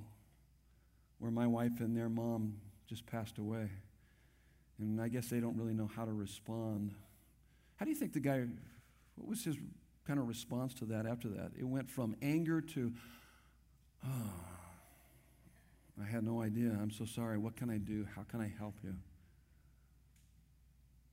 where 1.18 1.30
my 1.30 1.46
wife 1.46 1.80
and 1.80 1.96
their 1.96 2.10
mom 2.10 2.58
just 2.86 3.06
passed 3.06 3.38
away. 3.38 3.70
And 4.78 5.00
I 5.00 5.08
guess 5.08 5.28
they 5.28 5.40
don't 5.40 5.56
really 5.56 5.72
know 5.72 5.88
how 5.96 6.04
to 6.04 6.12
respond. 6.12 6.94
How 7.76 7.86
do 7.86 7.90
you 7.90 7.96
think 7.96 8.12
the 8.12 8.20
guy, 8.20 8.44
what 9.14 9.26
was 9.26 9.42
his 9.42 9.56
kind 10.06 10.18
of 10.18 10.28
response 10.28 10.74
to 10.74 10.84
that 10.86 11.06
after 11.06 11.28
that? 11.28 11.52
It 11.58 11.64
went 11.64 11.88
from 11.88 12.14
anger 12.20 12.60
to, 12.60 12.92
oh, 14.04 14.30
I 16.00 16.06
had 16.06 16.24
no 16.24 16.42
idea. 16.42 16.76
I'm 16.80 16.90
so 16.90 17.04
sorry. 17.04 17.38
What 17.38 17.56
can 17.56 17.70
I 17.70 17.78
do? 17.78 18.06
How 18.14 18.22
can 18.22 18.40
I 18.40 18.52
help 18.58 18.74
you? 18.82 18.94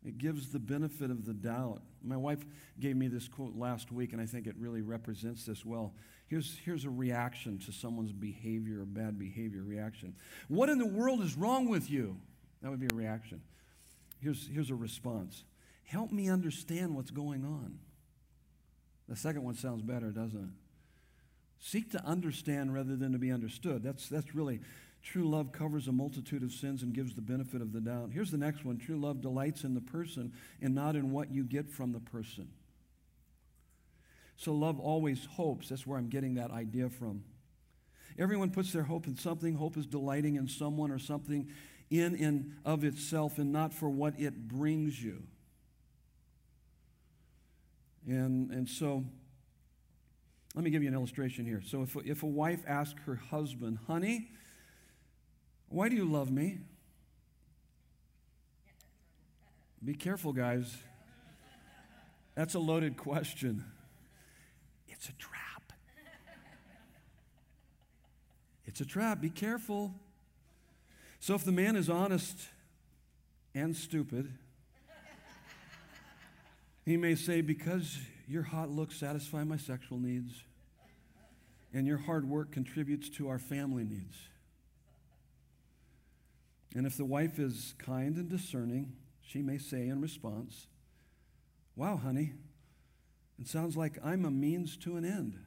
It 0.05 0.17
gives 0.17 0.51
the 0.51 0.59
benefit 0.59 1.09
of 1.09 1.25
the 1.25 1.33
doubt. 1.33 1.81
My 2.03 2.17
wife 2.17 2.45
gave 2.79 2.97
me 2.97 3.07
this 3.07 3.29
quote 3.29 3.55
last 3.55 3.91
week, 3.91 4.11
and 4.11 4.21
I 4.21 4.25
think 4.25 4.47
it 4.47 4.55
really 4.57 4.81
represents 4.81 5.45
this 5.45 5.63
well. 5.65 5.93
Here's, 6.27 6.59
here's 6.65 6.83
a 6.83 6.89
reaction 6.89 7.57
to 7.59 7.71
someone's 7.71 8.11
behavior 8.11 8.81
or 8.81 8.85
bad 8.85 9.17
behavior 9.17 9.63
reaction. 9.63 10.15
What 10.49 10.67
in 10.67 10.77
the 10.77 10.85
world 10.85 11.21
is 11.21 11.37
wrong 11.37 11.69
with 11.69 11.89
you? 11.89 12.17
That 12.61 12.69
would 12.69 12.81
be 12.81 12.89
a 12.91 12.95
reaction. 12.95 13.41
Here's, 14.19 14.47
here's 14.47 14.69
a 14.69 14.75
response 14.75 15.43
Help 15.85 16.11
me 16.11 16.29
understand 16.29 16.95
what's 16.95 17.11
going 17.11 17.45
on. 17.45 17.77
The 19.07 19.15
second 19.15 19.43
one 19.43 19.55
sounds 19.55 19.83
better, 19.83 20.11
doesn't 20.11 20.39
it? 20.39 20.62
Seek 21.65 21.91
to 21.91 22.05
understand 22.05 22.73
rather 22.73 22.97
than 22.97 23.13
to 23.13 23.17
be 23.17 23.31
understood. 23.31 23.83
That's, 23.83 24.09
that's 24.09 24.35
really 24.35 24.59
true 25.01 25.29
love 25.29 25.53
covers 25.53 25.87
a 25.87 25.93
multitude 25.93 26.43
of 26.43 26.51
sins 26.51 26.83
and 26.83 26.93
gives 26.93 27.15
the 27.15 27.21
benefit 27.21 27.61
of 27.61 27.71
the 27.71 27.79
doubt. 27.79 28.09
Here's 28.11 28.31
the 28.31 28.37
next 28.37 28.65
one 28.65 28.77
true 28.77 28.97
love 28.97 29.21
delights 29.21 29.63
in 29.63 29.73
the 29.73 29.79
person 29.79 30.33
and 30.61 30.75
not 30.75 30.97
in 30.97 31.13
what 31.13 31.31
you 31.31 31.45
get 31.45 31.69
from 31.69 31.93
the 31.93 32.01
person. 32.01 32.49
So 34.35 34.51
love 34.53 34.77
always 34.77 35.23
hopes. 35.23 35.69
That's 35.69 35.87
where 35.87 35.97
I'm 35.97 36.09
getting 36.09 36.35
that 36.35 36.51
idea 36.51 36.89
from. 36.89 37.23
Everyone 38.19 38.49
puts 38.49 38.73
their 38.73 38.83
hope 38.83 39.07
in 39.07 39.15
something. 39.15 39.55
Hope 39.55 39.77
is 39.77 39.85
delighting 39.85 40.35
in 40.35 40.49
someone 40.49 40.91
or 40.91 40.99
something 40.99 41.47
in 41.89 42.17
and 42.17 42.57
of 42.65 42.83
itself 42.83 43.37
and 43.37 43.53
not 43.53 43.73
for 43.73 43.89
what 43.89 44.19
it 44.19 44.49
brings 44.49 45.01
you. 45.01 45.23
And, 48.05 48.51
and 48.51 48.67
so 48.67 49.05
let 50.55 50.63
me 50.63 50.69
give 50.69 50.83
you 50.83 50.89
an 50.89 50.93
illustration 50.93 51.45
here. 51.45 51.61
So, 51.65 51.81
if, 51.81 51.95
if 52.05 52.23
a 52.23 52.27
wife 52.27 52.63
asks 52.67 52.99
her 53.05 53.15
husband, 53.15 53.79
honey, 53.87 54.29
why 55.67 55.89
do 55.89 55.95
you 55.95 56.05
love 56.05 56.29
me? 56.29 56.59
Be 59.83 59.95
careful, 59.95 60.31
guys. 60.31 60.77
That's 62.35 62.53
a 62.53 62.59
loaded 62.59 62.97
question. 62.97 63.65
It's 64.87 65.09
a 65.09 65.13
trap. 65.13 65.73
It's 68.65 68.79
a 68.79 68.85
trap. 68.85 69.21
Be 69.21 69.29
careful. 69.29 69.93
So, 71.19 71.33
if 71.33 71.43
the 71.43 71.51
man 71.51 71.75
is 71.75 71.89
honest 71.89 72.37
and 73.55 73.75
stupid, 73.75 74.31
he 76.85 76.95
may 76.95 77.15
say, 77.15 77.41
Because 77.41 77.97
your 78.27 78.43
hot 78.43 78.69
looks 78.69 78.97
satisfy 78.97 79.43
my 79.43 79.57
sexual 79.57 79.99
needs, 79.99 80.43
and 81.73 81.87
your 81.87 81.97
hard 81.97 82.27
work 82.27 82.51
contributes 82.51 83.09
to 83.09 83.29
our 83.29 83.39
family 83.39 83.83
needs. 83.83 84.17
And 86.75 86.87
if 86.87 86.97
the 86.97 87.05
wife 87.05 87.39
is 87.39 87.75
kind 87.77 88.15
and 88.17 88.29
discerning, 88.29 88.93
she 89.21 89.41
may 89.41 89.57
say 89.57 89.87
in 89.87 90.01
response, 90.01 90.67
Wow, 91.75 91.97
honey, 91.97 92.33
it 93.39 93.47
sounds 93.47 93.75
like 93.75 93.97
I'm 94.03 94.25
a 94.25 94.31
means 94.31 94.77
to 94.77 94.95
an 94.95 95.05
end. 95.05 95.39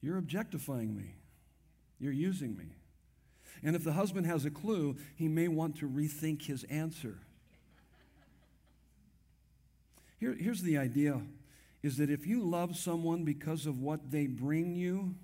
You're 0.00 0.18
objectifying 0.18 0.96
me, 0.96 1.16
you're 1.98 2.12
using 2.12 2.56
me. 2.56 2.76
And 3.62 3.76
if 3.76 3.84
the 3.84 3.92
husband 3.92 4.26
has 4.26 4.46
a 4.46 4.50
clue, 4.50 4.96
he 5.14 5.28
may 5.28 5.46
want 5.48 5.76
to 5.78 5.88
rethink 5.88 6.42
his 6.42 6.64
answer. 6.64 7.18
Here, 10.20 10.36
here's 10.38 10.60
the 10.60 10.76
idea 10.76 11.20
is 11.82 11.96
that 11.96 12.10
if 12.10 12.26
you 12.26 12.42
love 12.42 12.76
someone 12.76 13.24
because 13.24 13.64
of 13.64 13.80
what 13.80 14.10
they 14.10 14.26
bring 14.26 14.76
you, 14.76 15.14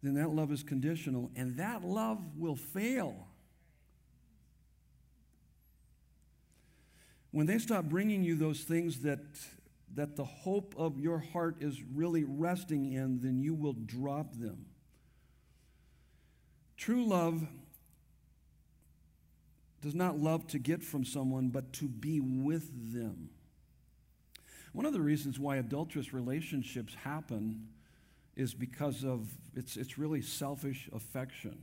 then 0.00 0.14
that 0.14 0.30
love 0.30 0.52
is 0.52 0.62
conditional, 0.62 1.28
and 1.34 1.56
that 1.56 1.84
love 1.84 2.20
will 2.38 2.54
fail. 2.54 3.26
When 7.32 7.46
they 7.46 7.58
stop 7.58 7.86
bringing 7.86 8.22
you 8.22 8.36
those 8.36 8.60
things 8.60 9.00
that, 9.00 9.18
that 9.96 10.14
the 10.14 10.24
hope 10.24 10.74
of 10.78 11.00
your 11.00 11.18
heart 11.18 11.56
is 11.60 11.82
really 11.82 12.22
resting 12.22 12.92
in, 12.92 13.20
then 13.20 13.40
you 13.40 13.54
will 13.54 13.72
drop 13.72 14.38
them. 14.38 14.66
True 16.76 17.04
love 17.04 17.44
does 19.82 19.96
not 19.96 20.18
love 20.18 20.46
to 20.48 20.60
get 20.60 20.84
from 20.84 21.04
someone, 21.04 21.48
but 21.48 21.72
to 21.74 21.88
be 21.88 22.20
with 22.20 22.94
them. 22.94 23.30
One 24.76 24.84
of 24.84 24.92
the 24.92 25.00
reasons 25.00 25.40
why 25.40 25.56
adulterous 25.56 26.12
relationships 26.12 26.94
happen 26.96 27.68
is 28.36 28.52
because 28.52 29.04
of 29.04 29.26
it's, 29.54 29.78
it's 29.78 29.96
really 29.96 30.20
selfish 30.20 30.90
affection. 30.92 31.56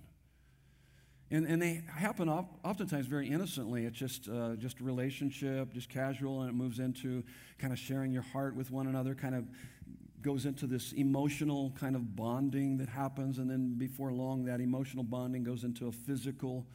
And, 1.30 1.46
and 1.46 1.62
they 1.62 1.84
happen 1.88 2.28
oftentimes 2.28 3.06
very 3.06 3.30
innocently. 3.30 3.86
It's 3.86 4.00
just, 4.00 4.28
uh, 4.28 4.56
just 4.56 4.80
a 4.80 4.84
relationship, 4.84 5.74
just 5.74 5.90
casual, 5.90 6.42
and 6.42 6.50
it 6.50 6.54
moves 6.54 6.80
into 6.80 7.24
kind 7.60 7.72
of 7.72 7.78
sharing 7.78 8.12
your 8.12 8.24
heart 8.24 8.56
with 8.56 8.72
one 8.72 8.88
another, 8.88 9.14
kind 9.14 9.36
of 9.36 9.46
goes 10.24 10.48
into 10.48 10.66
this 10.66 10.92
emotional 10.94 11.72
kind 11.80 11.96
of 11.96 12.16
bonding 12.16 12.78
that 12.78 12.90
happens. 12.90 13.38
And 13.38 13.48
then 13.48 13.76
before 13.78 14.12
long, 14.12 14.46
that 14.46 14.60
emotional 14.60 15.04
bonding 15.04 15.44
goes 15.44 15.64
into 15.64 15.86
a 15.86 15.92
physical 15.92 16.66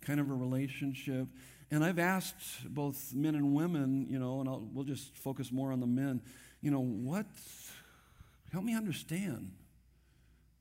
kind 0.00 0.18
of 0.18 0.30
a 0.30 0.34
relationship. 0.34 1.28
And 1.70 1.84
I've 1.84 1.98
asked 1.98 2.72
both 2.72 3.12
men 3.14 3.34
and 3.34 3.54
women, 3.54 4.06
you 4.08 4.18
know, 4.18 4.40
and 4.40 4.48
I'll, 4.48 4.68
we'll 4.72 4.84
just 4.84 5.16
focus 5.16 5.50
more 5.50 5.72
on 5.72 5.80
the 5.80 5.86
men, 5.86 6.22
you 6.62 6.70
know, 6.70 6.80
what, 6.80 7.26
help 8.52 8.64
me 8.64 8.74
understand. 8.74 9.52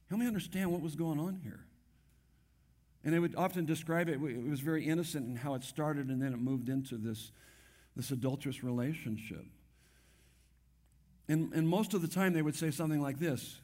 Help 0.10 0.20
me 0.20 0.28
understand 0.28 0.72
what 0.72 0.82
was 0.82 0.96
going 0.96 1.20
on 1.20 1.40
here. 1.44 1.66
And 3.04 3.14
they 3.14 3.20
would 3.20 3.36
often 3.36 3.66
describe 3.66 4.10
it, 4.10 4.14
it 4.16 4.50
was 4.50 4.62
very 4.62 4.86
innocent 4.86 5.28
in 5.28 5.36
how 5.36 5.54
it 5.54 5.64
started, 5.64 6.08
and 6.10 6.20
then 6.20 6.34
it 6.34 6.40
moved 6.40 6.70
into 6.70 6.98
this, 6.98 7.32
this 7.96 8.10
adulterous 8.10 8.64
relationship. 8.64 9.46
And, 11.28 11.54
and 11.54 11.68
most 11.68 11.94
of 11.94 12.02
the 12.02 12.08
time, 12.08 12.34
they 12.34 12.42
would 12.42 12.56
say 12.56 12.72
something 12.72 13.02
like 13.02 13.20
this 13.20 13.60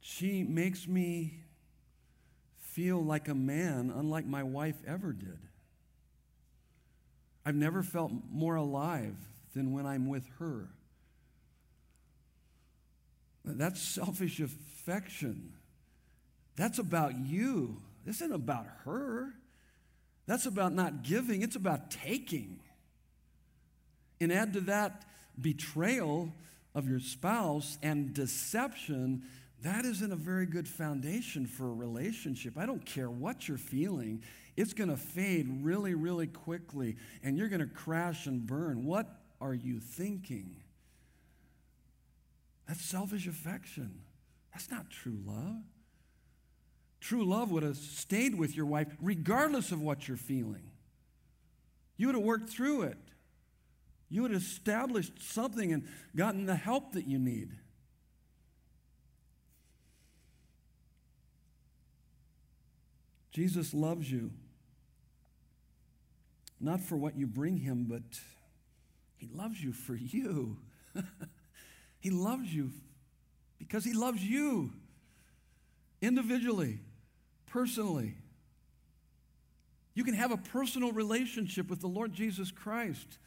She 0.00 0.42
makes 0.42 0.86
me 0.86 1.40
feel 2.76 3.02
like 3.02 3.26
a 3.26 3.34
man, 3.34 3.90
unlike 3.96 4.26
my 4.26 4.42
wife 4.42 4.76
ever 4.86 5.10
did. 5.10 5.38
I've 7.42 7.54
never 7.54 7.82
felt 7.82 8.12
more 8.30 8.56
alive 8.56 9.16
than 9.54 9.72
when 9.72 9.86
I'm 9.86 10.08
with 10.08 10.28
her. 10.38 10.68
That's 13.46 13.80
selfish 13.80 14.40
affection. 14.40 15.54
That's 16.56 16.78
about 16.78 17.16
you. 17.16 17.80
This 18.04 18.16
isn't 18.16 18.34
about 18.34 18.66
her. 18.84 19.32
That's 20.26 20.44
about 20.44 20.74
not 20.74 21.02
giving, 21.02 21.40
it's 21.40 21.56
about 21.56 21.90
taking. 21.90 22.60
And 24.20 24.30
add 24.30 24.52
to 24.52 24.60
that 24.62 25.06
betrayal 25.40 26.34
of 26.74 26.88
your 26.88 27.00
spouse 27.00 27.78
and 27.82 28.12
deception 28.12 29.22
that 29.66 29.84
isn't 29.84 30.12
a 30.12 30.16
very 30.16 30.46
good 30.46 30.68
foundation 30.68 31.44
for 31.44 31.66
a 31.66 31.72
relationship. 31.72 32.56
I 32.56 32.66
don't 32.66 32.84
care 32.86 33.10
what 33.10 33.48
you're 33.48 33.58
feeling, 33.58 34.22
it's 34.56 34.72
going 34.72 34.90
to 34.90 34.96
fade 34.96 35.46
really, 35.62 35.94
really 35.94 36.28
quickly, 36.28 36.96
and 37.22 37.36
you're 37.36 37.48
going 37.48 37.60
to 37.60 37.66
crash 37.66 38.26
and 38.26 38.46
burn. 38.46 38.84
What 38.84 39.08
are 39.40 39.54
you 39.54 39.80
thinking? 39.80 40.56
That's 42.68 42.80
selfish 42.80 43.26
affection. 43.26 44.02
That's 44.52 44.70
not 44.70 44.88
true 44.88 45.18
love. 45.26 45.62
True 47.00 47.24
love 47.24 47.50
would 47.50 47.62
have 47.62 47.76
stayed 47.76 48.36
with 48.36 48.56
your 48.56 48.66
wife 48.66 48.88
regardless 49.00 49.72
of 49.72 49.82
what 49.82 50.08
you're 50.08 50.16
feeling. 50.16 50.70
You 51.96 52.06
would 52.06 52.16
have 52.16 52.24
worked 52.24 52.50
through 52.50 52.82
it. 52.82 52.98
You 54.08 54.22
would 54.22 54.30
have 54.30 54.42
established 54.42 55.20
something 55.20 55.72
and 55.72 55.86
gotten 56.14 56.46
the 56.46 56.54
help 56.54 56.92
that 56.92 57.06
you 57.06 57.18
need. 57.18 57.50
Jesus 63.36 63.74
loves 63.74 64.10
you, 64.10 64.30
not 66.58 66.80
for 66.80 66.96
what 66.96 67.18
you 67.18 67.26
bring 67.26 67.58
him, 67.58 67.84
but 67.86 68.00
he 69.18 69.28
loves 69.30 69.62
you 69.62 69.74
for 69.74 69.94
you. 69.94 70.56
he 72.00 72.08
loves 72.08 72.54
you 72.54 72.72
because 73.58 73.84
he 73.84 73.92
loves 73.92 74.24
you 74.24 74.72
individually, 76.00 76.80
personally. 77.44 78.14
You 79.92 80.02
can 80.02 80.14
have 80.14 80.32
a 80.32 80.38
personal 80.38 80.92
relationship 80.92 81.68
with 81.68 81.82
the 81.82 81.88
Lord 81.88 82.14
Jesus 82.14 82.50
Christ. 82.50 83.18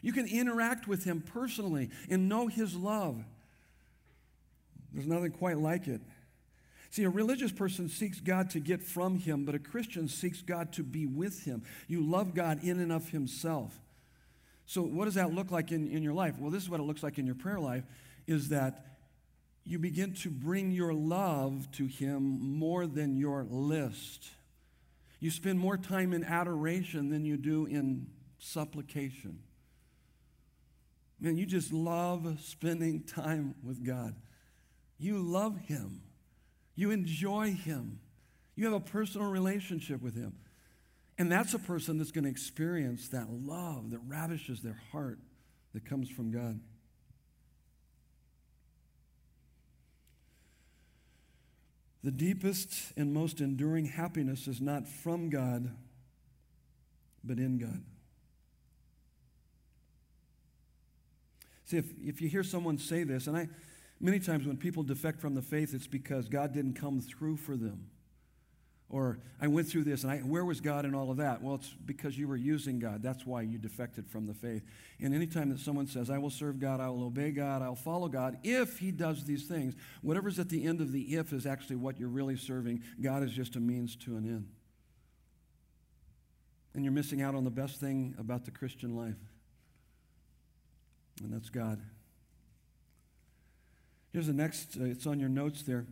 You 0.00 0.12
can 0.12 0.28
interact 0.28 0.86
with 0.86 1.02
him 1.02 1.20
personally 1.20 1.90
and 2.08 2.28
know 2.28 2.46
his 2.46 2.76
love. 2.76 3.24
There's 4.92 5.08
nothing 5.08 5.32
quite 5.32 5.58
like 5.58 5.88
it. 5.88 6.02
See, 6.90 7.04
a 7.04 7.10
religious 7.10 7.52
person 7.52 7.88
seeks 7.88 8.20
God 8.20 8.50
to 8.50 8.60
get 8.60 8.82
from 8.82 9.18
him, 9.18 9.44
but 9.44 9.54
a 9.54 9.58
Christian 9.58 10.08
seeks 10.08 10.40
God 10.40 10.72
to 10.74 10.82
be 10.82 11.06
with 11.06 11.44
him. 11.44 11.62
You 11.88 12.00
love 12.00 12.34
God 12.34 12.62
in 12.62 12.80
and 12.80 12.92
of 12.92 13.10
himself. 13.10 13.78
So, 14.66 14.82
what 14.82 15.04
does 15.04 15.14
that 15.14 15.32
look 15.32 15.50
like 15.50 15.72
in, 15.72 15.88
in 15.88 16.02
your 16.02 16.12
life? 16.12 16.38
Well, 16.38 16.50
this 16.50 16.62
is 16.62 16.70
what 16.70 16.80
it 16.80 16.84
looks 16.84 17.02
like 17.02 17.18
in 17.18 17.26
your 17.26 17.34
prayer 17.34 17.60
life 17.60 17.84
is 18.26 18.48
that 18.48 18.84
you 19.64 19.78
begin 19.78 20.14
to 20.14 20.30
bring 20.30 20.70
your 20.70 20.94
love 20.94 21.70
to 21.72 21.86
him 21.86 22.56
more 22.56 22.86
than 22.86 23.16
your 23.16 23.44
list. 23.44 24.30
You 25.18 25.30
spend 25.30 25.58
more 25.58 25.76
time 25.76 26.12
in 26.12 26.24
adoration 26.24 27.10
than 27.10 27.24
you 27.24 27.36
do 27.36 27.66
in 27.66 28.06
supplication. 28.38 29.40
Man, 31.20 31.36
you 31.36 31.46
just 31.46 31.72
love 31.72 32.38
spending 32.42 33.02
time 33.06 33.54
with 33.62 33.84
God. 33.84 34.14
You 34.98 35.18
love 35.18 35.58
him. 35.58 36.02
You 36.76 36.90
enjoy 36.90 37.52
Him. 37.52 37.98
You 38.54 38.66
have 38.66 38.74
a 38.74 38.80
personal 38.80 39.28
relationship 39.28 40.02
with 40.02 40.14
Him. 40.14 40.34
And 41.18 41.32
that's 41.32 41.54
a 41.54 41.58
person 41.58 41.98
that's 41.98 42.12
going 42.12 42.24
to 42.24 42.30
experience 42.30 43.08
that 43.08 43.28
love 43.30 43.90
that 43.90 44.00
ravishes 44.06 44.60
their 44.60 44.80
heart 44.92 45.18
that 45.72 45.84
comes 45.84 46.10
from 46.10 46.30
God. 46.30 46.60
The 52.04 52.12
deepest 52.12 52.92
and 52.96 53.12
most 53.12 53.40
enduring 53.40 53.86
happiness 53.86 54.46
is 54.46 54.60
not 54.60 54.86
from 54.86 55.28
God, 55.28 55.74
but 57.24 57.38
in 57.38 57.58
God. 57.58 57.82
See, 61.64 61.78
if, 61.78 61.86
if 62.00 62.20
you 62.20 62.28
hear 62.28 62.44
someone 62.44 62.78
say 62.78 63.02
this, 63.02 63.26
and 63.26 63.36
I, 63.36 63.48
Many 64.00 64.18
times 64.18 64.46
when 64.46 64.56
people 64.56 64.82
defect 64.82 65.20
from 65.20 65.34
the 65.34 65.42
faith, 65.42 65.72
it's 65.72 65.86
because 65.86 66.28
God 66.28 66.52
didn't 66.52 66.74
come 66.74 67.00
through 67.00 67.36
for 67.36 67.56
them. 67.56 67.88
Or 68.88 69.18
I 69.40 69.48
went 69.48 69.68
through 69.68 69.82
this, 69.82 70.04
and 70.04 70.12
I, 70.12 70.18
where 70.18 70.44
was 70.44 70.60
God 70.60 70.84
in 70.84 70.94
all 70.94 71.10
of 71.10 71.16
that? 71.16 71.42
Well, 71.42 71.56
it's 71.56 71.70
because 71.70 72.16
you 72.16 72.28
were 72.28 72.36
using 72.36 72.78
God. 72.78 73.02
That's 73.02 73.26
why 73.26 73.42
you 73.42 73.58
defected 73.58 74.08
from 74.08 74.26
the 74.26 74.34
faith. 74.34 74.62
And 75.00 75.12
anytime 75.12 75.48
that 75.48 75.58
someone 75.58 75.88
says, 75.88 76.08
I 76.08 76.18
will 76.18 76.30
serve 76.30 76.60
God, 76.60 76.80
I 76.80 76.88
will 76.90 77.04
obey 77.04 77.32
God, 77.32 77.62
I'll 77.62 77.74
follow 77.74 78.06
God, 78.06 78.38
if 78.44 78.78
He 78.78 78.92
does 78.92 79.24
these 79.24 79.46
things, 79.46 79.74
whatever's 80.02 80.38
at 80.38 80.50
the 80.50 80.64
end 80.64 80.80
of 80.80 80.92
the 80.92 81.16
if 81.16 81.32
is 81.32 81.46
actually 81.46 81.76
what 81.76 81.98
you're 81.98 82.08
really 82.08 82.36
serving. 82.36 82.82
God 83.00 83.24
is 83.24 83.32
just 83.32 83.56
a 83.56 83.60
means 83.60 83.96
to 83.96 84.16
an 84.16 84.24
end. 84.24 84.48
And 86.74 86.84
you're 86.84 86.92
missing 86.92 87.22
out 87.22 87.34
on 87.34 87.42
the 87.42 87.50
best 87.50 87.80
thing 87.80 88.14
about 88.18 88.44
the 88.44 88.52
Christian 88.52 88.94
life, 88.94 89.16
and 91.24 91.32
that's 91.32 91.48
God. 91.48 91.80
Here's 94.16 94.28
the 94.28 94.32
next, 94.32 94.78
uh, 94.80 94.84
it's 94.84 95.06
on 95.06 95.20
your 95.20 95.28
notes 95.28 95.60
there. 95.60 95.84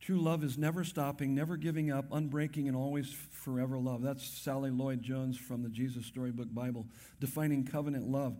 True 0.00 0.18
love 0.18 0.42
is 0.42 0.56
never 0.56 0.82
stopping, 0.82 1.34
never 1.34 1.58
giving 1.58 1.92
up, 1.92 2.08
unbreaking, 2.08 2.68
and 2.68 2.74
always 2.74 3.14
forever 3.32 3.76
love. 3.76 4.00
That's 4.00 4.26
Sally 4.26 4.70
Lloyd 4.70 5.02
Jones 5.02 5.36
from 5.36 5.62
the 5.62 5.68
Jesus 5.68 6.06
Storybook 6.06 6.54
Bible, 6.54 6.86
defining 7.20 7.66
covenant 7.66 8.08
love. 8.08 8.38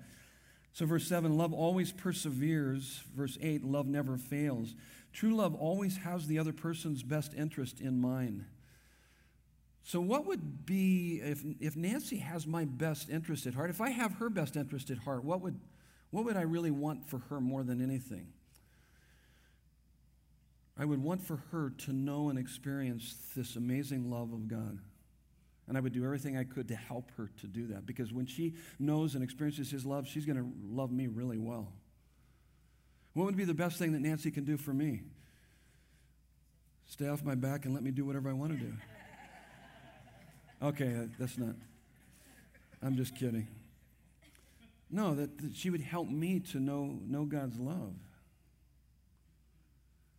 So, 0.72 0.86
verse 0.86 1.06
7, 1.06 1.36
love 1.36 1.52
always 1.52 1.92
perseveres. 1.92 3.02
Verse 3.14 3.36
8, 3.42 3.62
love 3.62 3.86
never 3.86 4.16
fails. 4.16 4.74
True 5.12 5.36
love 5.36 5.54
always 5.54 5.98
has 5.98 6.26
the 6.26 6.38
other 6.38 6.54
person's 6.54 7.02
best 7.02 7.34
interest 7.34 7.78
in 7.78 8.00
mind. 8.00 8.46
So, 9.82 10.00
what 10.00 10.24
would 10.24 10.64
be, 10.64 11.20
if, 11.22 11.44
if 11.60 11.76
Nancy 11.76 12.16
has 12.16 12.46
my 12.46 12.64
best 12.64 13.10
interest 13.10 13.46
at 13.46 13.52
heart, 13.52 13.68
if 13.68 13.82
I 13.82 13.90
have 13.90 14.14
her 14.14 14.30
best 14.30 14.56
interest 14.56 14.88
at 14.88 14.96
heart, 14.96 15.24
what 15.24 15.42
would, 15.42 15.60
what 16.14 16.26
would 16.26 16.36
I 16.36 16.42
really 16.42 16.70
want 16.70 17.08
for 17.08 17.18
her 17.28 17.40
more 17.40 17.64
than 17.64 17.82
anything? 17.82 18.28
I 20.78 20.84
would 20.84 21.02
want 21.02 21.20
for 21.20 21.42
her 21.50 21.70
to 21.86 21.92
know 21.92 22.28
and 22.28 22.38
experience 22.38 23.16
this 23.34 23.56
amazing 23.56 24.12
love 24.12 24.32
of 24.32 24.46
God. 24.46 24.78
And 25.66 25.76
I 25.76 25.80
would 25.80 25.92
do 25.92 26.04
everything 26.04 26.38
I 26.38 26.44
could 26.44 26.68
to 26.68 26.76
help 26.76 27.10
her 27.16 27.32
to 27.40 27.48
do 27.48 27.66
that. 27.66 27.84
Because 27.84 28.12
when 28.12 28.26
she 28.26 28.54
knows 28.78 29.16
and 29.16 29.24
experiences 29.24 29.72
His 29.72 29.84
love, 29.84 30.06
she's 30.06 30.24
going 30.24 30.38
to 30.38 30.48
love 30.64 30.92
me 30.92 31.08
really 31.08 31.38
well. 31.38 31.72
What 33.14 33.26
would 33.26 33.36
be 33.36 33.44
the 33.44 33.52
best 33.52 33.80
thing 33.80 33.90
that 33.90 34.00
Nancy 34.00 34.30
can 34.30 34.44
do 34.44 34.56
for 34.56 34.72
me? 34.72 35.00
Stay 36.86 37.08
off 37.08 37.24
my 37.24 37.34
back 37.34 37.64
and 37.64 37.74
let 37.74 37.82
me 37.82 37.90
do 37.90 38.04
whatever 38.04 38.30
I 38.30 38.34
want 38.34 38.52
to 38.52 38.58
do. 38.58 38.72
Okay, 40.62 41.08
that's 41.18 41.36
not. 41.38 41.56
I'm 42.80 42.94
just 42.94 43.16
kidding. 43.16 43.48
No, 44.94 45.12
that, 45.16 45.36
that 45.38 45.56
she 45.56 45.70
would 45.70 45.80
help 45.80 46.08
me 46.08 46.38
to 46.52 46.60
know, 46.60 47.00
know 47.04 47.24
God's 47.24 47.58
love. 47.58 47.96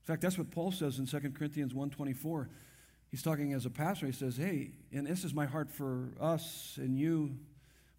In 0.03 0.05
fact, 0.05 0.21
that's 0.21 0.37
what 0.37 0.51
Paul 0.51 0.73
says 0.73 0.99
in 0.99 1.07
2 1.07 1.31
Corinthians 1.31 1.73
1.24. 1.73 2.49
He's 3.09 3.23
talking 3.23 3.53
as 3.53 3.65
a 3.65 3.69
pastor. 3.69 4.05
He 4.05 4.11
says, 4.11 4.35
hey, 4.35 4.71
and 4.91 5.07
this 5.07 5.23
is 5.23 5.33
my 5.33 5.45
heart 5.45 5.71
for 5.71 6.09
us 6.19 6.73
and 6.75 6.99
you, 6.99 7.37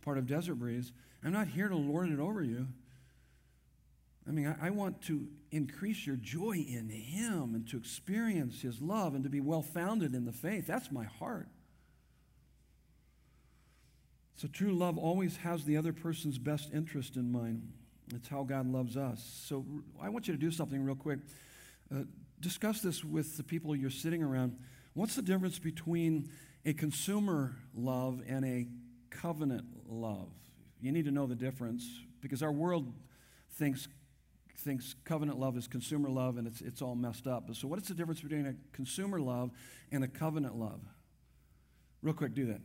part 0.03 0.19
of 0.19 0.27
Desert 0.27 0.57
Breeze. 0.57 0.93
I'm 1.25 1.33
not 1.33 1.49
here 1.49 1.69
to 1.69 1.77
lord 1.77 2.11
it 2.11 2.21
over 2.21 2.43
you. 2.43 2.67
I 4.29 4.33
mean, 4.33 4.55
I, 4.61 4.67
I 4.67 4.71
want 4.71 5.01
to 5.07 5.27
increase 5.51 6.07
your 6.07 6.17
joy 6.17 6.57
in 6.69 6.91
Him 6.91 7.55
and 7.55 7.67
to 7.71 7.79
experience 7.79 8.61
His 8.61 8.83
love 8.83 9.15
and 9.15 9.25
to 9.25 9.31
be 9.31 9.41
well 9.41 9.63
founded 9.63 10.15
in 10.15 10.27
the 10.27 10.33
faith. 10.33 10.67
That's 10.67 10.93
my 10.93 11.05
heart. 11.05 11.49
So, 14.37 14.49
true 14.49 14.73
love 14.73 14.99
always 14.99 15.39
has 15.39 15.65
the 15.65 15.79
other 15.79 15.95
person's 15.95 16.39
best 16.39 16.71
interest 16.75 17.17
in 17.17 17.33
mind. 17.33 17.73
It's 18.15 18.29
how 18.29 18.43
God 18.43 18.67
loves 18.67 18.97
us. 18.97 19.43
So, 19.47 19.65
I 20.01 20.11
want 20.11 20.29
you 20.29 20.35
to 20.35 20.39
do 20.39 20.51
something 20.51 20.85
real 20.85 20.95
quick. 20.95 21.21
Uh, 21.95 22.01
discuss 22.41 22.83
this 22.83 23.03
with 23.03 23.39
the 23.39 23.43
people 23.43 23.75
you're 23.75 23.89
sitting 23.89 24.23
around. 24.23 24.59
What's 24.93 25.15
the 25.15 25.23
difference 25.23 25.59
between 25.59 26.29
a 26.67 26.75
consumer 26.75 27.57
love 27.75 28.23
and 28.29 28.45
a 28.45 28.67
covenant 29.09 29.65
love? 29.89 30.29
You 30.81 30.93
need 30.93 31.07
to 31.07 31.11
know 31.11 31.27
the 31.27 31.35
difference 31.35 31.89
because 32.21 32.43
our 32.43 32.53
world 32.53 32.93
thinks 33.53 33.89
thinks 34.59 34.95
covenant 35.05 35.39
love 35.39 35.57
is 35.57 35.69
consumer 35.69 36.09
love 36.09 36.39
and 36.39 36.47
it's, 36.47 36.61
it's 36.61 36.81
all 36.81 36.95
messed 36.95 37.27
up. 37.27 37.49
So, 37.55 37.69
what 37.69 37.79
is 37.79 37.89
the 37.89 37.95
difference 37.95 38.21
between 38.21 38.47
a 38.47 38.55
consumer 38.75 39.21
love 39.21 39.51
and 39.91 40.05
a 40.05 40.09
covenant 40.09 40.57
love? 40.57 40.81
Real 42.03 42.15
quick, 42.15 42.35
do 42.35 42.47
that. 42.47 42.61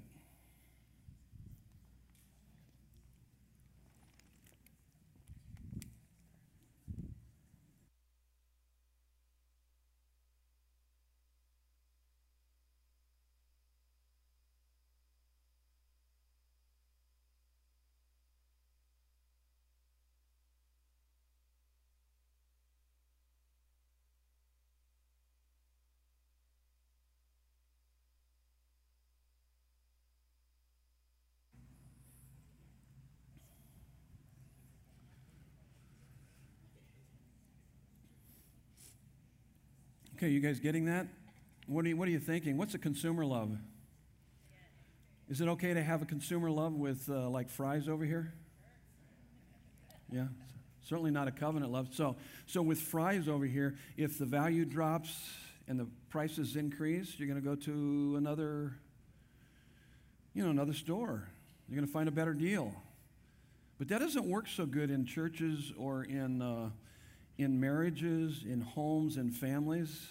Okay, 40.21 40.29
you 40.29 40.39
guys 40.39 40.59
getting 40.59 40.85
that? 40.85 41.07
What 41.65 41.83
are 41.83 41.87
you, 41.87 41.97
what 41.97 42.07
are 42.07 42.11
you 42.11 42.19
thinking? 42.19 42.55
What's 42.55 42.75
a 42.75 42.77
consumer 42.77 43.25
love? 43.25 43.57
Is 45.27 45.41
it 45.41 45.47
okay 45.47 45.73
to 45.73 45.81
have 45.81 46.03
a 46.03 46.05
consumer 46.05 46.51
love 46.51 46.75
with 46.75 47.09
uh, 47.09 47.27
like 47.27 47.49
fries 47.49 47.89
over 47.89 48.05
here? 48.05 48.31
Yeah, 50.11 50.27
certainly 50.83 51.09
not 51.09 51.27
a 51.27 51.31
covenant 51.31 51.71
love. 51.71 51.87
So, 51.93 52.17
so 52.45 52.61
with 52.61 52.79
fries 52.79 53.27
over 53.27 53.45
here, 53.45 53.77
if 53.97 54.19
the 54.19 54.27
value 54.27 54.63
drops 54.63 55.11
and 55.67 55.79
the 55.79 55.87
prices 56.11 56.55
increase, 56.55 57.17
you're 57.17 57.27
going 57.27 57.41
to 57.41 57.49
go 57.49 57.55
to 57.55 58.15
another, 58.15 58.73
you 60.35 60.43
know, 60.43 60.51
another 60.51 60.73
store. 60.73 61.27
You're 61.67 61.77
going 61.77 61.87
to 61.87 61.91
find 61.91 62.07
a 62.07 62.11
better 62.11 62.35
deal. 62.35 62.75
But 63.79 63.87
that 63.87 64.01
doesn't 64.01 64.25
work 64.25 64.47
so 64.47 64.67
good 64.67 64.91
in 64.91 65.03
churches 65.07 65.73
or 65.79 66.03
in 66.03 66.43
uh, 66.43 66.69
in 67.41 67.59
marriages, 67.59 68.43
in 68.47 68.61
homes, 68.61 69.17
in 69.17 69.31
families. 69.31 70.07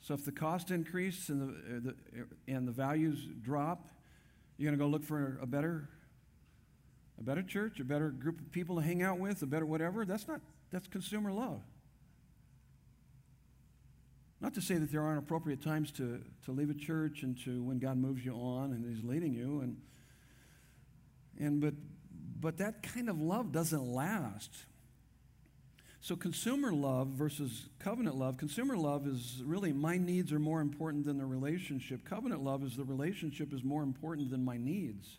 So 0.00 0.14
if 0.14 0.24
the 0.24 0.32
cost 0.32 0.70
increase 0.70 1.28
and 1.28 1.40
the, 1.40 1.46
uh, 1.46 1.80
the, 1.84 2.52
and 2.52 2.66
the 2.66 2.72
values 2.72 3.18
drop, 3.42 3.86
you're 4.56 4.70
going 4.70 4.78
to 4.78 4.84
go 4.84 4.90
look 4.90 5.04
for 5.04 5.38
a 5.42 5.46
better, 5.46 5.88
a 7.18 7.22
better 7.22 7.42
church, 7.42 7.80
a 7.80 7.84
better 7.84 8.10
group 8.10 8.40
of 8.40 8.50
people 8.52 8.76
to 8.76 8.82
hang 8.82 9.02
out 9.02 9.18
with, 9.18 9.42
a 9.42 9.46
better 9.46 9.66
whatever. 9.66 10.04
That's 10.04 10.26
not, 10.26 10.40
that's 10.70 10.88
consumer 10.88 11.32
love. 11.32 11.60
Not 14.40 14.54
to 14.54 14.62
say 14.62 14.76
that 14.76 14.90
there 14.90 15.02
aren't 15.02 15.18
appropriate 15.18 15.62
times 15.62 15.92
to, 15.92 16.22
to 16.46 16.52
leave 16.52 16.70
a 16.70 16.74
church 16.74 17.22
and 17.22 17.38
to 17.44 17.62
when 17.62 17.78
God 17.78 17.98
moves 17.98 18.24
you 18.24 18.32
on 18.34 18.72
and 18.72 18.84
He's 18.84 19.04
leading 19.04 19.34
you. 19.34 19.60
And, 19.60 19.76
and 21.38 21.60
but, 21.60 21.74
but 22.40 22.56
that 22.56 22.82
kind 22.82 23.10
of 23.10 23.20
love 23.20 23.52
doesn't 23.52 23.86
last. 23.86 24.50
So, 26.02 26.16
consumer 26.16 26.72
love 26.72 27.08
versus 27.08 27.68
covenant 27.78 28.16
love, 28.16 28.38
consumer 28.38 28.76
love 28.76 29.06
is 29.06 29.42
really 29.44 29.72
my 29.72 29.98
needs 29.98 30.32
are 30.32 30.38
more 30.38 30.62
important 30.62 31.04
than 31.04 31.18
the 31.18 31.26
relationship. 31.26 32.04
Covenant 32.04 32.42
love 32.42 32.64
is 32.64 32.74
the 32.76 32.84
relationship 32.84 33.52
is 33.52 33.62
more 33.62 33.82
important 33.82 34.30
than 34.30 34.42
my 34.42 34.56
needs. 34.56 35.18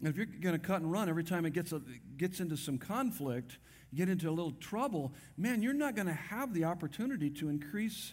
And 0.00 0.08
if 0.08 0.16
you're 0.16 0.26
going 0.26 0.58
to 0.58 0.66
cut 0.66 0.82
and 0.82 0.90
run 0.90 1.08
every 1.08 1.22
time 1.22 1.46
it 1.46 1.52
gets, 1.52 1.70
a, 1.70 1.80
gets 2.16 2.40
into 2.40 2.56
some 2.56 2.76
conflict, 2.76 3.58
get 3.94 4.08
into 4.08 4.28
a 4.28 4.32
little 4.32 4.50
trouble, 4.50 5.12
man, 5.36 5.62
you're 5.62 5.72
not 5.72 5.94
going 5.94 6.08
to 6.08 6.12
have 6.12 6.52
the 6.52 6.64
opportunity 6.64 7.30
to 7.30 7.48
increase 7.48 8.12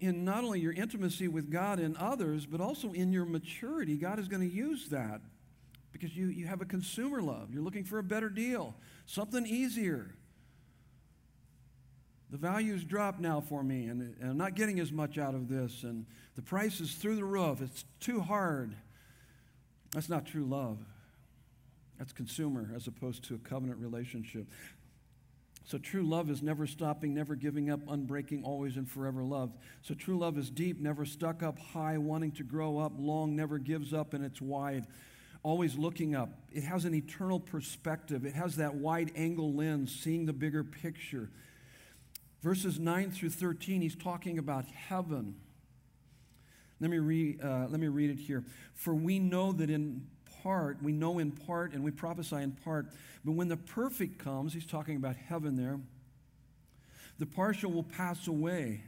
in 0.00 0.26
not 0.26 0.44
only 0.44 0.60
your 0.60 0.74
intimacy 0.74 1.28
with 1.28 1.50
God 1.50 1.78
and 1.78 1.96
others, 1.96 2.44
but 2.44 2.60
also 2.60 2.92
in 2.92 3.10
your 3.10 3.24
maturity. 3.24 3.96
God 3.96 4.18
is 4.18 4.28
going 4.28 4.46
to 4.46 4.54
use 4.54 4.90
that 4.90 5.22
because 5.92 6.14
you, 6.14 6.26
you 6.26 6.46
have 6.46 6.60
a 6.60 6.66
consumer 6.66 7.22
love. 7.22 7.48
You're 7.50 7.62
looking 7.62 7.84
for 7.84 7.98
a 7.98 8.02
better 8.02 8.28
deal, 8.28 8.74
something 9.06 9.46
easier. 9.46 10.14
The 12.30 12.38
values 12.38 12.84
drop 12.84 13.20
now 13.20 13.40
for 13.40 13.62
me, 13.62 13.86
and, 13.86 14.16
and 14.20 14.30
I'm 14.30 14.38
not 14.38 14.54
getting 14.54 14.80
as 14.80 14.90
much 14.90 15.18
out 15.18 15.34
of 15.34 15.48
this, 15.48 15.82
and 15.82 16.06
the 16.34 16.42
price 16.42 16.80
is 16.80 16.94
through 16.94 17.16
the 17.16 17.24
roof. 17.24 17.60
It's 17.60 17.84
too 18.00 18.20
hard. 18.20 18.74
That's 19.92 20.08
not 20.08 20.24
true 20.24 20.46
love. 20.46 20.78
That's 21.98 22.12
consumer 22.12 22.70
as 22.74 22.86
opposed 22.86 23.24
to 23.24 23.34
a 23.34 23.38
covenant 23.38 23.80
relationship. 23.80 24.46
So 25.64 25.78
true 25.78 26.02
love 26.02 26.30
is 26.30 26.42
never 26.42 26.66
stopping, 26.66 27.14
never 27.14 27.36
giving 27.36 27.70
up, 27.70 27.80
unbreaking, 27.86 28.44
always 28.44 28.76
and 28.76 28.90
forever 28.90 29.22
love. 29.22 29.52
So 29.82 29.94
true 29.94 30.18
love 30.18 30.36
is 30.36 30.50
deep, 30.50 30.80
never 30.80 31.04
stuck 31.04 31.42
up 31.42 31.58
high, 31.58 31.98
wanting 31.98 32.32
to 32.32 32.44
grow 32.44 32.78
up, 32.78 32.92
long, 32.98 33.36
never 33.36 33.58
gives 33.58 33.92
up, 33.92 34.14
and 34.14 34.24
it's 34.24 34.40
wide 34.40 34.86
always 35.42 35.76
looking 35.76 36.14
up. 36.14 36.30
It 36.52 36.64
has 36.64 36.84
an 36.84 36.94
eternal 36.94 37.40
perspective, 37.40 38.24
it 38.24 38.34
has 38.34 38.56
that 38.56 38.74
wide 38.74 39.12
angle 39.16 39.52
lens, 39.54 39.94
seeing 39.94 40.26
the 40.26 40.32
bigger 40.32 40.64
picture. 40.64 41.30
Verses 42.42 42.78
9 42.78 43.12
through 43.12 43.30
13, 43.30 43.82
he's 43.82 43.94
talking 43.94 44.38
about 44.38 44.64
heaven. 44.66 45.36
Let 46.80 46.90
me, 46.90 46.98
re, 46.98 47.38
uh, 47.42 47.68
let 47.68 47.78
me 47.78 47.86
read 47.86 48.10
it 48.10 48.18
here. 48.18 48.44
For 48.74 48.92
we 48.92 49.20
know 49.20 49.52
that 49.52 49.70
in 49.70 50.04
part, 50.42 50.82
we 50.82 50.92
know 50.92 51.20
in 51.20 51.30
part, 51.30 51.72
and 51.72 51.84
we 51.84 51.92
prophesy 51.92 52.36
in 52.36 52.52
part, 52.52 52.88
but 53.24 53.32
when 53.32 53.46
the 53.46 53.56
perfect 53.56 54.18
comes, 54.18 54.52
he's 54.52 54.66
talking 54.66 54.96
about 54.96 55.14
heaven 55.14 55.56
there, 55.56 55.78
the 57.20 57.26
partial 57.26 57.70
will 57.70 57.84
pass 57.84 58.26
away. 58.26 58.82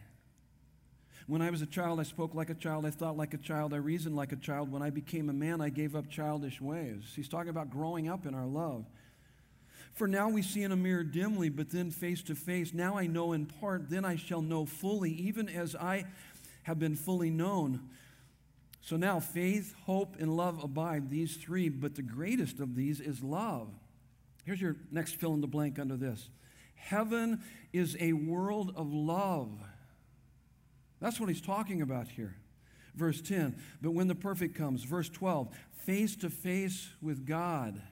When 1.27 1.41
I 1.41 1.51
was 1.51 1.63
a 1.63 1.67
child, 1.67 2.01
I 2.01 2.03
spoke 2.03 2.35
like 2.35 2.51
a 2.51 2.55
child. 2.55 2.85
I 2.85 2.91
thought 2.91 3.17
like 3.17 3.33
a 3.33 3.39
child. 3.39 3.73
I 3.73 3.79
reasoned 3.79 4.15
like 4.15 4.33
a 4.33 4.37
child. 4.37 4.71
When 4.71 4.83
I 4.83 4.91
became 4.91 5.31
a 5.31 5.33
man, 5.33 5.61
I 5.61 5.71
gave 5.71 5.97
up 5.97 6.11
childish 6.11 6.61
ways. 6.61 7.03
He's 7.17 7.29
talking 7.29 7.49
about 7.49 7.71
growing 7.71 8.09
up 8.09 8.27
in 8.27 8.35
our 8.35 8.47
love. 8.47 8.85
For 9.95 10.07
now 10.07 10.29
we 10.29 10.43
see 10.43 10.63
in 10.63 10.73
a 10.73 10.77
mirror 10.77 11.05
dimly, 11.05 11.49
but 11.49 11.71
then 11.71 11.91
face 11.91 12.23
to 12.25 12.35
face. 12.35 12.75
Now 12.75 12.99
I 12.99 13.07
know 13.07 13.33
in 13.33 13.47
part, 13.47 13.89
then 13.89 14.05
I 14.05 14.17
shall 14.17 14.43
know 14.43 14.67
fully, 14.67 15.13
even 15.13 15.49
as 15.49 15.75
I 15.77 16.05
have 16.65 16.79
been 16.79 16.97
fully 16.97 17.31
known. 17.31 17.89
So 18.83 18.97
now 18.97 19.21
faith, 19.21 19.75
hope, 19.87 20.17
and 20.19 20.37
love 20.37 20.63
abide, 20.63 21.11
these 21.11 21.37
three, 21.37 21.71
but 21.71 21.95
the 21.95 22.03
greatest 22.03 22.61
of 22.61 22.75
these 22.75 23.01
is 23.01 23.23
love. 23.23 23.69
Here's 24.45 24.61
your 24.61 24.77
next 24.91 25.17
fill 25.17 25.33
in 25.33 25.41
the 25.41 25.47
blank 25.47 25.79
under 25.79 25.97
this 25.97 26.29
Heaven 26.75 27.41
is 27.73 27.97
a 27.99 28.13
world 28.13 28.75
of 28.77 28.93
love. 28.93 29.51
That's 31.01 31.21
what 31.21 31.29
he's 31.29 31.41
talking 31.41 31.83
about 31.83 32.09
here. 32.09 32.37
Verse 32.95 33.21
10, 33.21 33.57
but 33.83 33.91
when 33.91 34.07
the 34.07 34.15
perfect 34.15 34.55
comes, 34.55 34.85
verse 34.85 35.09
12, 35.09 35.49
face 35.85 36.15
to 36.17 36.31
face 36.31 36.91
with 37.03 37.27
God. 37.27 37.83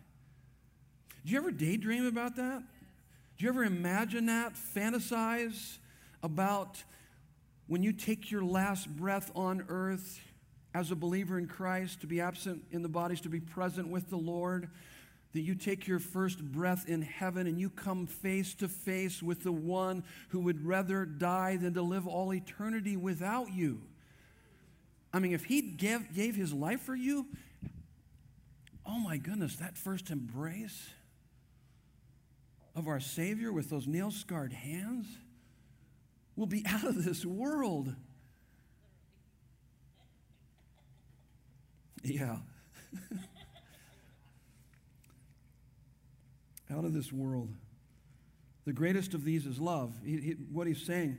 Do 1.25 1.33
you 1.33 1.39
ever 1.39 1.51
daydream 1.51 2.07
about 2.07 2.37
that? 2.37 2.63
Do 3.37 3.45
you 3.45 3.49
ever 3.49 3.65
imagine 3.65 4.27
that? 4.27 4.55
Fantasize 4.55 5.79
about 6.23 6.83
when 7.67 7.83
you 7.83 7.93
take 7.93 8.31
your 8.31 8.45
last 8.45 8.89
breath 8.89 9.33
on 9.35 9.65
earth 9.69 10.21
as 10.75 10.91
a 10.91 10.97
believer 10.97 11.39
in 11.39 11.47
Christ, 11.47 12.01
to 12.01 12.07
be 12.07 12.21
absent 12.21 12.63
in 12.71 12.83
the 12.83 12.89
bodies, 12.89 13.21
to 13.23 13.29
be 13.29 13.41
present 13.41 13.89
with 13.89 14.09
the 14.09 14.17
Lord, 14.17 14.71
that 15.33 15.41
you 15.41 15.55
take 15.55 15.87
your 15.87 15.99
first 15.99 16.43
breath 16.43 16.89
in 16.89 17.03
heaven 17.03 17.47
and 17.47 17.59
you 17.59 17.71
come 17.71 18.07
face 18.07 18.55
to 18.55 18.69
face 18.69 19.23
with 19.23 19.43
the 19.43 19.53
one 19.53 20.05
who 20.29 20.41
would 20.41 20.65
rather 20.65 21.05
die 21.05 21.57
than 21.57 21.75
to 21.75 21.83
live 21.83 22.07
all 22.07 22.35
eternity 22.35 22.97
without 22.97 23.53
you. 23.53 23.81
I 25.13 25.19
mean, 25.19 25.33
if 25.33 25.45
he 25.45 25.63
gave, 25.63 26.15
gave 26.15 26.37
his 26.37 26.53
life 26.53 26.83
for 26.83 26.95
you, 26.95 27.27
oh 28.87 28.99
my 28.99 29.17
goodness, 29.17 29.57
that 29.57 29.77
first 29.77 30.11
embrace 30.11 30.91
of 32.75 32.89
our 32.89 33.01
Savior 33.01 33.53
with 33.53 33.71
those 33.71 33.87
nail 33.87 34.11
scarred 34.11 34.53
hands 34.53 35.07
will 36.37 36.47
be 36.47 36.65
out 36.69 36.85
of 36.85 37.05
this 37.05 37.25
world. 37.25 37.95
Yeah. 42.03 42.37
out 46.73 46.85
of 46.85 46.93
this 46.93 47.13
world. 47.13 47.51
The 48.65 48.73
greatest 48.73 49.15
of 49.15 49.25
these 49.25 49.47
is 49.47 49.59
love. 49.59 49.95
He, 50.05 50.19
he, 50.19 50.31
what 50.53 50.67
he's 50.67 50.85
saying, 50.85 51.19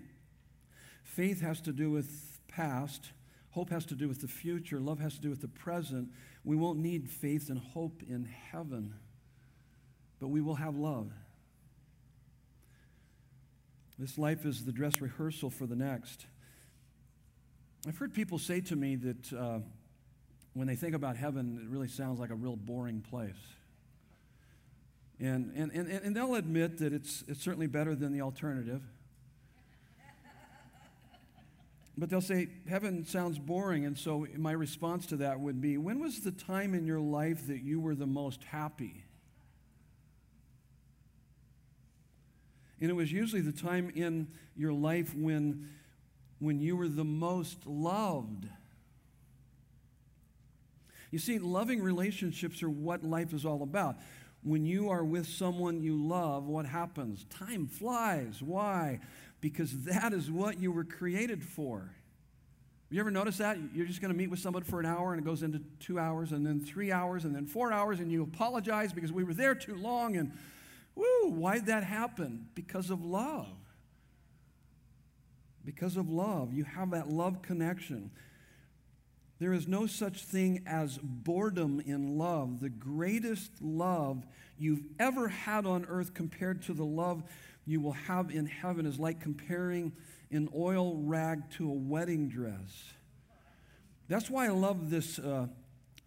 faith 1.04 1.42
has 1.42 1.62
to 1.62 1.74
do 1.74 1.92
with 1.92 2.40
past, 2.48 3.12
hope 3.52 3.70
has 3.70 3.86
to 3.86 3.96
do 3.96 4.08
with 4.08 4.22
the 4.22 4.28
future, 4.28 4.80
love 4.80 5.00
has 5.00 5.16
to 5.16 5.22
do 5.22 5.30
with 5.30 5.42
the 5.42 5.48
present. 5.48 6.10
We 6.44 6.56
won't 6.56 6.80
need 6.80 7.10
faith 7.10 7.50
and 7.50 7.60
hope 7.60 8.02
in 8.08 8.26
heaven, 8.26 8.96
but 10.20 10.30
we 10.30 10.42
will 10.42 10.56
have 10.56 10.76
love. 10.76 11.12
This 14.00 14.18
life 14.18 14.46
is 14.46 14.66
the 14.66 14.72
dress 14.72 15.02
rehearsal 15.02 15.50
for 15.50 15.66
the 15.66 15.76
next. 15.76 16.26
I've 17.88 17.98
heard 17.98 18.14
people 18.14 18.40
say 18.40 18.62
to 18.62 18.76
me 18.76 18.96
that 18.96 19.34
uh, 19.34 19.60
when 20.54 20.68
they 20.68 20.76
think 20.76 20.96
about 20.96 21.18
heaven, 21.18 21.60
it 21.62 21.70
really 21.70 21.90
sounds 21.90 22.20
like 22.20 22.30
a 22.30 22.36
real 22.36 22.56
boring 22.56 23.02
place. 23.02 23.36
And, 25.20 25.52
and, 25.56 25.72
and, 25.72 25.88
and 25.90 26.16
they'll 26.16 26.36
admit 26.36 26.80
that 26.80 26.92
it's, 26.92 27.24
it's 27.28 27.42
certainly 27.42 27.68
better 27.68 27.96
than 27.96 28.12
the 28.12 28.22
alternative. 28.22 28.82
But 31.98 32.10
they'll 32.10 32.22
say, 32.22 32.48
Heaven 32.68 33.06
sounds 33.06 33.38
boring. 33.38 33.86
And 33.86 33.98
so 33.98 34.26
my 34.36 34.52
response 34.52 35.06
to 35.08 35.18
that 35.18 35.40
would 35.40 35.62
be, 35.62 35.78
When 35.78 36.00
was 36.00 36.22
the 36.22 36.32
time 36.32 36.74
in 36.74 36.86
your 36.86 37.00
life 37.00 37.48
that 37.48 37.62
you 37.62 37.80
were 37.80 37.96
the 37.96 38.08
most 38.08 38.44
happy? 38.44 39.06
And 42.82 42.90
it 42.90 42.96
was 42.96 43.12
usually 43.12 43.42
the 43.42 43.54
time 43.54 43.92
in 43.96 44.28
your 44.58 44.74
life 44.74 45.16
when, 45.16 45.70
when 46.40 46.60
you 46.60 46.76
were 46.76 46.90
the 46.90 47.06
most 47.06 47.66
loved. 47.66 48.48
You 51.10 51.20
see, 51.20 51.38
loving 51.38 51.82
relationships 51.82 52.64
are 52.64 52.70
what 52.70 53.04
life 53.04 53.34
is 53.34 53.46
all 53.46 53.62
about. 53.62 53.98
When 54.44 54.66
you 54.66 54.90
are 54.90 55.04
with 55.04 55.28
someone 55.28 55.82
you 55.82 55.96
love, 55.96 56.48
what 56.48 56.66
happens? 56.66 57.26
Time 57.30 57.68
flies. 57.68 58.42
Why? 58.42 59.00
Because 59.42 59.84
that 59.84 60.14
is 60.14 60.30
what 60.30 60.60
you 60.60 60.72
were 60.72 60.84
created 60.84 61.44
for. 61.44 61.94
You 62.94 63.00
ever 63.00 63.10
notice 63.10 63.38
that? 63.38 63.58
You're 63.74 63.88
just 63.88 64.02
going 64.02 64.14
to 64.14 64.18
meet 64.18 64.30
with 64.30 64.40
somebody 64.40 64.66
for 64.68 64.80
an 64.80 64.86
hour 64.86 65.14
and 65.14 65.20
it 65.22 65.26
goes 65.26 65.42
into 65.42 65.60
two 65.80 65.98
hours 65.98 66.32
and 66.32 66.46
then 66.46 66.60
three 66.60 66.92
hours 66.92 67.26
and 67.26 67.36
then 67.36 67.48
four 67.48 67.74
hours 67.74 68.00
and 68.00 68.12
you 68.12 68.22
apologize 68.22 68.94
because 68.94 69.12
we 69.12 69.24
were 69.24 69.34
there 69.34 69.56
too 69.56 69.76
long 69.76 70.16
and 70.16 70.32
whoo, 70.94 71.30
why'd 71.30 71.66
that 71.66 71.84
happen? 71.84 72.48
Because 72.54 72.92
of 72.92 73.04
love. 73.04 73.48
Because 75.66 75.98
of 75.98 76.08
love. 76.08 76.54
You 76.54 76.66
have 76.66 76.92
that 76.92 77.10
love 77.10 77.42
connection. 77.42 78.12
There 79.44 79.52
is 79.52 79.68
no 79.68 79.88
such 79.88 80.24
thing 80.24 80.64
as 80.66 80.98
boredom 81.04 81.82
in 81.86 82.18
love. 82.18 82.62
The 82.62 82.70
greatest 82.70 83.52
love 83.62 84.26
you've 84.58 84.86
ever 84.98 85.28
had 85.28 85.66
on 85.66 85.84
earth 85.90 86.14
compared 86.14 86.62
to 86.62 86.74
the 86.74 86.86
love 86.86 87.24
you 87.66 87.82
will 87.82 87.92
have 87.92 88.32
in 88.32 88.46
heaven 88.46 88.86
is 88.86 89.00
like 89.00 89.20
comparing 89.20 89.92
an 90.32 90.48
oil 90.56 90.96
rag 90.96 91.52
to 91.58 91.70
a 91.70 91.74
wedding 91.74 92.30
dress. 92.30 92.94
That's 94.08 94.30
why 94.30 94.46
I 94.46 94.52
love 94.52 94.90
this, 94.90 95.20
uh, 95.20 95.48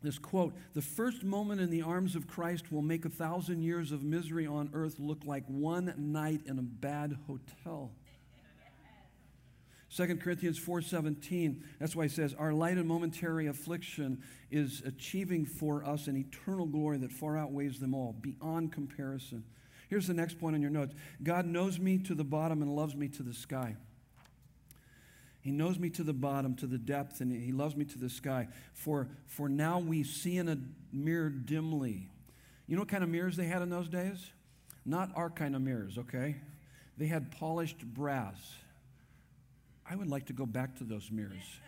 this 0.03 0.19
quote. 0.19 0.55
The 0.73 0.81
first 0.81 1.23
moment 1.23 1.61
in 1.61 1.69
the 1.69 1.83
arms 1.83 2.17
of 2.17 2.27
Christ 2.27 2.73
will 2.73 2.81
make 2.81 3.05
a 3.05 3.11
thousand 3.11 3.61
years 3.61 3.93
of 3.93 4.03
misery 4.03 4.47
on 4.47 4.71
earth 4.73 4.99
look 4.99 5.27
like 5.27 5.45
one 5.47 5.93
night 5.99 6.41
in 6.47 6.59
a 6.59 6.63
bad 6.63 7.19
hotel. 7.27 7.93
2 9.97 10.17
Corinthians 10.19 10.59
4:17 10.59 11.63
that's 11.79 11.97
why 11.97 12.03
he 12.03 12.09
says 12.11 12.35
our 12.35 12.53
light 12.53 12.77
and 12.77 12.87
momentary 12.87 13.47
affliction 13.47 14.23
is 14.51 14.83
achieving 14.85 15.47
for 15.47 15.83
us 15.85 16.07
an 16.07 16.17
eternal 16.17 16.67
glory 16.67 16.99
that 16.99 17.11
far 17.11 17.39
outweighs 17.39 17.81
them 17.81 17.95
all 17.95 18.15
beyond 18.21 18.73
comparison. 18.73 19.43
Here's 19.89 20.07
the 20.07 20.15
next 20.15 20.39
point 20.39 20.55
on 20.55 20.61
your 20.61 20.71
notes. 20.71 20.95
God 21.23 21.47
knows 21.47 21.79
me 21.79 21.99
to 21.99 22.15
the 22.15 22.25
bottom 22.25 22.61
and 22.61 22.77
loves 22.77 22.95
me 22.95 23.09
to 23.09 23.23
the 23.23 23.33
sky. 23.33 23.77
He 25.41 25.53
knows 25.53 25.79
me 25.79 25.89
to 25.91 26.03
the 26.03 26.13
bottom, 26.13 26.57
to 26.57 26.67
the 26.67 26.77
depth, 26.77 27.21
and 27.21 27.33
he 27.33 27.53
loves 27.53 27.77
me 27.77 27.85
to 27.85 27.99
the 27.99 28.11
sky. 28.11 28.49
For, 28.75 29.09
for 29.27 29.49
now 29.49 29.79
we 29.79 30.03
see 30.03 30.39
in 30.39 30.49
a 30.49 30.59
mirror 30.93 31.31
dimly. 31.31 32.09
You 32.67 32.75
know 32.75 32.83
what 32.83 32.89
kind 32.89 33.05
of 33.05 33.11
mirrors 33.11 33.37
they 33.37 33.45
had 33.47 33.63
in 33.63 33.71
those 33.71 33.89
days? 33.89 34.33
Not 34.85 35.13
our 35.15 35.31
kind 35.31 35.55
of 35.55 35.63
mirrors, 35.63 35.99
okay? 35.99 36.37
They 36.99 37.07
had 37.07 37.31
polished 37.31 37.79
brass. 37.87 38.57
I 39.89 39.95
would 39.95 40.09
like 40.09 40.27
to 40.27 40.33
go 40.33 40.47
back 40.47 40.77
to 40.79 40.85
those 40.85 41.11
mirrors. 41.11 41.61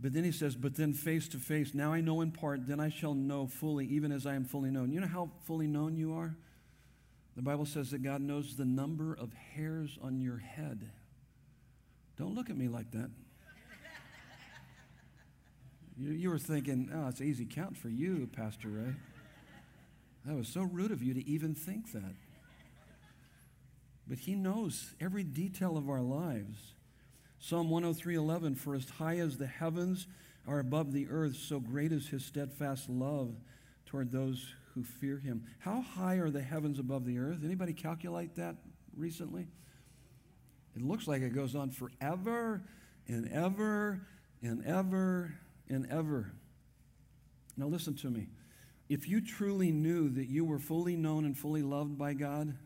But 0.00 0.12
then 0.12 0.22
he 0.22 0.30
says, 0.30 0.54
But 0.54 0.76
then 0.76 0.92
face 0.92 1.28
to 1.28 1.38
face, 1.38 1.74
now 1.74 1.92
I 1.92 2.00
know 2.00 2.20
in 2.20 2.30
part, 2.30 2.66
then 2.66 2.78
I 2.78 2.88
shall 2.88 3.14
know 3.14 3.46
fully, 3.46 3.86
even 3.86 4.12
as 4.12 4.26
I 4.26 4.34
am 4.34 4.44
fully 4.44 4.70
known. 4.70 4.92
You 4.92 5.00
know 5.00 5.08
how 5.08 5.30
fully 5.44 5.66
known 5.66 5.96
you 5.96 6.14
are? 6.14 6.36
The 7.34 7.42
Bible 7.42 7.66
says 7.66 7.90
that 7.90 8.02
God 8.02 8.20
knows 8.20 8.56
the 8.56 8.64
number 8.64 9.14
of 9.14 9.32
hairs 9.32 9.98
on 10.02 10.20
your 10.20 10.38
head. 10.38 10.90
Don't 12.16 12.34
look 12.34 12.50
at 12.50 12.56
me 12.56 12.68
like 12.68 12.90
that. 12.92 13.10
you, 15.96 16.12
you 16.12 16.30
were 16.30 16.38
thinking, 16.38 16.90
oh, 16.94 17.08
it's 17.08 17.20
easy 17.20 17.44
count 17.44 17.76
for 17.76 17.88
you, 17.88 18.28
Pastor 18.32 18.68
Ray. 18.68 18.94
That 20.24 20.36
was 20.36 20.48
so 20.48 20.62
rude 20.62 20.90
of 20.90 21.02
you 21.02 21.14
to 21.14 21.28
even 21.28 21.54
think 21.54 21.92
that 21.92 22.14
but 24.08 24.18
he 24.18 24.34
knows 24.34 24.94
every 25.00 25.22
detail 25.22 25.76
of 25.76 25.88
our 25.88 26.00
lives. 26.00 26.74
Psalm 27.38 27.68
103:11 27.68 28.56
for 28.56 28.74
as 28.74 28.88
high 28.88 29.18
as 29.18 29.36
the 29.36 29.46
heavens 29.46 30.06
are 30.46 30.58
above 30.58 30.92
the 30.92 31.08
earth 31.08 31.36
so 31.36 31.60
great 31.60 31.92
is 31.92 32.08
his 32.08 32.24
steadfast 32.24 32.88
love 32.88 33.36
toward 33.84 34.10
those 34.10 34.54
who 34.74 34.82
fear 34.82 35.18
him. 35.18 35.44
How 35.58 35.82
high 35.82 36.16
are 36.16 36.30
the 36.30 36.42
heavens 36.42 36.78
above 36.78 37.04
the 37.04 37.18
earth? 37.18 37.44
Anybody 37.44 37.72
calculate 37.72 38.34
that 38.36 38.56
recently? 38.96 39.46
It 40.74 40.82
looks 40.82 41.06
like 41.06 41.22
it 41.22 41.34
goes 41.34 41.54
on 41.54 41.70
forever 41.70 42.62
and 43.06 43.30
ever 43.30 44.06
and 44.42 44.64
ever 44.64 45.34
and 45.68 45.90
ever. 45.90 46.32
Now 47.56 47.66
listen 47.66 47.94
to 47.96 48.10
me. 48.10 48.28
If 48.88 49.08
you 49.08 49.20
truly 49.20 49.70
knew 49.70 50.08
that 50.10 50.28
you 50.28 50.44
were 50.44 50.58
fully 50.58 50.96
known 50.96 51.24
and 51.24 51.36
fully 51.36 51.62
loved 51.62 51.98
by 51.98 52.14
God, 52.14 52.56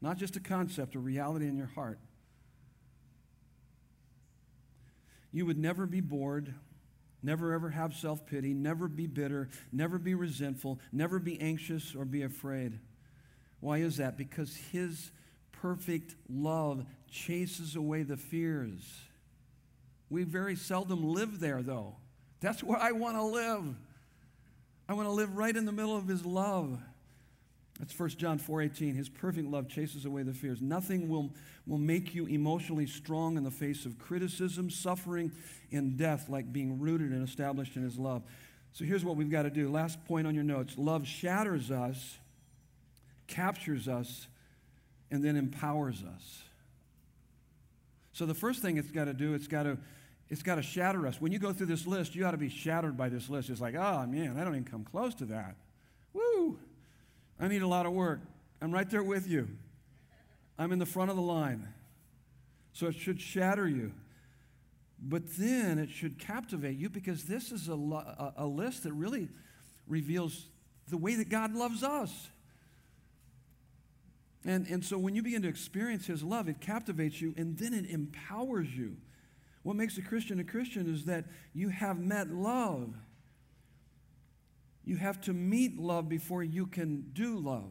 Not 0.00 0.18
just 0.18 0.36
a 0.36 0.40
concept, 0.40 0.94
a 0.94 0.98
reality 0.98 1.46
in 1.46 1.56
your 1.56 1.66
heart. 1.66 1.98
You 5.32 5.46
would 5.46 5.58
never 5.58 5.86
be 5.86 6.00
bored, 6.00 6.54
never 7.22 7.52
ever 7.52 7.70
have 7.70 7.94
self 7.94 8.26
pity, 8.26 8.54
never 8.54 8.88
be 8.88 9.06
bitter, 9.06 9.48
never 9.72 9.98
be 9.98 10.14
resentful, 10.14 10.80
never 10.92 11.18
be 11.18 11.40
anxious 11.40 11.94
or 11.94 12.04
be 12.04 12.22
afraid. 12.22 12.78
Why 13.60 13.78
is 13.78 13.96
that? 13.96 14.16
Because 14.16 14.56
His 14.72 15.10
perfect 15.52 16.14
love 16.28 16.84
chases 17.10 17.76
away 17.76 18.02
the 18.02 18.16
fears. 18.16 18.82
We 20.08 20.24
very 20.24 20.56
seldom 20.56 21.02
live 21.04 21.40
there, 21.40 21.62
though. 21.62 21.96
That's 22.40 22.62
where 22.62 22.78
I 22.78 22.92
want 22.92 23.16
to 23.16 23.24
live. 23.24 23.74
I 24.88 24.94
want 24.94 25.08
to 25.08 25.12
live 25.12 25.36
right 25.36 25.56
in 25.56 25.64
the 25.64 25.72
middle 25.72 25.96
of 25.96 26.06
his 26.06 26.24
love. 26.24 26.78
That's 27.78 27.98
1 27.98 28.10
John 28.10 28.38
4:18. 28.38 28.94
His 28.94 29.08
perfect 29.08 29.48
love 29.48 29.68
chases 29.68 30.04
away 30.04 30.22
the 30.22 30.32
fears. 30.32 30.62
Nothing 30.62 31.08
will, 31.08 31.34
will 31.66 31.78
make 31.78 32.14
you 32.14 32.26
emotionally 32.26 32.86
strong 32.86 33.36
in 33.36 33.44
the 33.44 33.50
face 33.50 33.84
of 33.84 33.98
criticism, 33.98 34.70
suffering, 34.70 35.32
and 35.70 35.96
death 35.96 36.28
like 36.28 36.52
being 36.52 36.80
rooted 36.80 37.12
and 37.12 37.26
established 37.26 37.76
in 37.76 37.82
his 37.82 37.98
love. 37.98 38.22
So 38.72 38.84
here's 38.84 39.04
what 39.04 39.16
we've 39.16 39.30
got 39.30 39.42
to 39.42 39.50
do. 39.50 39.70
Last 39.70 40.02
point 40.06 40.26
on 40.26 40.34
your 40.34 40.44
notes. 40.44 40.78
Love 40.78 41.06
shatters 41.06 41.70
us, 41.70 42.18
captures 43.26 43.88
us, 43.88 44.26
and 45.10 45.22
then 45.22 45.36
empowers 45.36 46.02
us. 46.02 46.42
So 48.12 48.24
the 48.24 48.34
first 48.34 48.62
thing 48.62 48.78
it's 48.78 48.90
got 48.90 49.04
to 49.04 49.14
do, 49.14 49.34
it's 49.34 49.48
got 49.48 49.64
to 49.64 49.78
it's 50.28 50.42
got 50.42 50.56
to 50.56 50.62
shatter 50.62 51.06
us. 51.06 51.20
When 51.20 51.30
you 51.30 51.38
go 51.38 51.52
through 51.52 51.66
this 51.66 51.86
list, 51.86 52.16
you 52.16 52.26
ought 52.26 52.32
to 52.32 52.36
be 52.36 52.48
shattered 52.48 52.96
by 52.96 53.08
this 53.08 53.28
list. 53.28 53.48
It's 53.48 53.60
like, 53.60 53.76
oh 53.76 54.06
man, 54.06 54.36
I 54.38 54.44
don't 54.44 54.54
even 54.54 54.64
come 54.64 54.82
close 54.82 55.14
to 55.16 55.26
that. 55.26 55.54
Woo! 56.12 56.58
I 57.38 57.48
need 57.48 57.62
a 57.62 57.68
lot 57.68 57.86
of 57.86 57.92
work. 57.92 58.20
I'm 58.60 58.72
right 58.72 58.88
there 58.88 59.02
with 59.02 59.28
you. 59.28 59.48
I'm 60.58 60.72
in 60.72 60.78
the 60.78 60.86
front 60.86 61.10
of 61.10 61.16
the 61.16 61.22
line. 61.22 61.68
So 62.72 62.86
it 62.86 62.94
should 62.94 63.20
shatter 63.20 63.68
you. 63.68 63.92
But 64.98 65.36
then 65.36 65.78
it 65.78 65.90
should 65.90 66.18
captivate 66.18 66.78
you 66.78 66.88
because 66.88 67.24
this 67.24 67.52
is 67.52 67.68
a, 67.68 67.74
a, 67.74 68.34
a 68.38 68.46
list 68.46 68.84
that 68.84 68.92
really 68.92 69.28
reveals 69.86 70.48
the 70.88 70.96
way 70.96 71.14
that 71.16 71.28
God 71.28 71.54
loves 71.54 71.82
us. 71.82 72.28
And, 74.44 74.66
and 74.68 74.84
so 74.84 74.96
when 74.96 75.14
you 75.14 75.22
begin 75.22 75.42
to 75.42 75.48
experience 75.48 76.06
His 76.06 76.22
love, 76.22 76.48
it 76.48 76.60
captivates 76.60 77.20
you 77.20 77.34
and 77.36 77.58
then 77.58 77.74
it 77.74 77.90
empowers 77.90 78.68
you. 78.74 78.96
What 79.62 79.76
makes 79.76 79.98
a 79.98 80.02
Christian 80.02 80.38
a 80.38 80.44
Christian 80.44 80.92
is 80.92 81.06
that 81.06 81.24
you 81.52 81.68
have 81.70 81.98
met 81.98 82.30
love. 82.30 82.94
You 84.86 84.96
have 84.96 85.20
to 85.22 85.32
meet 85.32 85.78
love 85.78 86.08
before 86.08 86.42
you 86.42 86.66
can 86.66 87.10
do 87.12 87.38
love. 87.38 87.70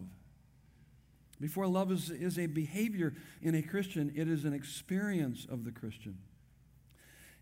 Before 1.40 1.66
love 1.66 1.92
is, 1.92 2.12
is 2.12 2.38
a 2.38 2.46
behavior 2.46 3.14
in 3.42 3.56
a 3.56 3.62
Christian, 3.62 4.12
it 4.16 4.28
is 4.28 4.46
an 4.46 4.54
experience 4.54 5.48
of 5.50 5.64
the 5.64 5.72
Christian. 5.72 6.18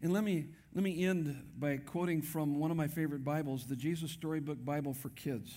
And 0.02 0.14
let 0.14 0.24
me, 0.24 0.48
let 0.74 0.84
me 0.84 1.06
end 1.06 1.44
by 1.58 1.78
quoting 1.78 2.22
from 2.22 2.60
one 2.60 2.72
of 2.72 2.78
my 2.78 2.88
favorite 2.88 3.24
Bibles, 3.24 3.66
the 3.66 3.76
Jesus 3.76 4.12
Storybook 4.12 4.64
Bible 4.64 4.94
for 4.94 5.10
Kids. 5.10 5.54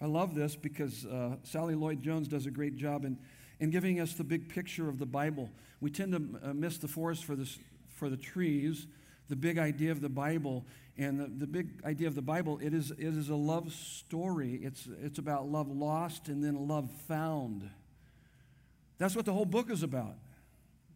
I 0.00 0.06
love 0.06 0.34
this 0.34 0.56
because 0.56 1.04
uh, 1.06 1.36
Sally 1.42 1.74
Lloyd 1.74 2.02
Jones 2.02 2.28
does 2.28 2.46
a 2.46 2.50
great 2.50 2.76
job 2.76 3.04
in, 3.04 3.18
in 3.60 3.70
giving 3.70 4.00
us 4.00 4.14
the 4.14 4.24
big 4.24 4.48
picture 4.48 4.88
of 4.88 4.98
the 4.98 5.06
Bible. 5.06 5.50
We 5.80 5.90
tend 5.90 6.12
to 6.12 6.50
uh, 6.50 6.54
miss 6.54 6.78
the 6.78 6.88
forest 6.88 7.24
for, 7.24 7.36
this, 7.36 7.58
for 7.88 8.08
the 8.08 8.16
trees, 8.16 8.86
the 9.32 9.36
big 9.36 9.56
idea 9.56 9.90
of 9.90 10.02
the 10.02 10.10
Bible. 10.10 10.66
And 10.98 11.18
the, 11.18 11.26
the 11.26 11.46
big 11.46 11.82
idea 11.86 12.06
of 12.06 12.14
the 12.14 12.20
Bible, 12.20 12.58
it 12.62 12.74
is, 12.74 12.90
it 12.90 12.98
is 12.98 13.30
a 13.30 13.34
love 13.34 13.72
story. 13.72 14.60
It's, 14.62 14.86
it's 15.02 15.18
about 15.18 15.48
love 15.48 15.70
lost 15.70 16.28
and 16.28 16.44
then 16.44 16.68
love 16.68 16.90
found. 17.08 17.70
That's 18.98 19.16
what 19.16 19.24
the 19.24 19.32
whole 19.32 19.46
book 19.46 19.70
is 19.70 19.82
about. 19.82 20.16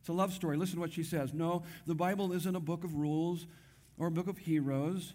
It's 0.00 0.10
a 0.10 0.12
love 0.12 0.34
story. 0.34 0.58
Listen 0.58 0.74
to 0.74 0.80
what 0.82 0.92
she 0.92 1.02
says. 1.02 1.32
No, 1.32 1.62
the 1.86 1.94
Bible 1.94 2.30
isn't 2.34 2.54
a 2.54 2.60
book 2.60 2.84
of 2.84 2.94
rules 2.94 3.46
or 3.96 4.08
a 4.08 4.10
book 4.10 4.28
of 4.28 4.36
heroes. 4.36 5.14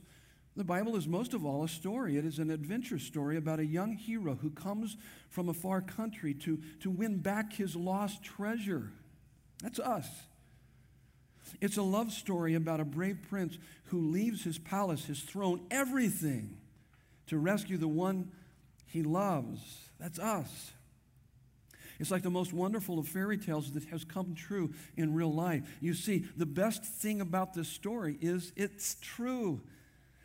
The 0.58 0.64
Bible 0.64 0.96
is 0.96 1.08
most 1.08 1.36
of 1.36 1.46
all 1.46 1.64
a 1.64 1.70
story. 1.70 2.18
It 2.18 2.26
is 2.26 2.40
an 2.40 2.50
adventure 2.50 2.98
story 2.98 3.38
about 3.38 3.60
a 3.60 3.66
young 3.68 3.94
hero 3.94 4.34
who 4.42 4.50
comes 4.50 4.98
from 5.30 5.48
a 5.48 5.54
far 5.54 5.82
country 5.82 6.34
to, 6.34 6.60
to 6.80 6.90
win 6.90 7.20
back 7.20 7.54
his 7.54 7.76
lost 7.76 8.24
treasure. 8.24 8.92
That's 9.62 9.78
us. 9.78 10.08
It's 11.60 11.78
a 11.78 11.84
love 11.84 12.12
story 12.12 12.56
about 12.56 12.80
a 12.80 12.86
brave 12.86 13.20
prince 13.30 13.58
who 13.86 14.00
leaves 14.12 14.44
his 14.44 14.58
palace, 14.58 15.06
his 15.06 15.22
throne, 15.22 15.62
everything 15.70 16.58
to 17.28 17.38
rescue 17.38 17.78
the 17.78 17.88
one 17.88 18.32
he 18.86 19.04
loves. 19.04 19.60
That's 20.00 20.20
us. 20.20 20.72
It's 22.00 22.10
like 22.10 22.24
the 22.24 22.32
most 22.32 22.52
wonderful 22.52 22.98
of 22.98 23.08
fairy 23.08 23.38
tales 23.38 23.72
that 23.74 23.84
has 23.86 24.04
come 24.04 24.34
true 24.34 24.74
in 24.98 25.14
real 25.14 25.32
life. 25.32 25.62
You 25.80 25.94
see, 25.94 26.26
the 26.36 26.48
best 26.48 26.84
thing 26.84 27.22
about 27.22 27.54
this 27.54 27.68
story 27.68 28.18
is 28.22 28.52
it's 28.56 28.98
true. 29.02 29.62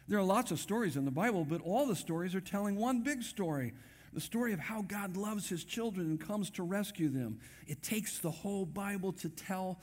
There 0.09 0.18
are 0.18 0.24
lots 0.24 0.51
of 0.51 0.59
stories 0.59 0.97
in 0.97 1.05
the 1.05 1.11
Bible, 1.11 1.45
but 1.45 1.61
all 1.61 1.87
the 1.87 1.97
stories 1.97 2.35
are 2.35 2.41
telling 2.41 2.77
one 2.77 3.03
big 3.03 3.22
story 3.22 3.74
the 4.16 4.20
story 4.22 4.55
of 4.55 4.59
how 4.59 4.81
God 4.81 5.18
loves 5.18 5.47
his 5.47 5.62
children 5.62 6.07
and 6.07 6.18
comes 6.18 6.49
to 6.53 6.62
rescue 6.62 7.11
them. 7.11 7.39
It 7.66 7.83
takes 7.83 8.18
the 8.18 8.31
whole 8.31 8.64
Bible 8.64 9.12
to 9.12 9.29
tell 9.29 9.79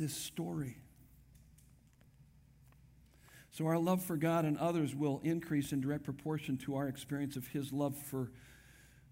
this 0.00 0.14
story. 0.14 0.78
So, 3.52 3.66
our 3.66 3.78
love 3.78 4.02
for 4.02 4.16
God 4.16 4.46
and 4.46 4.56
others 4.56 4.94
will 4.94 5.20
increase 5.22 5.72
in 5.72 5.80
direct 5.80 6.04
proportion 6.04 6.56
to 6.58 6.76
our 6.76 6.88
experience 6.88 7.36
of 7.36 7.48
His 7.48 7.72
love 7.72 7.94
for, 7.96 8.30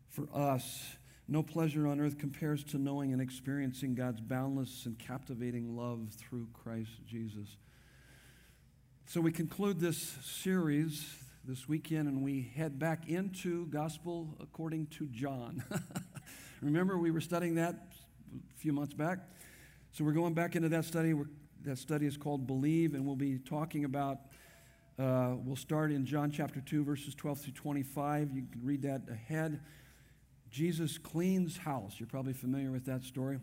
for 0.08 0.26
us. 0.32 0.96
No 1.28 1.42
pleasure 1.42 1.86
on 1.86 2.00
earth 2.00 2.16
compares 2.16 2.64
to 2.64 2.78
knowing 2.78 3.12
and 3.12 3.20
experiencing 3.20 3.94
God's 3.94 4.22
boundless 4.22 4.86
and 4.86 4.98
captivating 4.98 5.76
love 5.76 6.08
through 6.16 6.48
Christ 6.54 6.92
Jesus. 7.06 7.58
So, 9.06 9.20
we 9.20 9.30
conclude 9.30 9.80
this 9.80 10.16
series 10.22 11.06
this 11.44 11.68
weekend 11.68 12.08
and 12.08 12.22
we 12.22 12.50
head 12.56 12.78
back 12.78 13.08
into 13.08 13.66
Gospel 13.66 14.34
according 14.40 14.86
to 14.98 15.06
John. 15.06 15.62
Remember, 16.62 16.96
we 16.96 17.10
were 17.10 17.20
studying 17.20 17.56
that 17.56 17.74
a 17.74 18.58
few 18.58 18.72
months 18.72 18.94
back? 18.94 19.18
So 19.92 20.04
we're 20.04 20.12
going 20.12 20.34
back 20.34 20.54
into 20.54 20.68
that 20.68 20.84
study. 20.84 21.14
We're, 21.14 21.30
that 21.64 21.78
study 21.78 22.06
is 22.06 22.16
called 22.16 22.46
Believe, 22.46 22.94
and 22.94 23.04
we'll 23.04 23.16
be 23.16 23.38
talking 23.38 23.84
about, 23.84 24.18
uh, 24.98 25.34
we'll 25.44 25.56
start 25.56 25.90
in 25.90 26.06
John 26.06 26.30
chapter 26.30 26.60
2, 26.60 26.84
verses 26.84 27.14
12 27.14 27.40
through 27.40 27.52
25. 27.54 28.30
You 28.32 28.42
can 28.50 28.60
read 28.62 28.82
that 28.82 29.02
ahead. 29.10 29.60
Jesus 30.50 30.98
cleans 30.98 31.56
house. 31.56 31.94
You're 31.98 32.06
probably 32.06 32.32
familiar 32.32 32.70
with 32.70 32.84
that 32.86 33.02
story. 33.02 33.40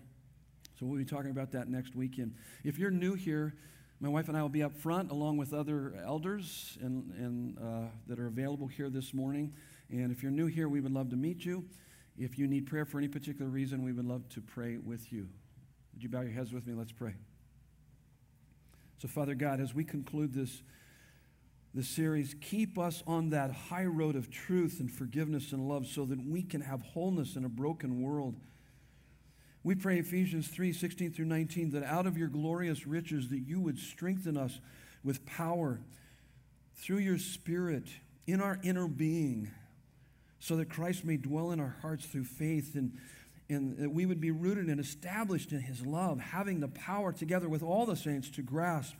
So 0.79 0.85
we'll 0.85 0.99
be 0.99 1.05
talking 1.05 1.31
about 1.31 1.51
that 1.51 1.67
next 1.67 1.95
weekend. 1.95 2.35
If 2.63 2.77
you're 2.77 2.91
new 2.91 3.15
here, 3.15 3.55
my 3.99 4.09
wife 4.09 4.27
and 4.27 4.37
I 4.37 4.41
will 4.41 4.49
be 4.49 4.63
up 4.63 4.73
front 4.73 5.11
along 5.11 5.37
with 5.37 5.53
other 5.53 5.95
elders 6.05 6.77
and, 6.81 7.11
and, 7.17 7.57
uh, 7.57 7.89
that 8.07 8.19
are 8.19 8.27
available 8.27 8.67
here 8.67 8.89
this 8.89 9.13
morning. 9.13 9.53
And 9.89 10.11
if 10.11 10.21
you're 10.21 10.31
new 10.31 10.47
here, 10.47 10.69
we 10.69 10.79
would 10.79 10.91
love 10.91 11.09
to 11.09 11.15
meet 11.15 11.45
you. 11.45 11.65
If 12.17 12.37
you 12.37 12.47
need 12.47 12.65
prayer 12.65 12.85
for 12.85 12.97
any 12.97 13.07
particular 13.07 13.49
reason, 13.49 13.83
we 13.83 13.91
would 13.91 14.05
love 14.05 14.27
to 14.29 14.41
pray 14.41 14.77
with 14.77 15.11
you. 15.11 15.27
Would 15.95 16.03
you 16.03 16.09
bow 16.09 16.21
your 16.21 16.31
heads 16.31 16.51
with 16.51 16.67
me? 16.67 16.73
Let's 16.73 16.91
pray. 16.91 17.13
So, 18.97 19.07
Father 19.07 19.33
God, 19.33 19.61
as 19.61 19.73
we 19.73 19.85
conclude 19.85 20.33
this, 20.33 20.61
this 21.73 21.87
series, 21.87 22.35
keep 22.41 22.77
us 22.77 23.01
on 23.07 23.29
that 23.29 23.51
high 23.51 23.85
road 23.85 24.17
of 24.17 24.29
truth 24.29 24.81
and 24.81 24.91
forgiveness 24.91 25.53
and 25.53 25.69
love 25.69 25.87
so 25.87 26.03
that 26.03 26.19
we 26.25 26.43
can 26.43 26.59
have 26.59 26.81
wholeness 26.81 27.37
in 27.37 27.45
a 27.45 27.49
broken 27.49 28.01
world. 28.01 28.35
We 29.63 29.73
pray 29.73 29.97
Ephesians 29.99 30.49
3 30.49 30.73
16 30.73 31.13
through 31.13 31.25
19 31.25 31.71
that 31.71 31.83
out 31.83 32.05
of 32.05 32.17
your 32.17 32.27
glorious 32.27 32.85
riches 32.85 33.29
that 33.29 33.39
you 33.39 33.61
would 33.61 33.79
strengthen 33.79 34.35
us 34.35 34.59
with 35.01 35.25
power 35.25 35.79
through 36.75 36.99
your 36.99 37.17
spirit 37.17 37.87
in 38.27 38.41
our 38.41 38.59
inner 38.63 38.89
being 38.89 39.49
so 40.39 40.57
that 40.57 40.69
Christ 40.69 41.05
may 41.05 41.15
dwell 41.15 41.51
in 41.51 41.61
our 41.61 41.77
hearts 41.81 42.05
through 42.05 42.25
faith 42.25 42.75
and 42.75 42.97
and 43.49 43.77
that 43.77 43.91
we 43.91 44.05
would 44.05 44.19
be 44.19 44.31
rooted 44.31 44.67
and 44.67 44.79
established 44.79 45.51
in 45.51 45.59
his 45.59 45.85
love, 45.85 46.19
having 46.19 46.59
the 46.59 46.67
power 46.67 47.11
together 47.11 47.47
with 47.47 47.61
all 47.61 47.85
the 47.85 47.95
saints 47.95 48.29
to 48.31 48.41
grasp 48.41 48.95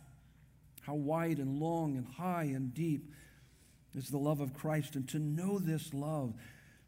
how 0.82 0.93
wide 0.93 1.39
and 1.39 1.60
long 1.60 1.98
and 1.98 2.06
high 2.06 2.43
and 2.43 2.74
deep 2.74 3.12
is 3.96 4.10
the 4.10 4.18
love 4.18 4.39
of 4.39 4.54
Christ, 4.54 4.96
and 4.96 5.08
to 5.10 5.20
know 5.20 5.58
this 5.58 5.93
love 5.93 6.34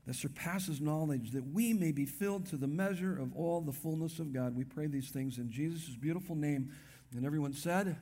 that 0.06 0.16
surpasses 0.16 0.80
knowledge, 0.80 1.32
that 1.32 1.52
we 1.52 1.74
may 1.74 1.92
be 1.92 2.06
filled 2.06 2.46
to 2.48 2.58
the 2.58 2.68
measure 2.68 3.18
of 3.18 3.36
all 3.36 3.62
the 3.62 3.72
fullness 3.74 4.20
of 4.20 4.34
God. 4.34 4.56
We 4.56 4.64
pray 4.64 4.88
these 4.88 5.10
things 5.10 5.38
in 5.38 5.52
Jesus' 5.52 5.96
beautiful 5.96 6.36
name. 6.36 6.72
And 7.16 7.26
everyone 7.26 7.54
said, 7.54 7.98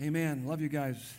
Amen. 0.00 0.46
Love 0.46 0.60
you 0.60 0.68
guys. 0.68 1.14